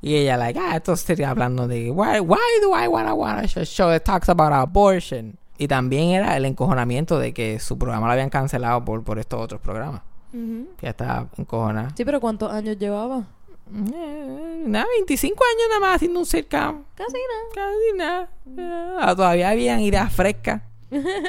Y 0.03 0.15
ella, 0.15 0.37
like, 0.37 0.59
ah, 0.61 0.77
esto 0.77 0.95
sería 0.95 1.31
hablando 1.31 1.67
de, 1.67 1.91
why, 1.91 2.21
why 2.21 2.39
do 2.63 2.77
I 2.79 2.87
wanna 2.87 3.15
watch 3.15 3.57
a 3.57 3.65
show 3.65 3.89
that 3.89 4.03
talks 4.05 4.29
about 4.29 4.53
abortion? 4.53 5.37
Y 5.59 5.67
también 5.67 6.11
era 6.11 6.37
el 6.37 6.45
encojonamiento 6.45 7.19
de 7.19 7.33
que 7.33 7.59
su 7.59 7.77
programa 7.79 8.07
lo 8.07 8.13
habían 8.13 8.29
cancelado 8.31 8.85
por, 8.85 9.03
por 9.03 9.19
estos 9.19 9.41
otros 9.41 9.61
programas. 9.61 10.03
Que 10.33 10.67
ya 10.83 10.91
estaba 10.91 11.29
encojonada. 11.39 11.93
Sí, 11.97 12.05
pero 12.05 12.21
¿cuántos 12.21 12.53
años 12.53 12.79
llevaba? 12.79 13.27
Eh, 13.69 14.63
nada, 14.67 14.87
25 14.99 15.43
años 15.45 15.67
nada 15.69 15.81
más 15.81 15.97
haciendo 15.97 16.21
un 16.21 16.27
sitcom. 16.27 16.85
Casi 16.95 17.13
nada. 17.13 17.55
Casi 17.55 17.99
nada. 17.99 19.11
Eh, 19.11 19.17
todavía 19.17 19.51
habían 19.51 19.81
ideas 19.81 20.13
frescas. 20.13 20.63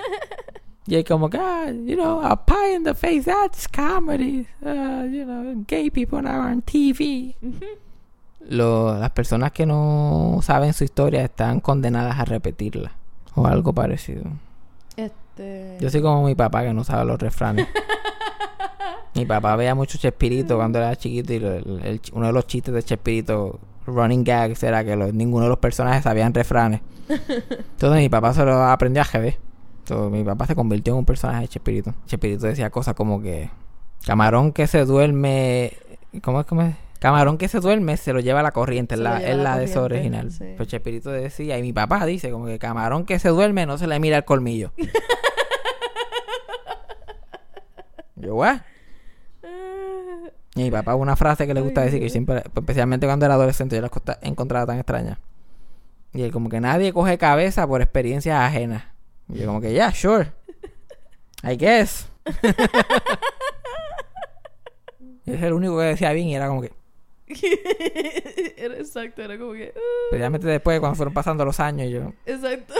y 0.85 0.95
es 0.95 1.03
como 1.05 1.29
que, 1.29 1.37
ah, 1.37 1.65
you 1.71 1.95
know, 1.95 2.21
a 2.21 2.45
pie 2.45 2.75
in 2.75 2.83
the 2.83 2.93
face, 2.93 3.23
that's 3.23 3.67
comedy. 3.67 4.47
Uh, 4.61 5.03
you 5.05 5.25
know, 5.25 5.63
gay 5.67 5.89
people 5.89 6.21
now 6.21 6.41
on 6.41 6.61
TV. 6.61 7.35
Lo- 8.47 8.97
las 8.97 9.09
personas 9.11 9.51
que 9.51 9.65
no 9.65 10.39
saben 10.41 10.73
su 10.73 10.83
historia 10.83 11.23
están 11.23 11.59
condenadas 11.59 12.19
a 12.19 12.25
repetirla. 12.25 12.91
O 13.35 13.45
algo 13.45 13.73
parecido. 13.73 14.23
Este. 14.95 15.77
Yo 15.79 15.89
soy 15.89 16.01
como 16.01 16.23
mi 16.23 16.33
papá 16.35 16.63
que 16.63 16.73
no 16.73 16.83
sabe 16.83 17.05
los 17.05 17.19
refranes. 17.19 17.67
mi 19.17 19.25
papá 19.25 19.55
veía 19.55 19.75
mucho 19.75 19.97
Chespirito 19.97 20.55
cuando 20.55 20.79
era 20.79 20.95
chiquito 20.95 21.33
y 21.33 21.39
lo- 21.39 21.53
el- 21.53 21.81
el- 21.83 22.01
uno 22.13 22.27
de 22.27 22.33
los 22.33 22.47
chistes 22.47 22.73
de 22.73 22.83
Chespirito, 22.83 23.59
running 23.85 24.23
gags, 24.23 24.63
era 24.63 24.83
que 24.85 24.95
los- 24.95 25.13
ninguno 25.13 25.43
de 25.45 25.49
los 25.49 25.59
personajes 25.59 26.03
sabían 26.03 26.33
refranes. 26.33 26.81
Entonces 27.09 27.99
mi 28.01 28.09
papá 28.09 28.33
se 28.33 28.43
lo 28.45 28.63
aprendió 28.63 29.01
a 29.01 29.05
GB. 29.05 29.37
Entonces, 29.79 30.11
mi 30.11 30.23
papá 30.25 30.45
se 30.45 30.55
convirtió 30.55 30.93
en 30.93 30.99
un 30.99 31.05
personaje 31.05 31.41
de 31.41 31.47
Chespirito. 31.47 31.93
Chespirito 32.07 32.45
decía 32.45 32.69
cosas 32.69 32.93
como 32.93 33.21
que 33.21 33.49
camarón 34.05 34.51
que 34.51 34.67
se 34.67 34.83
duerme... 34.83 35.71
¿Cómo 36.21 36.41
es? 36.41 36.45
¿Cómo 36.45 36.61
es? 36.63 36.75
Camarón 36.99 37.37
que 37.37 37.47
se 37.47 37.59
duerme 37.59 37.95
se 37.95 38.11
lo 38.11 38.19
lleva 38.19 38.39
a 38.41 38.43
la 38.43 38.51
corriente, 38.51 38.95
es 38.95 39.01
la, 39.01 39.21
es 39.21 39.37
la 39.37 39.43
la 39.43 39.57
de 39.57 39.71
corriente, 39.71 39.79
original. 40.17 40.31
sí. 40.31 40.53
Pues 40.57 40.67
Chespirito 40.67 41.09
decía, 41.11 41.57
y 41.57 41.61
mi 41.61 41.71
papá 41.71 42.05
dice 42.05 42.31
como 42.31 42.47
que 42.47 42.57
camarón 42.59 43.05
que 43.05 43.17
se 43.19 43.29
duerme 43.29 43.65
no 43.65 43.77
se 43.77 43.85
le 43.87 43.97
mira 43.99 44.17
el 44.17 44.25
colmillo. 44.25 44.71
Yo, 48.15 48.35
¿what? 48.35 48.57
Y 50.57 50.63
mi 50.63 50.71
papá 50.71 50.95
una 50.95 51.15
frase 51.15 51.45
que 51.45 51.53
le 51.53 51.61
gusta 51.61 51.81
decir, 51.81 51.99
que 51.99 52.09
siempre, 52.09 52.41
especialmente 52.55 53.05
cuando 53.05 53.25
era 53.27 53.35
adolescente, 53.35 53.75
yo 53.75 53.81
la 53.83 53.91
encontraba 54.21 54.65
tan 54.65 54.77
extraña. 54.77 55.19
Y 56.13 56.23
él 56.23 56.31
como 56.31 56.49
que 56.49 56.59
nadie 56.59 56.91
coge 56.93 57.19
cabeza 57.19 57.67
por 57.67 57.83
experiencias 57.83 58.39
ajenas. 58.39 58.85
Y 59.29 59.37
yo 59.37 59.45
como 59.45 59.61
que, 59.61 59.71
yeah, 59.71 59.93
sure. 59.93 60.31
I 61.43 61.57
guess. 61.57 62.09
Y 65.25 65.31
es 65.33 65.43
el 65.43 65.53
único 65.53 65.77
que 65.77 65.83
decía 65.83 66.11
bien 66.13 66.27
y 66.29 66.35
era 66.35 66.47
como 66.47 66.63
que... 66.63 66.71
era 68.57 68.77
exacto, 68.77 69.21
era 69.21 69.37
como 69.37 69.53
que. 69.53 69.73
uh, 69.75 70.05
Especialmente 70.05 70.47
después, 70.47 70.79
cuando 70.79 70.95
fueron 70.95 71.13
pasando 71.13 71.45
los 71.45 71.59
años, 71.59 71.87
y 71.87 71.91
yo... 71.91 72.13
exacto. 72.25 72.73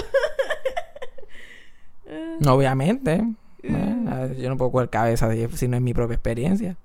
Obviamente. 2.47 3.21
yo 3.61 4.49
no 4.49 4.57
puedo 4.57 4.71
coger 4.71 4.89
cabeza 4.89 5.29
si 5.53 5.67
no 5.67 5.77
es 5.77 5.83
mi 5.83 5.93
propia 5.93 6.15
experiencia. 6.15 6.75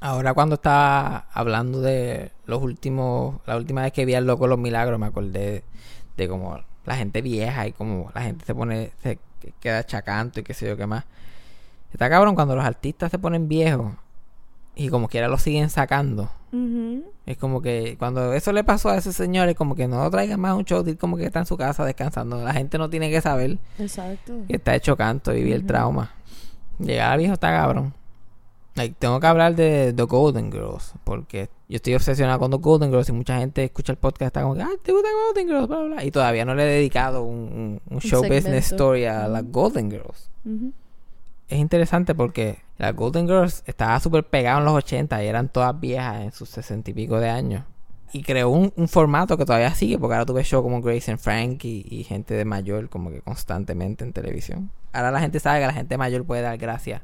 Ahora 0.00 0.32
cuando 0.32 0.54
estaba 0.54 1.26
hablando 1.32 1.80
de 1.80 2.30
los 2.46 2.62
últimos, 2.62 3.40
la 3.46 3.56
última 3.56 3.82
vez 3.82 3.92
que 3.92 4.04
vi 4.04 4.14
al 4.14 4.26
loco 4.26 4.46
los 4.46 4.58
milagros, 4.58 4.98
me 4.98 5.06
acordé 5.06 5.64
de 6.16 6.28
como 6.28 6.60
la 6.84 6.96
gente 6.96 7.20
vieja 7.20 7.66
y 7.66 7.72
como 7.72 8.10
la 8.14 8.22
gente 8.22 8.44
se 8.44 8.54
pone, 8.54 8.92
se 9.02 9.18
queda 9.60 9.84
chacanto 9.84 10.40
y 10.40 10.42
qué 10.44 10.54
sé 10.54 10.68
yo 10.68 10.76
qué 10.76 10.86
más. 10.86 11.04
Está 11.92 12.08
cabrón 12.08 12.34
cuando 12.34 12.54
los 12.54 12.64
artistas 12.64 13.10
se 13.10 13.18
ponen 13.18 13.48
viejos 13.48 13.92
y 14.76 14.88
como 14.88 15.08
quiera 15.08 15.28
lo 15.28 15.38
siguen 15.38 15.70
sacando. 15.70 16.30
Es 17.26 17.36
como 17.36 17.60
que 17.60 17.96
cuando 17.98 18.32
eso 18.32 18.52
le 18.52 18.64
pasó 18.64 18.88
a 18.88 18.96
ese 18.96 19.12
señor, 19.12 19.48
es 19.48 19.56
como 19.56 19.74
que 19.74 19.86
no 19.86 20.08
traigan 20.10 20.40
más 20.40 20.54
un 20.54 20.64
show, 20.64 20.84
como 20.98 21.16
que 21.16 21.26
está 21.26 21.40
en 21.40 21.46
su 21.46 21.56
casa 21.58 21.84
descansando. 21.84 22.42
La 22.42 22.54
gente 22.54 22.78
no 22.78 22.88
tiene 22.88 23.10
que 23.10 23.20
saber 23.20 23.58
Exacto. 23.78 24.34
que 24.46 24.56
está 24.56 24.74
hecho 24.74 24.96
canto, 24.96 25.32
vivir 25.32 25.54
el 25.54 25.66
trauma. 25.66 26.12
Llegar 26.78 27.12
al 27.12 27.18
viejo 27.18 27.34
está 27.34 27.50
cabrón. 27.50 27.92
Like, 28.78 28.96
tengo 28.98 29.20
que 29.20 29.26
hablar 29.26 29.54
de 29.54 29.92
The 29.92 30.02
Golden 30.04 30.50
Girls, 30.50 30.94
porque 31.04 31.50
yo 31.68 31.76
estoy 31.76 31.94
obsesionado 31.94 32.38
con 32.38 32.50
The 32.50 32.56
Golden 32.56 32.90
Girls 32.90 33.08
y 33.10 33.12
mucha 33.12 33.38
gente 33.38 33.62
escucha 33.64 33.92
el 33.92 33.98
podcast 33.98 34.22
y 34.22 34.24
está 34.26 34.42
como 34.42 34.54
ah, 34.62 34.68
te 34.82 34.92
gusta 34.92 35.08
Golden 35.26 35.48
Girls, 35.48 35.68
bla, 35.68 35.78
bla, 35.78 35.88
bla. 35.96 36.04
Y 36.04 36.10
todavía 36.10 36.44
no 36.44 36.54
le 36.54 36.62
he 36.62 36.66
dedicado 36.76 37.22
un, 37.22 37.38
un- 37.38 37.80
un 37.90 38.00
show 38.00 38.22
business 38.36 38.72
story 38.72 39.04
a 39.04 39.28
las 39.28 39.44
Golden 39.50 39.90
Girls. 39.90 40.30
Es 41.48 41.58
interesante 41.58 42.14
porque 42.14 42.58
las 42.76 42.94
Golden 42.94 43.26
Girls 43.26 43.62
estaban 43.66 44.00
súper 44.00 44.24
pegadas 44.24 44.58
en 44.60 44.64
los 44.66 44.74
80 44.74 45.24
y 45.24 45.26
eran 45.26 45.48
todas 45.48 45.78
viejas 45.80 46.20
en 46.22 46.32
sus 46.32 46.48
60 46.50 46.90
y 46.90 46.94
pico 46.94 47.18
de 47.20 47.28
años. 47.30 47.64
Y 48.12 48.22
creó 48.22 48.48
un, 48.50 48.72
un 48.76 48.88
formato 48.88 49.36
que 49.36 49.44
todavía 49.44 49.74
sigue, 49.74 49.98
porque 49.98 50.14
ahora 50.14 50.24
tuve 50.26 50.42
show 50.44 50.62
como 50.62 50.80
Grace 50.80 51.10
and 51.10 51.20
Frank 51.20 51.64
y, 51.64 51.86
y 51.90 52.04
gente 52.04 52.32
de 52.34 52.44
mayor 52.46 52.88
como 52.88 53.10
que 53.10 53.20
constantemente 53.20 54.04
en 54.04 54.12
televisión. 54.14 54.70
Ahora 54.92 55.10
la 55.10 55.20
gente 55.20 55.40
sabe 55.40 55.60
que 55.60 55.66
la 55.66 55.72
gente 55.74 55.98
mayor 55.98 56.24
puede 56.24 56.40
dar 56.42 56.56
gracias. 56.56 57.02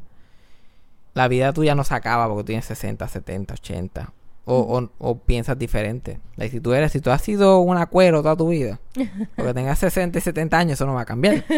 La 1.15 1.29
vida 1.29 1.53
tuya 1.53 1.75
no 1.75 1.85
se 1.85 1.95
acaba 1.95 2.29
porque 2.29 2.45
tienes 2.45 2.65
60, 2.67 3.07
70, 3.07 3.55
80. 3.55 4.13
O, 4.47 4.57
o, 4.57 4.91
o 4.99 5.19
piensas 5.19 5.59
diferente. 5.59 6.21
Like, 6.37 6.51
si 6.51 6.61
tú 6.61 6.75
eres, 6.75 6.93
si 6.93 7.01
tú 7.01 7.11
has 7.11 7.23
sido 7.23 7.61
un 7.61 7.79
acuero 7.79 8.23
toda 8.23 8.37
tu 8.37 8.49
vida, 8.49 8.79
porque 9.37 9.55
tengas 9.55 9.79
60 9.79 10.19
y 10.19 10.21
70 10.21 10.59
años, 10.59 10.73
eso 10.75 10.87
no 10.87 10.95
va 10.95 11.03
a 11.03 11.07
cambiar. 11.07 11.45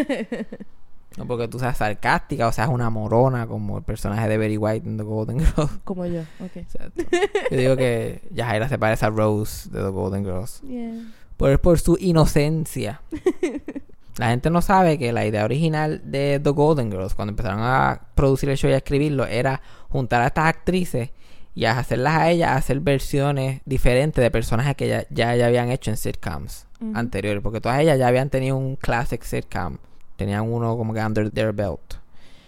No 1.17 1.25
porque 1.25 1.47
tú 1.47 1.57
seas 1.57 1.75
sarcástica 1.75 2.47
o 2.47 2.51
seas 2.51 2.69
una 2.69 2.91
morona 2.91 3.47
como 3.47 3.79
el 3.79 3.83
personaje 3.83 4.29
de 4.29 4.37
Betty 4.37 4.57
White 4.57 4.87
en 4.87 4.97
The 4.97 5.03
Golden 5.03 5.39
Girls. 5.39 5.71
Como 5.83 6.05
yo. 6.05 6.21
Ok. 6.39 6.51
Exacto. 6.57 7.03
Yo 7.49 7.57
digo 7.57 7.75
que 7.75 8.21
Yajaira 8.31 8.69
se 8.69 8.77
parece 8.77 9.07
a 9.07 9.09
Rose 9.09 9.67
de 9.71 9.79
The 9.79 9.89
Golden 9.89 10.23
Girls. 10.23 10.61
Yeah. 10.61 11.11
Por, 11.35 11.59
por 11.59 11.79
su 11.79 11.97
inocencia. 11.99 13.01
La 14.17 14.29
gente 14.29 14.49
no 14.49 14.61
sabe 14.61 14.97
que 14.97 15.13
la 15.13 15.25
idea 15.25 15.45
original 15.45 16.01
de 16.03 16.39
The 16.43 16.49
Golden 16.49 16.89
Girls, 16.91 17.13
cuando 17.13 17.31
empezaron 17.31 17.59
a 17.61 18.01
producir 18.15 18.49
el 18.49 18.57
show 18.57 18.69
y 18.69 18.73
a 18.73 18.77
escribirlo, 18.77 19.25
era 19.27 19.61
juntar 19.89 20.21
a 20.23 20.27
estas 20.27 20.45
actrices 20.45 21.11
y 21.53 21.65
a 21.65 21.77
hacerlas 21.77 22.15
a 22.15 22.29
ellas 22.29 22.49
a 22.49 22.55
hacer 22.55 22.79
versiones 22.79 23.61
diferentes 23.65 24.21
de 24.23 24.31
personajes 24.31 24.75
que 24.75 24.87
ya, 24.87 25.05
ya, 25.11 25.35
ya 25.35 25.45
habían 25.47 25.69
hecho 25.69 25.91
en 25.91 25.97
sitcoms 25.97 26.65
Ujú. 26.81 26.91
anteriores. 26.95 27.41
Porque 27.43 27.61
todas 27.61 27.79
ellas 27.79 27.97
ya 27.99 28.07
habían 28.07 28.29
tenido 28.29 28.57
un 28.57 28.75
classic 28.75 29.23
sitcom. 29.23 29.77
Tenían 30.15 30.51
uno 30.51 30.75
como 30.77 30.93
que 30.93 30.99
under 30.99 31.29
their 31.29 31.53
belt. 31.53 31.95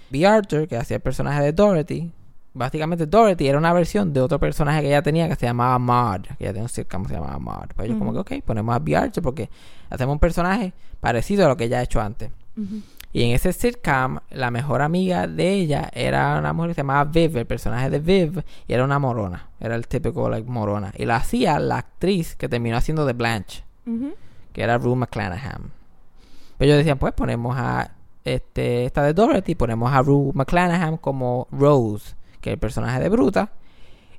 B. 0.10 0.26
Arthur, 0.26 0.68
que 0.68 0.76
hacía 0.76 0.96
el 0.98 1.02
personaje 1.02 1.44
de 1.44 1.52
Dorothy, 1.54 2.12
básicamente 2.60 3.08
Dorothy 3.08 3.48
era 3.48 3.58
una 3.58 3.74
versión 3.74 4.14
de 4.14 4.22
otro 4.22 4.38
personaje 4.38 4.82
que 4.82 4.88
ella 4.90 5.02
tenía 5.02 5.28
que 5.30 5.36
se 5.36 5.46
llamaba 5.46 5.80
Maud, 5.80 6.24
que 6.38 6.44
ella 6.44 6.50
tenía 6.50 6.64
un 6.64 6.70
sitcom 6.70 7.04
que 7.04 7.10
se 7.10 7.16
llamaba 7.16 7.40
Maud. 7.40 7.70
Pues 7.74 7.88
ellos 7.88 7.98
como 7.98 8.14
que, 8.14 8.20
ok, 8.20 8.44
ponemos 8.46 8.76
a 8.76 8.80
B. 8.80 8.96
Arthur 8.96 9.24
porque 9.24 9.50
hacemos 9.90 10.14
un 10.14 10.20
personaje 10.20 10.74
parecido 11.00 11.46
a 11.46 11.48
lo 11.48 11.58
que 11.58 11.64
ella 11.64 11.80
ha 11.80 11.84
hecho 11.84 12.02
antes. 12.02 12.30
Y 13.12 13.24
en 13.24 13.32
ese 13.32 13.54
sitcom, 13.54 14.20
la 14.30 14.52
mejor 14.52 14.82
amiga 14.82 15.26
de 15.26 15.54
ella 15.54 15.90
era 15.94 16.38
una 16.38 16.52
mujer 16.52 16.72
que 16.72 16.76
se 16.76 16.82
llamaba 16.82 17.06
Viv, 17.06 17.38
el 17.38 17.48
personaje 17.48 17.90
de 17.90 18.00
Viv, 18.00 18.44
y 18.68 18.74
era 18.74 18.84
una 18.84 19.00
morona. 19.00 19.48
Era 19.60 19.76
el 19.76 19.88
típico 19.88 20.30
like, 20.30 20.48
morona. 20.48 20.92
Y 20.98 21.06
la 21.06 21.16
hacía 21.16 21.60
la 21.60 21.78
actriz 21.78 22.36
que 22.36 22.50
terminó 22.50 22.76
haciendo 22.76 23.06
de 23.06 23.14
Blanche, 23.14 23.64
que 24.52 24.62
era 24.62 24.78
Rue 24.78 24.98
McClanahan. 24.98 25.72
Pero 26.58 26.68
ellos 26.68 26.78
decían, 26.80 27.00
pues 27.00 27.14
ponemos 27.14 27.56
a 27.58 27.92
este, 28.26 28.84
esta 28.86 29.02
de 29.04 29.14
Dorothy, 29.14 29.56
ponemos 29.56 29.92
a 29.94 30.02
Rue 30.02 30.32
McClanahan 30.34 30.98
como 30.98 31.48
Rose, 31.52 32.16
que 32.42 32.52
es 32.52 32.54
el 32.54 32.60
personaje 32.60 33.00
de 33.00 33.10
Bruta, 33.10 33.52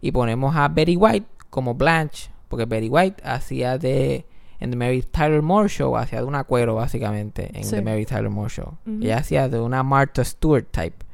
y 0.01 0.13
ponemos 0.13 0.57
a 0.57 0.69
Betty 0.69 0.97
White 0.97 1.27
como 1.51 1.75
Blanche, 1.75 2.31
porque 2.49 2.65
Betty 2.65 2.89
White 2.89 3.23
hacía 3.25 3.79
de 3.79 4.27
en 4.61 4.71
The 4.71 4.77
Mary 4.77 5.03
Tyler 5.03 5.43
Moore 5.43 5.69
Show, 5.69 5.97
hacía 5.97 6.21
de 6.21 6.27
una 6.27 6.45
cuero 6.45 6.75
básicamente 6.75 7.51
en 7.55 7.65
Sí. 7.65 7.77
The 7.77 7.83
Mary 7.83 8.05
Tyler 8.05 8.29
Moore 8.29 8.51
Show. 8.51 8.77
Ella 9.01 9.19
hacía 9.19 9.49
de 9.49 9.59
una 9.59 9.83
Martha 9.83 10.23
Stewart 10.23 10.67
type, 10.71 11.05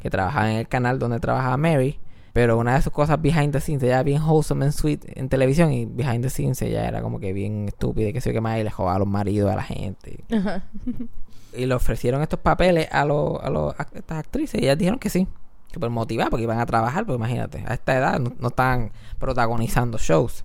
que 0.00 0.08
trabajaba 0.08 0.50
en 0.50 0.56
el 0.58 0.68
canal 0.68 0.98
donde 0.98 1.20
trabajaba 1.20 1.56
Mary. 1.56 1.98
Pero 2.32 2.58
una 2.58 2.74
de 2.74 2.82
sus 2.82 2.92
cosas 2.92 3.20
behind 3.22 3.52
the 3.52 3.60
scenes, 3.60 3.82
ella 3.84 3.94
era 3.94 4.02
bien 4.02 4.20
wholesome 4.20 4.64
and 4.64 4.74
sweet 4.74 5.04
en 5.06 5.28
televisión 5.28 5.72
y 5.72 5.84
behind 5.84 6.22
the 6.22 6.30
scenes 6.30 6.60
ella 6.62 6.88
era 6.88 7.00
como 7.00 7.20
que 7.20 7.32
bien 7.32 7.68
estúpida 7.68 8.12
que 8.12 8.20
qué 8.20 8.40
más 8.40 8.58
y 8.58 8.64
le 8.64 8.70
jugaba 8.72 8.96
a 8.96 8.98
los 8.98 9.06
maridos 9.06 9.52
a 9.52 9.56
la 9.56 9.62
gente. 9.62 10.24
Y 11.56 11.66
le 11.66 11.74
ofrecieron 11.74 12.22
estos 12.22 12.40
papeles 12.40 12.88
a, 12.90 13.04
los 13.04 13.40
a 13.40 13.50
los, 13.50 13.78
a 13.78 13.86
estas 13.94 14.18
actrices 14.18 14.60
y 14.60 14.64
ellas 14.64 14.78
dijeron 14.78 14.98
que 14.98 15.10
sí. 15.10 15.28
Súper 15.74 15.90
motivadas 15.90 16.30
porque 16.30 16.44
iban 16.44 16.60
a 16.60 16.66
trabajar, 16.66 17.04
porque 17.04 17.16
imagínate, 17.16 17.64
a 17.66 17.74
esta 17.74 17.96
edad 17.96 18.20
no, 18.20 18.32
no 18.38 18.48
están 18.48 18.92
protagonizando 19.18 19.98
shows. 19.98 20.44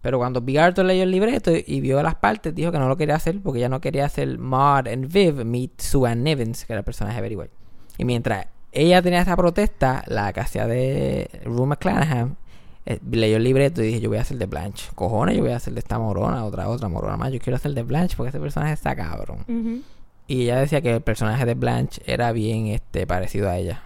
Pero 0.00 0.18
cuando 0.18 0.40
B. 0.40 0.58
Arthur 0.58 0.84
leyó 0.84 1.04
el 1.04 1.10
libreto 1.10 1.52
y, 1.54 1.80
vio 1.80 2.02
las 2.02 2.16
partes, 2.16 2.54
dijo 2.54 2.72
que 2.72 2.78
no 2.78 2.88
lo 2.88 2.96
quería 2.96 3.14
hacer 3.14 3.40
porque 3.40 3.60
ella 3.60 3.68
no 3.68 3.80
quería 3.80 4.06
hacer 4.06 4.38
Maud 4.38 4.88
and 4.88 5.12
Viv 5.12 5.44
meet 5.44 5.80
Sue 5.80 6.10
Ann 6.10 6.24
Nivens, 6.24 6.64
que 6.64 6.72
era 6.72 6.80
el 6.80 6.84
personaje 6.84 7.16
de 7.16 7.22
Betty 7.22 7.36
White. 7.36 7.52
Y 7.98 8.04
mientras 8.04 8.46
ella 8.72 9.00
tenía 9.00 9.20
esa 9.20 9.36
protesta, 9.36 10.02
la 10.08 10.32
que 10.32 10.40
hacía 10.40 10.66
de 10.66 11.30
Rue 11.44 11.66
McClanahan 11.66 12.36
eh, 12.84 12.98
leyó 13.10 13.36
el 13.36 13.44
libreto 13.44 13.82
y 13.82 13.86
dije, 13.86 14.00
yo 14.00 14.08
voy 14.08 14.18
a 14.18 14.22
hacer 14.22 14.38
de 14.38 14.46
Blanche. 14.46 14.90
Cojones, 14.94 15.36
yo 15.36 15.42
voy 15.42 15.52
a 15.52 15.56
hacer 15.56 15.72
de 15.74 15.80
esta 15.80 15.98
morona, 15.98 16.44
otra, 16.44 16.68
otra 16.68 16.88
morona 16.88 17.16
más. 17.16 17.30
Yo 17.30 17.38
quiero 17.38 17.56
hacer 17.56 17.72
de 17.74 17.82
Blanche 17.82 18.16
porque 18.16 18.30
ese 18.30 18.40
personaje 18.40 18.72
está 18.72 18.96
cabrón. 18.96 19.44
Y 20.26 20.42
ella 20.42 20.58
decía 20.58 20.80
que 20.80 20.96
el 20.96 21.02
personaje 21.02 21.44
de 21.44 21.54
Blanche 21.54 22.02
era 22.06 22.32
bien 22.32 22.66
este 22.68 23.06
parecido 23.06 23.48
a 23.48 23.56
ella. 23.56 23.82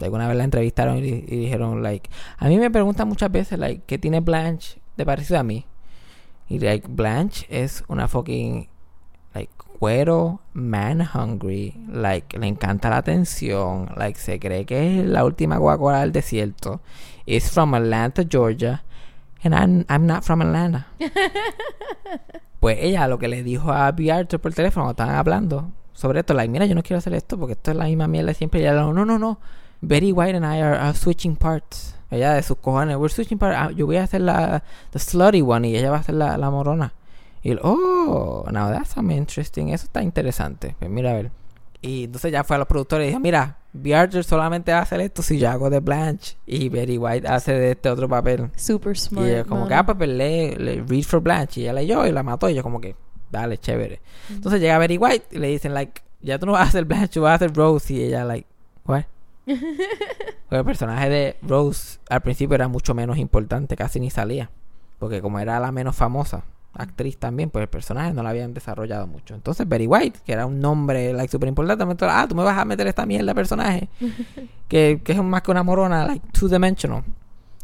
De 0.00 0.06
alguna 0.06 0.26
vez 0.26 0.36
la 0.36 0.44
entrevistaron 0.44 0.98
y, 0.98 1.08
y 1.08 1.36
dijeron, 1.36 1.82
like, 1.82 2.10
a 2.38 2.48
mí 2.48 2.58
me 2.58 2.70
preguntan 2.70 3.08
muchas 3.08 3.30
veces, 3.30 3.58
like, 3.58 3.82
¿qué 3.86 3.98
tiene 3.98 4.20
Blanche 4.20 4.80
de 4.96 5.06
parecido 5.06 5.38
a 5.38 5.42
mí? 5.44 5.66
Y, 6.48 6.58
like, 6.58 6.88
Blanche 6.88 7.46
es 7.48 7.84
una 7.86 8.08
fucking, 8.08 8.68
like, 9.34 9.52
cuero, 9.78 10.40
man 10.52 11.08
hungry, 11.14 11.74
like, 11.88 12.36
le 12.38 12.48
encanta 12.48 12.90
la 12.90 12.96
atención, 12.96 13.88
like, 13.96 14.18
se 14.18 14.40
cree 14.40 14.66
que 14.66 15.00
es 15.00 15.06
la 15.06 15.24
última 15.24 15.58
Coca-Cola 15.58 16.00
del 16.00 16.12
desierto. 16.12 16.80
Is 17.26 17.50
from 17.50 17.74
Atlanta, 17.74 18.24
Georgia, 18.28 18.82
and 19.44 19.54
I'm, 19.54 19.84
I'm 19.88 20.06
not 20.06 20.24
from 20.24 20.42
Atlanta. 20.42 20.88
Pues 22.60 22.76
ella 22.80 23.08
lo 23.08 23.18
que 23.18 23.26
le 23.26 23.42
dijo 23.42 23.72
a 23.72 23.90
B. 23.92 24.12
Arthur 24.12 24.38
por 24.38 24.52
teléfono 24.52 24.90
estaban 24.90 25.14
hablando 25.14 25.70
sobre 25.94 26.20
esto, 26.20 26.34
like, 26.34 26.50
mira, 26.50 26.66
yo 26.66 26.74
no 26.74 26.82
quiero 26.82 26.98
hacer 26.98 27.14
esto 27.14 27.38
porque 27.38 27.52
esto 27.52 27.70
es 27.70 27.76
la 27.76 27.86
misma 27.86 28.06
mierda 28.06 28.34
siempre. 28.34 28.60
Y 28.60 28.64
ella 28.64 28.74
dijo, 28.74 28.92
no, 28.92 29.06
no, 29.06 29.18
no, 29.18 29.40
Betty 29.82 30.12
White 30.12 30.36
and 30.36 30.44
I 30.44 30.60
are, 30.60 30.76
are 30.78 30.94
switching 30.94 31.36
parts. 31.36 31.94
Ella 32.10 32.34
de 32.34 32.42
sus 32.42 32.58
cojones, 32.58 32.96
we're 32.96 33.12
switching 33.12 33.38
parts. 33.38 33.56
Ah, 33.58 33.70
yo 33.70 33.86
voy 33.86 33.96
a 33.96 34.02
hacer 34.02 34.20
la 34.20 34.62
the 34.90 34.98
slutty 34.98 35.42
one 35.42 35.68
y 35.68 35.76
ella 35.76 35.90
va 35.90 35.98
a 35.98 36.00
hacer 36.00 36.16
la, 36.16 36.36
la 36.36 36.50
morona. 36.50 36.92
Y 37.42 37.52
él, 37.52 37.60
oh, 37.62 38.44
now 38.50 38.70
that's 38.70 38.90
some 38.90 39.14
interesting. 39.14 39.68
Eso 39.68 39.86
está 39.86 40.02
interesante. 40.02 40.76
Pues 40.78 40.90
mira 40.90 41.12
a 41.12 41.14
ver. 41.14 41.30
Y 41.82 42.04
entonces 42.04 42.32
ya 42.32 42.44
fue 42.44 42.56
a 42.56 42.58
los 42.58 42.68
productores 42.68 43.06
y 43.06 43.08
dijo, 43.08 43.20
mira, 43.20 43.56
B. 43.72 43.94
Arthur 43.94 44.24
solamente 44.24 44.72
va 44.72 44.80
a 44.80 44.82
hacer 44.82 45.00
esto 45.00 45.22
si 45.22 45.38
yo 45.38 45.48
hago 45.48 45.70
de 45.70 45.80
Blanche 45.80 46.36
y 46.44 46.68
Betty 46.68 46.98
White 46.98 47.26
hace 47.26 47.52
de 47.52 47.70
este 47.70 47.88
otro 47.88 48.08
papel. 48.08 48.50
Super 48.56 48.98
smart. 48.98 49.26
Y 49.26 49.30
ella 49.30 49.44
como 49.44 49.66
que, 49.66 49.74
mano. 49.74 49.80
ah, 49.80 49.86
pues, 49.86 49.96
pues, 49.96 50.10
lee, 50.10 50.56
lee 50.56 50.84
Read 50.86 51.04
for 51.04 51.20
Blanche. 51.20 51.60
Y 51.60 51.64
ella 51.64 51.72
leyó 51.72 52.06
y 52.06 52.12
la 52.12 52.22
mató. 52.22 52.50
Y 52.50 52.54
yo 52.54 52.62
como 52.62 52.80
que, 52.80 52.96
dale, 53.30 53.56
chévere. 53.56 54.00
Entonces 54.28 54.60
llega 54.60 54.76
Betty 54.78 54.98
White 54.98 55.26
y 55.30 55.38
le 55.38 55.48
dicen, 55.48 55.72
like, 55.72 56.02
ya 56.20 56.38
tú 56.38 56.44
no 56.44 56.52
vas 56.52 56.62
a 56.62 56.68
hacer 56.68 56.84
Blanche, 56.84 57.14
tú 57.14 57.22
vas 57.22 57.32
a 57.32 57.34
hacer 57.36 57.54
Rose. 57.54 57.94
Y 57.94 58.02
ella, 58.02 58.24
like, 58.24 58.46
what? 58.84 59.04
El 60.50 60.64
personaje 60.64 61.08
de 61.08 61.36
Rose 61.42 61.98
al 62.08 62.22
principio 62.22 62.54
era 62.54 62.68
mucho 62.68 62.94
menos 62.94 63.18
importante, 63.18 63.76
casi 63.76 64.00
ni 64.00 64.10
salía. 64.10 64.50
Porque 64.98 65.22
como 65.22 65.38
era 65.38 65.58
la 65.60 65.72
menos 65.72 65.96
famosa 65.96 66.44
actriz 66.72 67.18
también, 67.18 67.50
pues 67.50 67.62
el 67.64 67.68
personaje 67.68 68.12
no 68.12 68.22
la 68.22 68.30
habían 68.30 68.54
desarrollado 68.54 69.06
mucho. 69.06 69.34
Entonces 69.34 69.68
Betty 69.68 69.86
White, 69.86 70.20
que 70.24 70.32
era 70.32 70.46
un 70.46 70.60
nombre 70.60 71.12
like 71.12 71.30
súper 71.30 71.48
importante, 71.48 71.84
me 71.84 71.94
dijo, 71.94 72.06
ah, 72.08 72.26
tú 72.28 72.34
me 72.34 72.44
vas 72.44 72.58
a 72.58 72.64
meter 72.64 72.86
esta 72.86 73.06
mierda 73.06 73.26
de 73.26 73.34
personaje, 73.34 73.88
que, 74.68 75.00
que 75.02 75.12
es 75.12 75.22
más 75.22 75.42
que 75.42 75.50
una 75.50 75.62
morona, 75.62 76.06
like 76.06 76.26
two 76.32 76.48
dimensional. 76.48 77.04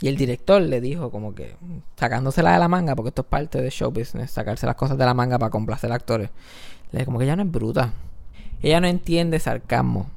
Y 0.00 0.08
el 0.08 0.16
director 0.16 0.60
le 0.60 0.80
dijo 0.80 1.10
como 1.10 1.34
que 1.34 1.56
sacándosela 1.96 2.52
de 2.52 2.58
la 2.58 2.68
manga, 2.68 2.94
porque 2.94 3.08
esto 3.08 3.22
es 3.22 3.28
parte 3.28 3.62
de 3.62 3.70
show 3.70 3.90
business, 3.90 4.30
sacarse 4.30 4.66
las 4.66 4.76
cosas 4.76 4.98
de 4.98 5.06
la 5.06 5.14
manga 5.14 5.38
para 5.38 5.50
complacer 5.50 5.90
actores. 5.90 6.30
Le 6.92 6.98
dijo 6.98 7.06
como 7.06 7.18
que 7.18 7.24
ella 7.24 7.36
no 7.36 7.42
es 7.42 7.50
bruta. 7.50 7.92
Ella 8.60 8.80
no 8.80 8.88
entiende 8.88 9.38
sarcasmo. 9.38 10.10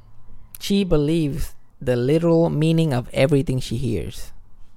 She 0.60 0.84
believes 0.84 1.56
the 1.82 1.96
literal 1.96 2.50
meaning 2.50 2.92
of 2.92 3.08
everything 3.12 3.58
she 3.58 3.76
hears. 3.76 4.32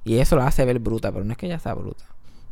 Y 0.05 0.17
eso 0.17 0.35
lo 0.35 0.43
hace 0.43 0.65
ver 0.65 0.79
bruta, 0.79 1.11
pero 1.11 1.23
no 1.23 1.31
es 1.31 1.37
que 1.37 1.45
ella 1.45 1.59
sea 1.59 1.73
bruta. 1.73 2.05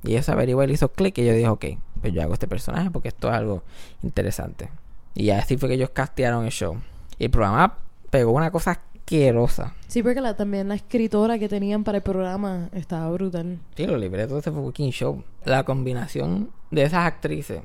Y 0.03 0.15
eso 0.15 0.31
averiguó, 0.31 0.65
le 0.65 0.73
hizo 0.73 0.91
clic 0.91 1.17
y 1.17 1.25
yo 1.25 1.33
dije, 1.33 1.47
ok, 1.47 1.65
pues 2.01 2.13
yo 2.13 2.21
hago 2.21 2.33
este 2.33 2.47
personaje 2.47 2.89
porque 2.91 3.09
esto 3.09 3.29
es 3.29 3.35
algo 3.35 3.63
interesante. 4.03 4.69
Y 5.13 5.29
así 5.29 5.57
fue 5.57 5.69
que 5.69 5.75
ellos 5.75 5.91
castearon 5.91 6.45
el 6.45 6.51
show. 6.51 6.77
Y 7.19 7.25
el 7.25 7.31
programa 7.31 7.77
pegó 8.09 8.31
una 8.31 8.51
cosa 8.51 8.71
asquerosa. 8.71 9.75
Sí, 9.87 10.01
porque 10.01 10.21
la, 10.21 10.35
también 10.35 10.69
la 10.69 10.75
escritora 10.75 11.37
que 11.37 11.49
tenían 11.49 11.83
para 11.83 11.97
el 11.97 12.03
programa 12.03 12.69
estaba 12.73 13.09
brutal. 13.11 13.59
Sí, 13.75 13.85
los 13.85 13.99
libretos 13.99 14.33
de 14.33 14.39
ese 14.39 14.51
fucking 14.51 14.91
show. 14.91 15.23
La 15.45 15.63
combinación 15.63 16.49
de 16.71 16.83
esas 16.83 17.05
actrices, 17.05 17.61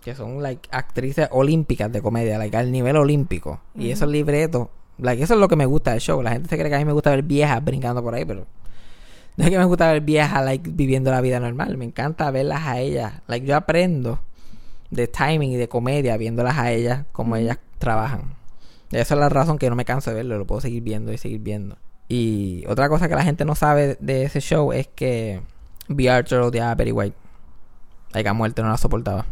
que 0.00 0.14
son 0.14 0.42
like 0.42 0.68
actrices 0.72 1.28
olímpicas 1.30 1.92
de 1.92 2.02
comedia, 2.02 2.38
like 2.38 2.56
al 2.56 2.72
nivel 2.72 2.96
olímpico. 2.96 3.60
Y 3.74 3.90
esos 3.90 4.08
libretos, 4.08 4.68
like 4.98 5.22
eso 5.22 5.34
es 5.34 5.40
lo 5.40 5.48
que 5.48 5.56
me 5.56 5.66
gusta 5.66 5.92
del 5.92 6.00
show. 6.00 6.22
La 6.22 6.32
gente 6.32 6.48
se 6.48 6.56
cree 6.56 6.68
que 6.68 6.76
a 6.76 6.78
mí 6.78 6.84
me 6.84 6.92
gusta 6.92 7.10
ver 7.10 7.22
viejas 7.22 7.64
brincando 7.64 8.02
por 8.02 8.14
ahí, 8.14 8.24
pero 8.24 8.46
no 9.36 9.44
es 9.44 9.50
que 9.50 9.58
me 9.58 9.64
gusta 9.64 9.90
ver 9.92 10.00
viejas 10.00 10.44
like 10.44 10.70
viviendo 10.72 11.10
la 11.10 11.20
vida 11.20 11.40
normal. 11.40 11.76
Me 11.76 11.84
encanta 11.84 12.30
verlas 12.30 12.66
a 12.66 12.80
ellas. 12.80 13.14
Like 13.26 13.46
yo 13.46 13.56
aprendo 13.56 14.18
de 14.90 15.06
timing 15.08 15.52
y 15.52 15.56
de 15.56 15.68
comedia 15.68 16.16
viéndolas 16.16 16.56
a 16.58 16.72
ellas 16.72 17.04
como 17.12 17.36
ellas 17.36 17.58
trabajan. 17.78 18.34
Y 18.90 18.96
esa 18.96 19.14
es 19.14 19.20
la 19.20 19.28
razón 19.28 19.58
que 19.58 19.68
no 19.68 19.76
me 19.76 19.84
canso 19.84 20.10
de 20.10 20.16
verlo, 20.16 20.38
lo 20.38 20.46
puedo 20.46 20.60
seguir 20.60 20.82
viendo 20.82 21.12
y 21.12 21.18
seguir 21.18 21.40
viendo. 21.40 21.76
Y 22.08 22.64
otra 22.68 22.88
cosa 22.88 23.08
que 23.08 23.16
la 23.16 23.24
gente 23.24 23.44
no 23.44 23.54
sabe 23.54 23.96
de 24.00 24.24
ese 24.24 24.40
show 24.40 24.72
es 24.72 24.86
que 24.86 25.40
B. 25.88 26.08
Arthur 26.08 26.40
odiaba 26.40 26.70
a 26.70 26.74
Betty 26.74 26.92
White. 26.92 27.16
Like 28.12 28.28
a 28.28 28.32
muerte 28.32 28.62
no 28.62 28.68
la 28.68 28.76
soportaba. 28.76 29.26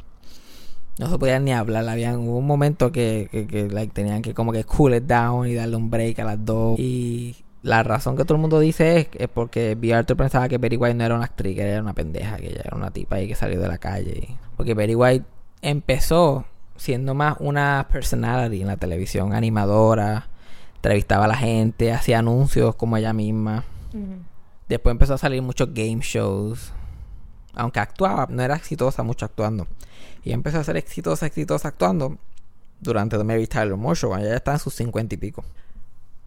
No 0.99 1.11
se 1.11 1.19
podían 1.19 1.45
ni 1.45 1.53
hablar. 1.53 1.89
Habían 1.89 2.17
hubo 2.17 2.39
un 2.39 2.47
momento 2.47 2.93
que, 2.93 3.29
que, 3.31 3.47
que, 3.47 3.69
like, 3.69 3.93
tenían 3.93 4.23
que 4.23 4.35
como 4.35 4.53
que 4.53 4.65
cool 4.65 4.95
it 4.95 5.05
down 5.05 5.49
y 5.49 5.55
darle 5.55 5.77
un 5.77 5.91
break 5.91 6.19
a 6.21 6.25
las 6.25 6.45
dos. 6.45 6.79
Y 6.79 7.37
la 7.63 7.83
razón 7.83 8.17
que 8.17 8.25
todo 8.25 8.37
el 8.37 8.41
mundo 8.41 8.61
dice 8.61 8.99
es, 8.99 9.09
es 9.15 9.29
porque 9.29 9.75
B. 9.75 9.95
Arthur 9.95 10.17
pensaba 10.17 10.49
que 10.49 10.59
Betty 10.59 10.77
White 10.77 10.95
no 10.95 11.05
era 11.05 11.15
una 11.15 11.25
actriz, 11.25 11.57
que 11.57 11.63
era 11.63 11.81
una 11.81 11.95
pendeja, 11.95 12.37
que 12.37 12.49
ella 12.49 12.63
era 12.65 12.77
una 12.77 12.91
tipa 12.91 13.17
ahí 13.17 13.27
que 13.27 13.35
salió 13.35 13.59
de 13.61 13.69
la 13.69 13.79
calle. 13.79 14.37
Porque 14.57 14.75
Betty 14.75 14.95
White 14.95 15.25
empezó 15.63 16.45
siendo 16.77 17.15
más 17.15 17.37
una 17.41 17.89
personality 17.91 18.61
en 18.61 18.67
la 18.67 18.77
televisión, 18.77 19.33
animadora, 19.33 20.29
entrevistaba 20.77 21.25
a 21.25 21.29
la 21.29 21.37
gente, 21.37 21.93
hacía 21.93 22.19
anuncios 22.19 22.75
como 22.75 22.97
ella 22.97 23.13
misma. 23.13 23.65
Después 24.69 24.93
empezó 24.93 25.15
a 25.15 25.19
salir 25.19 25.41
muchos 25.41 25.73
game 25.73 26.01
shows. 26.03 26.73
Aunque 27.55 27.81
actuaba, 27.81 28.27
no 28.29 28.43
era 28.43 28.57
exitosa 28.57 29.03
mucho 29.03 29.25
actuando. 29.25 29.67
Y 30.25 30.33
empezó 30.33 30.59
a 30.59 30.65
ser 30.65 30.77
exitosa, 30.77 31.27
exitosa 31.27 31.69
actuando 31.69 32.19
durante 32.81 33.17
The 33.19 33.25
Mary 33.25 33.47
Tyler 33.47 33.77
Moore 33.77 33.99
Show, 33.99 34.11
cuando 34.11 34.27
ella 34.27 34.37
estaba 34.37 34.57
en 34.57 34.61
sus 34.61 34.75
cincuenta 34.75 35.15
y 35.15 35.19
pico. 35.19 35.45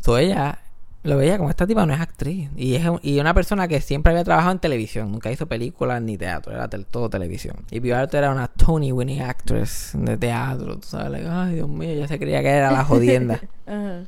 So 0.04 0.18
ella 0.18 0.60
lo 1.04 1.18
veía 1.18 1.38
como 1.38 1.50
esta 1.50 1.66
tipa 1.66 1.86
no 1.86 1.94
es 1.94 2.00
actriz. 2.02 2.50
Y 2.56 2.76
es 2.76 2.84
y 3.02 3.20
una 3.20 3.34
persona 3.34 3.68
que 3.68 3.82
siempre 3.82 4.12
había 4.12 4.24
trabajado 4.24 4.52
en 4.54 4.60
televisión. 4.60 5.12
Nunca 5.12 5.32
hizo 5.32 5.48
películas 5.48 6.02
ni 6.02 6.18
teatro. 6.18 6.52
Era 6.54 6.70
tel- 6.70 6.86
todo 6.86 7.10
televisión. 7.10 7.56
Y 7.72 7.90
Arthur 7.92 8.18
era 8.20 8.32
una 8.32 8.48
Tony 8.48 8.92
winning 8.92 9.22
actress 9.22 9.92
de 9.94 10.18
teatro. 10.18 10.78
Tú 10.78 10.88
sabes, 10.88 11.12
like, 11.12 11.28
ay 11.30 11.56
Dios 11.56 11.70
mío, 11.70 11.90
ella 11.90 12.08
se 12.08 12.20
creía 12.20 12.42
que 12.42 12.50
era 12.50 12.72
la 12.72 12.84
jodienda. 12.84 13.40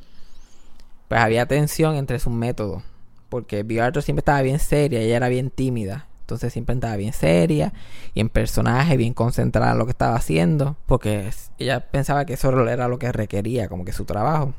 Pues 1.08 1.20
había 1.20 1.46
tensión 1.46 1.96
entre 1.96 2.20
sus 2.20 2.32
métodos. 2.32 2.84
Porque 3.28 3.64
Arthur 3.82 4.02
siempre 4.02 4.20
estaba 4.20 4.42
bien 4.42 4.60
seria. 4.60 5.00
Ella 5.00 5.16
era 5.16 5.28
bien 5.28 5.50
tímida. 5.50 6.06
Entonces 6.34 6.52
siempre 6.52 6.74
estaba 6.74 6.96
bien 6.96 7.12
seria. 7.12 7.72
Y 8.14 8.20
en 8.20 8.28
personaje, 8.28 8.96
bien 8.96 9.14
concentrada 9.14 9.72
en 9.72 9.78
lo 9.78 9.84
que 9.86 9.92
estaba 9.92 10.16
haciendo. 10.16 10.76
Porque 10.86 11.30
ella 11.58 11.80
pensaba 11.80 12.24
que 12.24 12.34
eso 12.34 12.68
era 12.68 12.88
lo 12.88 12.98
que 12.98 13.10
requería. 13.12 13.68
Como 13.68 13.84
que 13.84 13.92
su 13.92 14.04
trabajo. 14.04 14.54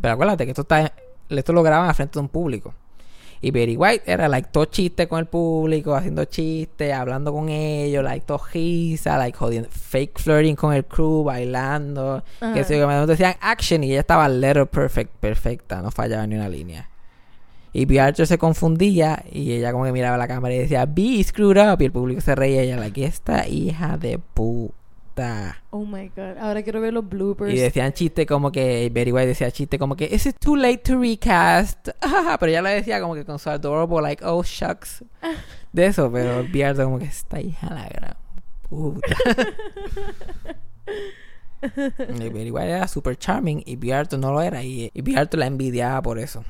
Pero 0.00 0.14
acuérdate 0.14 0.44
que 0.44 0.52
esto 0.52 0.62
está 0.62 0.92
esto 1.28 1.52
lo 1.52 1.62
graban 1.62 1.88
al 1.88 1.94
frente 1.94 2.14
de 2.14 2.20
un 2.20 2.28
público. 2.28 2.74
Y 3.40 3.50
Betty 3.50 3.76
White 3.76 4.04
era 4.06 4.26
like 4.28 4.48
todo 4.50 4.64
chiste 4.64 5.06
con 5.06 5.18
el 5.18 5.26
público, 5.26 5.94
haciendo 5.94 6.24
chistes, 6.24 6.94
hablando 6.94 7.30
con 7.30 7.50
ellos, 7.50 8.02
like 8.02 8.24
todo 8.24 8.40
risa, 8.52 9.18
like 9.18 9.36
jodiendo, 9.36 9.68
fake 9.70 10.18
flirting 10.18 10.56
con 10.56 10.72
el 10.72 10.86
crew, 10.86 11.24
bailando. 11.24 12.22
Ajá. 12.40 12.54
Que 12.54 12.64
se 12.64 12.86
me 12.86 13.06
decían 13.06 13.34
action 13.40 13.84
y 13.84 13.90
ella 13.90 14.00
estaba 14.00 14.28
letter 14.28 14.66
perfect, 14.66 15.12
perfecta, 15.16 15.82
no 15.82 15.90
fallaba 15.90 16.26
ni 16.26 16.36
una 16.36 16.48
línea. 16.48 16.88
Y 17.74 17.86
B. 17.86 18.00
Archer 18.00 18.26
se 18.28 18.38
confundía 18.38 19.24
y 19.30 19.52
ella 19.52 19.72
como 19.72 19.84
que 19.84 19.90
miraba 19.90 20.16
la 20.16 20.28
cámara 20.28 20.54
y 20.54 20.58
decía, 20.58 20.86
B 20.86 21.22
screwed 21.24 21.60
up. 21.60 21.82
Y 21.82 21.86
el 21.86 21.92
público 21.92 22.20
se 22.20 22.36
reía 22.36 22.62
y 22.62 22.68
ella, 22.68 22.76
like, 22.76 23.04
esta 23.04 23.48
hija 23.48 23.96
de 23.96 24.20
puta. 24.32 25.60
Oh 25.70 25.84
my 25.84 26.08
god. 26.14 26.38
Ahora 26.40 26.62
quiero 26.62 26.80
ver 26.80 26.92
los 26.92 27.08
bloopers. 27.08 27.52
Y 27.52 27.58
decían 27.58 27.92
chiste 27.92 28.26
como 28.26 28.52
que 28.52 28.92
White 28.94 29.26
decía 29.26 29.50
chiste 29.50 29.76
como 29.78 29.96
que 29.96 30.06
Is 30.06 30.26
it 30.26 30.36
too 30.38 30.54
late 30.54 30.78
to 30.78 31.00
recast? 31.00 31.88
pero 32.40 32.50
ella 32.50 32.62
le 32.62 32.70
decía 32.70 33.00
como 33.00 33.14
que 33.16 33.24
con 33.24 33.40
su 33.40 33.50
adorable 33.50 34.02
like 34.02 34.24
oh 34.24 34.44
shucks 34.44 35.04
de 35.72 35.86
eso, 35.86 36.10
pero 36.12 36.44
Bierto 36.44 36.84
como 36.84 37.00
que 37.00 37.06
esta 37.06 37.40
hija 37.40 37.74
la 37.74 37.88
gran 37.88 38.16
puta. 38.68 39.16
y 42.24 42.28
Betty 42.28 42.50
White 42.52 42.70
era 42.70 42.86
super 42.86 43.16
charming 43.16 43.64
y 43.66 43.74
Bierto 43.74 44.16
no 44.16 44.32
lo 44.32 44.40
era 44.40 44.62
y, 44.62 44.92
y 44.94 45.36
la 45.36 45.46
envidiaba 45.46 46.00
por 46.02 46.20
eso. 46.20 46.44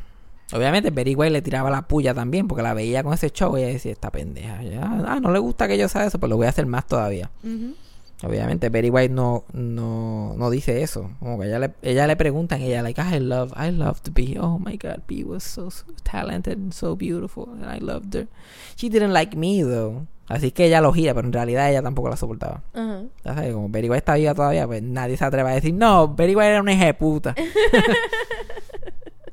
Obviamente 0.53 0.91
Betty 0.91 1.15
White 1.15 1.33
le 1.33 1.43
tiraba 1.43 1.71
la 1.71 1.83
puya 1.83 2.15
también 2.15 2.47
porque 2.47 2.63
la 2.63 2.75
veía 2.75 3.03
con 3.03 3.15
ese 3.15 3.31
show 3.31 3.57
y 3.57 3.63
ella 3.63 3.73
decía 3.73 3.93
esta 3.93 4.11
pendeja. 4.11 4.63
Y, 4.63 4.75
ah, 4.75 5.19
no 5.21 5.31
le 5.31 5.39
gusta 5.39 5.67
que 5.67 5.79
yo 5.79 5.89
sea 5.89 6.05
eso, 6.05 6.19
pues 6.19 6.31
lo 6.31 6.37
voy 6.37 6.47
a 6.47 6.51
hacer 6.51 6.67
más 6.67 6.87
todavía. 6.87 7.31
Ujú. 7.43 7.75
Obviamente, 8.23 8.69
Betty 8.69 8.91
White 8.91 9.13
no, 9.13 9.45
no, 9.53 10.35
no 10.39 10.51
dice 10.51 10.83
eso. 10.83 11.11
Como 11.19 11.39
que 11.39 11.47
ella 11.47 11.59
le, 11.59 11.75
ella 11.83 12.07
le 12.07 12.17
preguntan 12.17 12.63
ella, 12.63 12.83
like, 12.83 13.01
I 13.01 13.19
love, 13.19 13.53
I 13.57 13.71
loved 13.71 14.13
B. 14.15 14.37
Oh 14.41 14.59
my 14.59 14.77
God, 14.77 15.03
B 15.07 15.25
was 15.25 15.43
so, 15.43 15.71
so 15.71 15.85
talented 16.05 16.57
and 16.57 16.73
so 16.73 16.97
beautiful. 16.97 17.49
And 17.51 17.65
I 17.67 17.85
loved 17.85 18.15
her. 18.15 18.29
She 18.77 18.89
didn't 18.89 19.13
like 19.13 19.37
me, 19.37 19.63
though. 19.63 20.07
Así 20.27 20.53
que 20.53 20.67
ella 20.67 20.81
lo 20.81 20.93
gira, 20.93 21.13
pero 21.13 21.27
en 21.27 21.35
realidad 21.35 21.71
ella 21.71 21.83
tampoco 21.83 22.09
la 22.09 22.17
soportaba. 22.17 22.63
Ajá. 22.73 23.03
Ya 23.25 23.35
sabes, 23.35 23.53
como 23.53 23.69
Betty 23.69 23.91
White 23.91 23.99
está 23.99 24.15
viva 24.15 24.35
todavía, 24.35 24.67
pues 24.67 24.83
nadie 24.83 25.19
se 25.19 25.25
atreve 25.25 25.51
a 25.51 25.55
decir, 25.55 25.75
no, 25.75 26.15
Betty 26.15 26.35
White 26.35 26.49
era 26.49 26.63
una 26.63 26.73
hija 26.73 26.87
de 26.87 26.95
puta. 26.95 27.35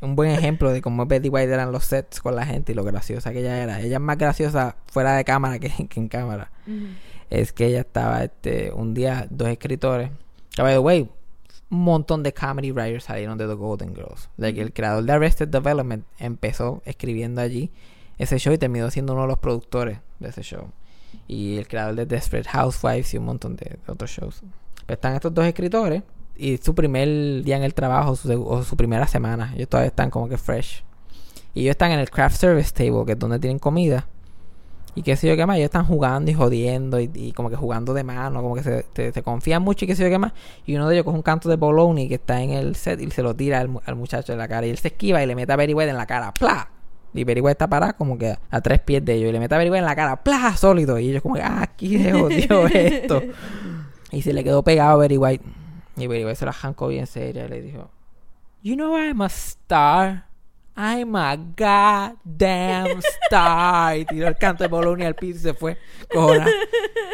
Un 0.01 0.15
buen 0.15 0.31
ejemplo 0.31 0.71
de 0.71 0.81
cómo 0.81 1.05
Betty 1.05 1.29
White 1.29 1.53
eran 1.53 1.71
los 1.71 1.85
sets 1.85 2.21
con 2.21 2.35
la 2.35 2.45
gente 2.45 2.71
y 2.71 2.75
lo 2.75 2.83
graciosa 2.83 3.31
que 3.31 3.39
ella 3.39 3.61
era. 3.61 3.81
Ella 3.81 3.97
es 3.97 4.01
más 4.01 4.17
graciosa 4.17 4.75
fuera 4.87 5.15
de 5.15 5.23
cámara 5.23 5.59
que, 5.59 5.69
que 5.87 5.99
en 5.99 6.07
cámara. 6.07 6.51
Es 7.29 7.53
que 7.53 7.67
ella 7.67 7.81
estaba 7.81 8.23
este 8.23 8.71
un 8.71 8.93
día 8.93 9.27
dos 9.29 9.47
escritores. 9.47 10.09
Que 10.55 10.61
by 10.63 10.73
the 10.73 10.79
way 10.79 11.09
un 11.71 11.83
montón 11.85 12.21
de 12.21 12.33
comedy 12.33 12.71
writers 12.71 13.05
salieron 13.05 13.37
de 13.37 13.47
The 13.47 13.53
Golden 13.53 13.95
Girls. 13.95 14.29
Like, 14.37 14.61
el 14.61 14.73
creador 14.73 15.05
de 15.05 15.13
Arrested 15.13 15.47
Development 15.47 16.05
empezó 16.19 16.81
escribiendo 16.85 17.41
allí 17.41 17.71
ese 18.17 18.37
show 18.37 18.53
y 18.53 18.57
terminó 18.57 18.91
siendo 18.91 19.13
uno 19.13 19.23
de 19.23 19.29
los 19.29 19.39
productores 19.39 19.99
de 20.19 20.29
ese 20.29 20.43
show. 20.43 20.69
Y 21.27 21.57
el 21.57 21.67
creador 21.67 21.95
de 21.95 22.05
Desperate 22.05 22.49
Housewives 22.49 23.13
y 23.13 23.17
un 23.17 23.25
montón 23.25 23.55
de 23.55 23.79
otros 23.87 24.11
shows. 24.11 24.41
Pues 24.85 24.97
están 24.97 25.15
estos 25.15 25.33
dos 25.33 25.45
escritores 25.45 26.03
y 26.41 26.57
su 26.57 26.73
primer 26.75 27.43
día 27.43 27.57
en 27.57 27.63
el 27.63 27.73
trabajo 27.73 28.11
o 28.11 28.63
su 28.63 28.75
primera 28.75 29.07
semana 29.07 29.53
ellos 29.55 29.69
todavía 29.69 29.89
están 29.89 30.09
como 30.09 30.27
que 30.27 30.37
fresh 30.37 30.83
y 31.53 31.61
ellos 31.61 31.71
están 31.71 31.91
en 31.91 31.99
el 31.99 32.09
craft 32.09 32.37
service 32.37 32.71
table 32.73 33.05
que 33.05 33.11
es 33.13 33.19
donde 33.19 33.39
tienen 33.39 33.59
comida 33.59 34.07
y 34.93 35.03
qué 35.03 35.15
sé 35.15 35.27
yo 35.29 35.37
qué 35.37 35.45
más, 35.45 35.55
ellos 35.55 35.67
están 35.67 35.85
jugando 35.85 36.29
y 36.31 36.33
jodiendo 36.33 36.99
y, 36.99 37.31
como 37.31 37.49
que 37.49 37.55
jugando 37.55 37.93
de 37.93 38.03
mano, 38.03 38.41
como 38.41 38.55
que 38.55 38.61
se, 38.63 39.11
se 39.13 39.23
confían 39.23 39.61
mucho 39.63 39.85
y 39.85 39.87
qué 39.87 39.95
sé 39.95 40.03
yo 40.03 40.09
qué 40.09 40.17
más. 40.19 40.33
Y 40.65 40.75
uno 40.75 40.89
de 40.89 40.95
ellos 40.95 41.05
coge 41.05 41.15
un 41.15 41.23
canto 41.23 41.47
de 41.47 41.55
bologna 41.55 42.01
que 42.09 42.15
está 42.15 42.41
en 42.41 42.49
el 42.49 42.75
set 42.75 42.99
y 42.99 43.09
se 43.09 43.23
lo 43.23 43.33
tira 43.33 43.61
al, 43.61 43.69
mu- 43.69 43.79
al 43.85 43.95
muchacho 43.95 44.33
en 44.33 44.37
la 44.39 44.49
cara. 44.49 44.67
Y 44.67 44.69
él 44.69 44.77
se 44.77 44.89
esquiva 44.89 45.23
y 45.23 45.25
le 45.27 45.33
mete 45.33 45.53
a 45.53 45.55
White 45.55 45.87
en 45.89 45.95
la 45.95 46.05
cara, 46.05 46.33
¡pla! 46.33 46.69
Y 47.13 47.23
White 47.23 47.51
está 47.51 47.69
parada 47.69 47.93
como 47.93 48.17
que 48.17 48.35
a 48.49 48.59
tres 48.59 48.81
pies 48.81 49.05
de 49.05 49.13
ellos 49.13 49.29
y 49.29 49.31
le 49.31 49.39
mete 49.39 49.55
a 49.55 49.59
White 49.59 49.77
en 49.77 49.85
la 49.85 49.95
cara, 49.95 50.21
¡pla! 50.21 50.57
Sólido. 50.57 50.99
Y 50.99 51.11
ellos 51.11 51.21
como 51.21 51.35
que, 51.35 51.41
¡ah, 51.41 51.61
aquí 51.61 51.97
se 51.97 52.11
jodió 52.11 52.67
esto! 52.73 53.21
y 54.11 54.21
se 54.21 54.33
le 54.33 54.43
quedó 54.43 54.61
pegado 54.61 55.01
a 55.01 55.07
White. 55.07 55.45
Y 56.01 56.07
Betty 56.07 56.23
White 56.25 56.35
se 56.35 56.45
la 56.45 56.51
arrancó 56.51 56.87
bien 56.87 57.07
seria 57.07 57.45
y 57.45 57.49
le 57.49 57.61
dijo, 57.61 57.89
You 58.63 58.75
know 58.75 58.95
I'm 58.97 59.21
a 59.21 59.27
star. 59.27 60.25
I'm 60.75 61.15
a 61.15 61.35
goddamn 61.35 62.99
star. 63.25 63.97
Y 63.97 64.05
tiró 64.05 64.27
el 64.27 64.37
canto 64.37 64.63
de 64.63 64.69
Bologna 64.69 65.07
al 65.07 65.15
piso 65.15 65.39
y 65.39 65.41
se 65.41 65.53
fue. 65.53 65.77
Cojona. 66.11 66.47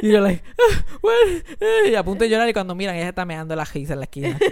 Y 0.01 0.11
yo, 0.11 0.21
like, 0.21 0.43
"Ah, 0.59 0.85
what?" 1.01 1.11
Eh, 1.59 1.89
Y 1.91 1.95
a 1.95 2.03
punto 2.03 2.23
de 2.23 2.29
llorar. 2.29 2.47
Y 2.47 2.53
cuando 2.53 2.75
miran, 2.75 2.95
ella 2.95 3.09
está 3.09 3.25
meando 3.25 3.55
la 3.55 3.65
risa 3.65 3.93
en 3.93 3.99
la 3.99 4.05
esquina. 4.05 4.37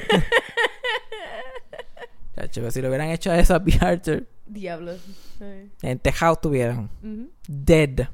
Chacho, 2.36 2.62
pero 2.62 2.72
si 2.72 2.82
lo 2.82 2.90
hubieran 2.90 3.10
hecho 3.10 3.32
eso 3.34 3.56
a 3.56 3.60
B. 3.60 3.78
Arthur, 3.80 4.26
Diablo. 4.46 4.94
En 5.82 6.00
tejado 6.00 6.34
estuvieran 6.34 6.90
Ujú. 7.04 7.30
dead. 7.48 8.08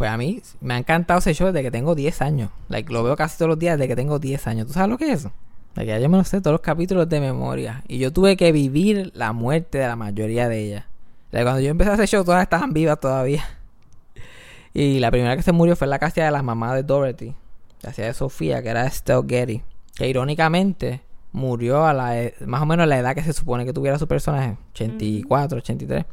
Pues 0.00 0.10
a 0.10 0.16
mí 0.16 0.40
me 0.62 0.72
ha 0.72 0.78
encantado 0.78 1.18
ese 1.18 1.34
show 1.34 1.48
desde 1.48 1.60
que 1.62 1.70
tengo 1.70 1.94
10 1.94 2.22
años. 2.22 2.48
Lo 2.88 3.02
veo 3.04 3.16
casi 3.16 3.36
todos 3.36 3.50
los 3.50 3.58
días 3.58 3.76
desde 3.76 3.86
que 3.86 3.96
tengo 3.96 4.18
10 4.18 4.46
años. 4.46 4.66
¿Tú 4.66 4.72
sabes 4.72 4.88
lo 4.88 4.96
que 4.96 5.12
es 5.12 5.20
eso? 5.20 5.32
Ya 5.76 5.98
yo 5.98 6.08
me 6.08 6.16
lo 6.16 6.24
sé 6.24 6.40
todos 6.40 6.54
los 6.54 6.62
capítulos 6.62 7.06
de 7.06 7.20
memoria. 7.20 7.84
Y 7.86 7.98
yo 7.98 8.10
tuve 8.10 8.38
que 8.38 8.50
vivir 8.50 9.12
la 9.14 9.34
muerte 9.34 9.76
de 9.76 9.86
la 9.86 9.96
mayoría 9.96 10.48
de 10.48 10.58
ellas. 10.58 10.84
Like, 11.32 11.44
cuando 11.44 11.60
yo 11.60 11.68
empecé 11.68 11.90
a 11.90 11.92
hacer 11.92 12.08
show, 12.08 12.24
todas 12.24 12.42
estaban 12.42 12.72
vivas 12.72 12.98
todavía. 12.98 13.44
Y 14.72 15.00
la 15.00 15.10
primera 15.10 15.36
que 15.36 15.42
se 15.42 15.52
murió 15.52 15.76
fue 15.76 15.86
la 15.86 15.98
casa 15.98 16.24
de 16.24 16.30
la 16.30 16.42
mamá 16.42 16.74
de 16.74 16.82
Dorothy. 16.82 17.34
La 17.82 17.90
de 17.90 18.14
Sofía, 18.14 18.62
que 18.62 18.70
era 18.70 18.86
Estelle 18.86 19.24
Getty. 19.28 19.62
Que 19.96 20.08
irónicamente 20.08 21.02
murió 21.32 21.84
a 21.84 21.92
la 21.92 22.18
e- 22.22 22.34
más 22.46 22.62
o 22.62 22.66
menos 22.66 22.88
la 22.88 22.98
edad 22.98 23.14
que 23.14 23.22
se 23.22 23.34
supone 23.34 23.66
que 23.66 23.74
tuviera 23.74 23.98
su 23.98 24.08
personaje. 24.08 24.56
84, 24.72 25.58
83. 25.58 26.06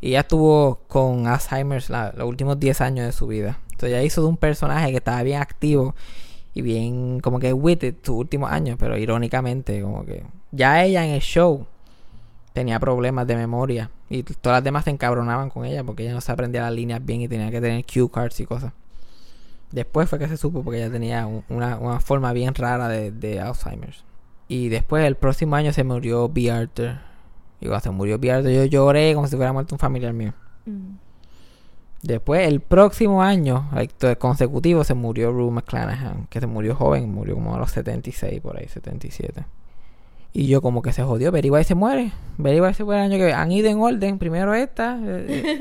Y 0.00 0.08
ella 0.10 0.20
estuvo 0.20 0.80
con 0.88 1.26
Alzheimer's 1.26 1.90
la- 1.90 2.12
los 2.16 2.28
últimos 2.28 2.58
10 2.60 2.80
años 2.80 3.06
de 3.06 3.12
su 3.12 3.26
vida. 3.26 3.58
Entonces 3.64 3.90
ella 3.90 4.02
hizo 4.02 4.22
de 4.22 4.28
un 4.28 4.36
personaje 4.36 4.90
que 4.90 4.96
estaba 4.98 5.22
bien 5.22 5.40
activo 5.40 5.94
y 6.54 6.62
bien 6.62 7.20
como 7.20 7.38
que 7.38 7.52
with 7.52 7.82
it 7.82 7.96
sus 8.04 8.16
últimos 8.16 8.50
años. 8.50 8.76
Pero 8.78 8.96
irónicamente 8.96 9.80
como 9.82 10.04
que 10.04 10.24
ya 10.52 10.84
ella 10.84 11.04
en 11.04 11.12
el 11.12 11.20
show 11.20 11.66
tenía 12.52 12.78
problemas 12.80 13.26
de 13.26 13.36
memoria 13.36 13.90
y 14.10 14.22
todas 14.22 14.56
las 14.58 14.64
demás 14.64 14.84
se 14.84 14.90
encabronaban 14.90 15.50
con 15.50 15.64
ella 15.64 15.84
porque 15.84 16.02
ella 16.04 16.14
no 16.14 16.20
se 16.20 16.32
aprendía 16.32 16.62
las 16.62 16.72
líneas 16.72 17.04
bien 17.04 17.20
y 17.20 17.28
tenía 17.28 17.50
que 17.50 17.60
tener 17.60 17.84
cue 17.84 18.10
cards 18.10 18.40
y 18.40 18.46
cosas. 18.46 18.72
Después 19.70 20.08
fue 20.08 20.18
que 20.18 20.28
se 20.28 20.36
supo 20.36 20.62
porque 20.62 20.78
ella 20.82 20.90
tenía 20.90 21.26
un- 21.26 21.44
una, 21.50 21.76
una 21.78 22.00
forma 22.00 22.32
bien 22.32 22.54
rara 22.54 22.88
de, 22.88 23.10
de 23.12 23.40
Alzheimer's. 23.40 24.02
Y 24.48 24.70
después 24.70 25.04
el 25.06 25.14
próximo 25.16 25.56
año 25.56 25.72
se 25.74 25.84
murió 25.84 26.28
B. 26.28 26.50
Arthur. 26.50 27.00
Y 27.60 27.66
cuando 27.66 27.80
se 27.80 27.90
murió. 27.90 28.14
Arthur 28.14 28.50
yo 28.50 28.64
lloré 28.64 29.14
como 29.14 29.26
si 29.26 29.36
fuera 29.36 29.52
muerto 29.52 29.74
un 29.74 29.78
familiar 29.78 30.12
mío. 30.12 30.32
Mm. 30.66 30.96
Después 32.02 32.46
el 32.46 32.60
próximo 32.60 33.22
año 33.22 33.68
consecutivo 34.18 34.84
se 34.84 34.94
murió 34.94 35.32
Rue 35.32 35.50
McClanahan, 35.50 36.28
que 36.30 36.38
se 36.38 36.46
murió 36.46 36.76
joven, 36.76 37.12
murió 37.12 37.34
como 37.34 37.56
a 37.56 37.58
los 37.58 37.72
76 37.72 38.40
por 38.40 38.56
ahí, 38.56 38.68
77. 38.68 39.44
Y 40.32 40.46
yo 40.46 40.60
como 40.60 40.82
que 40.82 40.92
se 40.92 41.02
jodió, 41.02 41.32
White 41.32 41.64
se 41.64 41.74
muere. 41.74 42.12
White 42.38 42.74
se 42.74 42.84
muere 42.84 43.04
el 43.04 43.12
año 43.12 43.18
que 43.26 43.32
han 43.32 43.50
ido 43.50 43.68
en 43.70 43.80
orden. 43.80 44.18
Primero 44.18 44.54
esta, 44.54 45.00
eh, 45.02 45.58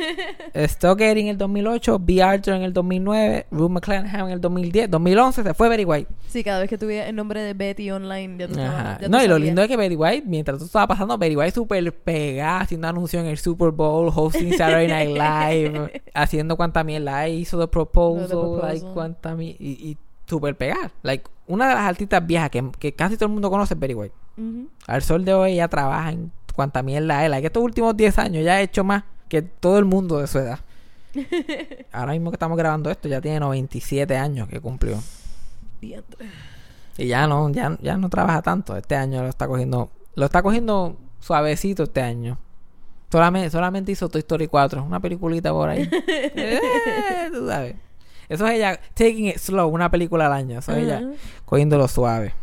eh, 0.53 0.67
Stoker 0.67 1.17
en 1.17 1.27
el 1.27 1.37
2008, 1.37 1.97
B. 1.99 2.21
Arthur 2.21 2.53
en 2.55 2.61
el 2.63 2.73
2009, 2.73 3.47
Rue 3.49 3.69
McClanahan 3.69 4.25
en 4.27 4.31
el 4.33 4.41
2010, 4.41 4.91
2011 4.91 5.43
se 5.43 5.53
fue 5.55 5.69
Betty 5.69 5.85
White. 5.85 6.11
Sí, 6.27 6.43
cada 6.43 6.59
vez 6.59 6.69
que 6.69 6.77
tuviera 6.77 7.07
el 7.07 7.15
nombre 7.15 7.41
de 7.41 7.53
Betty 7.55 7.89
online, 7.89 8.35
ya 8.37 8.47
tú 8.47 8.53
estabas- 8.59 8.99
tú 8.99 9.09
No, 9.09 9.23
y 9.23 9.27
lo 9.27 9.39
lindo 9.39 9.61
es 9.63 9.67
que 9.69 9.77
Betty 9.77 9.95
White, 9.95 10.27
mientras 10.27 10.57
todo 10.57 10.65
estaba 10.67 10.85
pasando, 10.87 11.17
Betty 11.17 11.35
White 11.37 11.51
súper 11.51 11.91
pegada, 11.95 12.59
haciendo 12.59 12.87
anuncios 12.89 13.23
en 13.23 13.29
el 13.29 13.37
Super 13.37 13.71
Bowl, 13.71 14.11
hosting 14.13 14.53
Saturday 14.57 14.87
Night 14.87 15.09
Live, 15.17 16.01
haciendo 16.13 16.55
cuanta 16.57 16.83
mierda 16.83 17.27
hizo 17.29 17.57
The 17.59 17.67
Proposal, 17.67 18.27
Proposal. 18.27 18.69
like, 18.73 18.85
cuanta 18.93 19.33
mi- 19.33 19.55
y, 19.59 19.69
y 19.91 19.97
súper 20.27 20.55
pegada. 20.55 20.91
Like, 21.01 21.23
una 21.47 21.69
de 21.69 21.73
las 21.73 21.83
artistas 21.85 22.27
viejas 22.27 22.49
que, 22.51 22.69
que 22.77 22.93
casi 22.93 23.15
todo 23.15 23.25
el 23.27 23.31
mundo 23.31 23.49
conoce 23.49 23.73
es 23.73 23.79
Betty 23.79 23.93
White. 23.95 24.13
Al 24.87 25.01
sol 25.01 25.25
de 25.25 25.33
hoy 25.33 25.53
ella 25.53 25.67
trabaja 25.67 26.11
en 26.11 26.31
cuanta 26.55 26.83
mierda 26.83 27.19
hay. 27.19 27.29
Like, 27.29 27.47
estos 27.47 27.63
últimos 27.63 27.95
10 27.97 28.19
años 28.19 28.43
ya 28.43 28.53
ha 28.53 28.61
hecho 28.61 28.83
más 28.83 29.03
que 29.29 29.41
todo 29.41 29.77
el 29.79 29.85
mundo 29.85 30.19
de 30.19 30.27
su 30.27 30.39
edad. 30.39 30.59
Ahora 31.91 32.11
mismo 32.13 32.31
que 32.31 32.35
estamos 32.35 32.57
grabando 32.57 32.89
esto, 32.89 33.07
ya 33.07 33.21
tiene 33.21 33.39
97 33.39 34.15
años 34.17 34.47
que 34.47 34.59
cumplió. 34.59 34.97
Y 36.99 37.07
ya 37.07 37.27
no, 37.27 37.49
ya, 37.49 37.77
ya 37.81 37.97
no 37.97 38.09
trabaja 38.09 38.41
tanto. 38.41 38.75
Este 38.75 38.95
año 38.95 39.21
lo 39.23 39.29
está 39.29 39.47
cogiendo, 39.47 39.89
lo 40.15 40.25
está 40.25 40.41
cogiendo 40.41 40.97
suavecito 41.19 41.83
este 41.83 42.01
año. 42.01 42.37
Solamente, 43.11 43.49
solamente 43.49 43.91
hizo 43.91 44.09
Toy 44.09 44.19
Story 44.19 44.47
4, 44.47 44.83
una 44.83 44.99
peliculita 44.99 45.51
por 45.51 45.69
ahí. 45.69 45.89
Eh, 46.39 47.29
tú 47.31 47.47
sabes. 47.47 47.75
Eso 48.29 48.45
es 48.47 48.55
ella 48.55 48.79
taking 48.93 49.27
it 49.27 49.37
slow, 49.37 49.69
una 49.69 49.89
película 49.89 50.25
al 50.25 50.33
año. 50.33 50.59
Eso 50.59 50.71
es 50.73 50.79
ella 50.79 50.97
Ajá. 50.97 51.07
cogiéndolo 51.45 51.87
suave. 51.87 52.33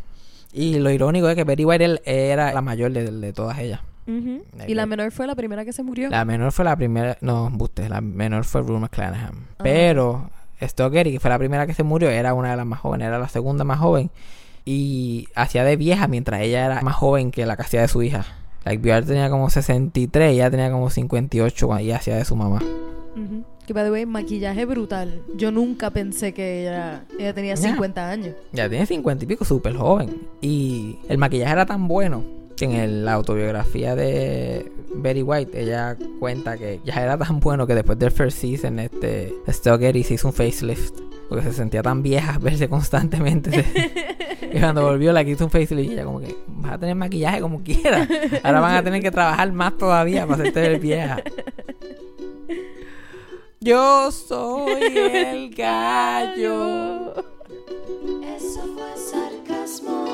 Y 0.57 0.79
lo 0.79 0.91
irónico 0.91 1.29
es 1.29 1.35
que 1.35 1.43
Betty 1.43 1.65
White 1.65 2.03
era 2.05 2.55
la 2.55 2.63
mayor 2.63 2.93
de, 2.93 3.11
de 3.11 3.33
todas 3.33 3.59
ellas. 3.59 3.81
Like 4.07 4.71
Y 4.71 4.75
la 4.75 4.83
that. 4.83 4.89
menor 4.89 5.11
fue 5.11 5.27
la 5.27 5.35
primera 5.35 5.65
que 5.65 5.73
se 5.73 5.83
murió. 5.83 6.09
La 6.11 6.25
menor 6.25 6.53
fue 6.53 6.65
la 6.65 6.77
primera, 6.77 7.19
no, 7.21 7.51
buste, 7.51 7.89
la 7.89 8.01
menor 8.01 8.45
fue 8.45 8.63
Rue 8.63 8.79
McClanahan. 8.79 9.35
Ah. 9.59 9.63
Pero 9.65 10.31
Stoker, 10.63 11.11
que 11.11 11.19
fue 11.19 11.31
la 11.31 11.39
primera 11.39 11.67
que 11.67 11.75
se 11.75 11.83
murió, 11.83 12.09
era 12.09 12.35
una 12.35 12.53
de 12.53 12.57
las 12.57 12.67
más 12.67 12.79
jóvenes, 12.81 13.09
era 13.09 13.19
la 13.19 13.29
segunda 13.29 13.65
más 13.65 13.81
joven. 13.81 14.11
Y 14.65 15.27
hacía 15.35 15.65
de 15.65 15.77
vieja 15.77 16.07
mientras 16.07 16.41
ella 16.41 16.67
era 16.67 16.81
más 16.83 16.95
joven 16.95 17.33
que 17.33 17.45
la 17.47 17.57
que 17.57 17.63
hacía 17.63 17.81
de 17.81 17.89
su 17.89 18.03
hija. 18.03 18.25
Like, 18.65 18.81
Björk 18.83 19.07
tenía 19.07 19.29
como 19.29 19.51
63 19.51 20.33
y 20.33 20.37
ella 20.37 20.51
tenía 20.51 20.71
como 20.71 20.89
58 20.89 21.67
cuando 21.67 21.83
ella 21.85 21.97
hacía 21.97 22.17
de 22.17 22.25
su 22.25 22.37
mamá. 22.37 22.63
Ujú. 23.17 23.45
Que, 23.67 23.73
by 23.73 23.85
the 23.85 23.91
way, 23.91 24.05
maquillaje 24.07 24.65
brutal. 24.67 25.23
Yo 25.37 25.51
nunca 25.51 25.91
pensé 25.91 26.35
que 26.35 26.63
ella, 26.63 27.05
ella 27.19 27.33
tenía 27.35 27.55
Ya. 27.55 27.71
50 27.71 28.11
años. 28.11 28.35
Ya 28.53 28.69
tiene 28.69 28.85
50 28.85 29.25
y 29.25 29.29
pico, 29.29 29.45
súper 29.45 29.75
joven. 29.77 30.27
Y 30.43 30.99
el 31.09 31.17
maquillaje 31.19 31.53
era 31.53 31.65
tan 31.67 31.89
bueno 31.89 32.23
que 32.57 32.67
en 32.67 32.73
el- 32.73 33.05
la 33.05 33.15
autobiografía 33.15 33.97
de 33.97 34.71
Betty 34.95 35.23
White, 35.23 35.61
ella 35.61 35.97
cuenta 36.21 36.57
que 36.59 36.81
ya 36.85 36.95
era 37.03 37.17
tan 37.19 37.41
bueno 37.41 37.67
que 37.67 37.75
después 37.75 37.99
del 37.99 38.11
first 38.11 38.39
season, 38.39 38.79
este, 38.81 39.33
Stoker 39.49 39.95
se 40.05 40.15
hizo 40.15 40.29
un 40.29 40.35
facelift. 40.35 40.95
Porque 41.27 41.43
se 41.45 41.55
sentía 41.55 41.83
tan 41.83 42.03
vieja 42.03 42.39
verse 42.43 42.69
constantemente. 42.69 43.65
y 44.53 44.61
cuando 44.61 44.83
volvió, 44.83 45.11
la 45.11 45.23
hizo 45.23 45.47
un 45.47 45.51
facelift 45.51 45.89
y 45.89 45.93
ella 45.95 46.05
como 46.05 46.21
que, 46.21 46.37
vas 46.49 46.73
a 46.75 46.79
tener 46.79 46.95
maquillaje 46.97 47.41
como 47.41 47.63
quieras. 47.63 48.07
Ahora 48.43 48.61
van 48.61 48.77
a 48.77 48.83
tener 48.85 49.01
que 49.01 49.11
trabajar 49.11 49.51
más 49.53 49.77
todavía 49.79 50.27
para 50.27 50.43
hacerte 50.43 50.61
ver 50.61 50.79
vieja. 50.81 51.23
Yo 53.65 54.13
soy 54.13 54.83
el 54.95 55.55
gallo. 55.55 57.15
Eso 58.23 58.61
fue 58.75 58.95
sarcasmo. 58.95 60.14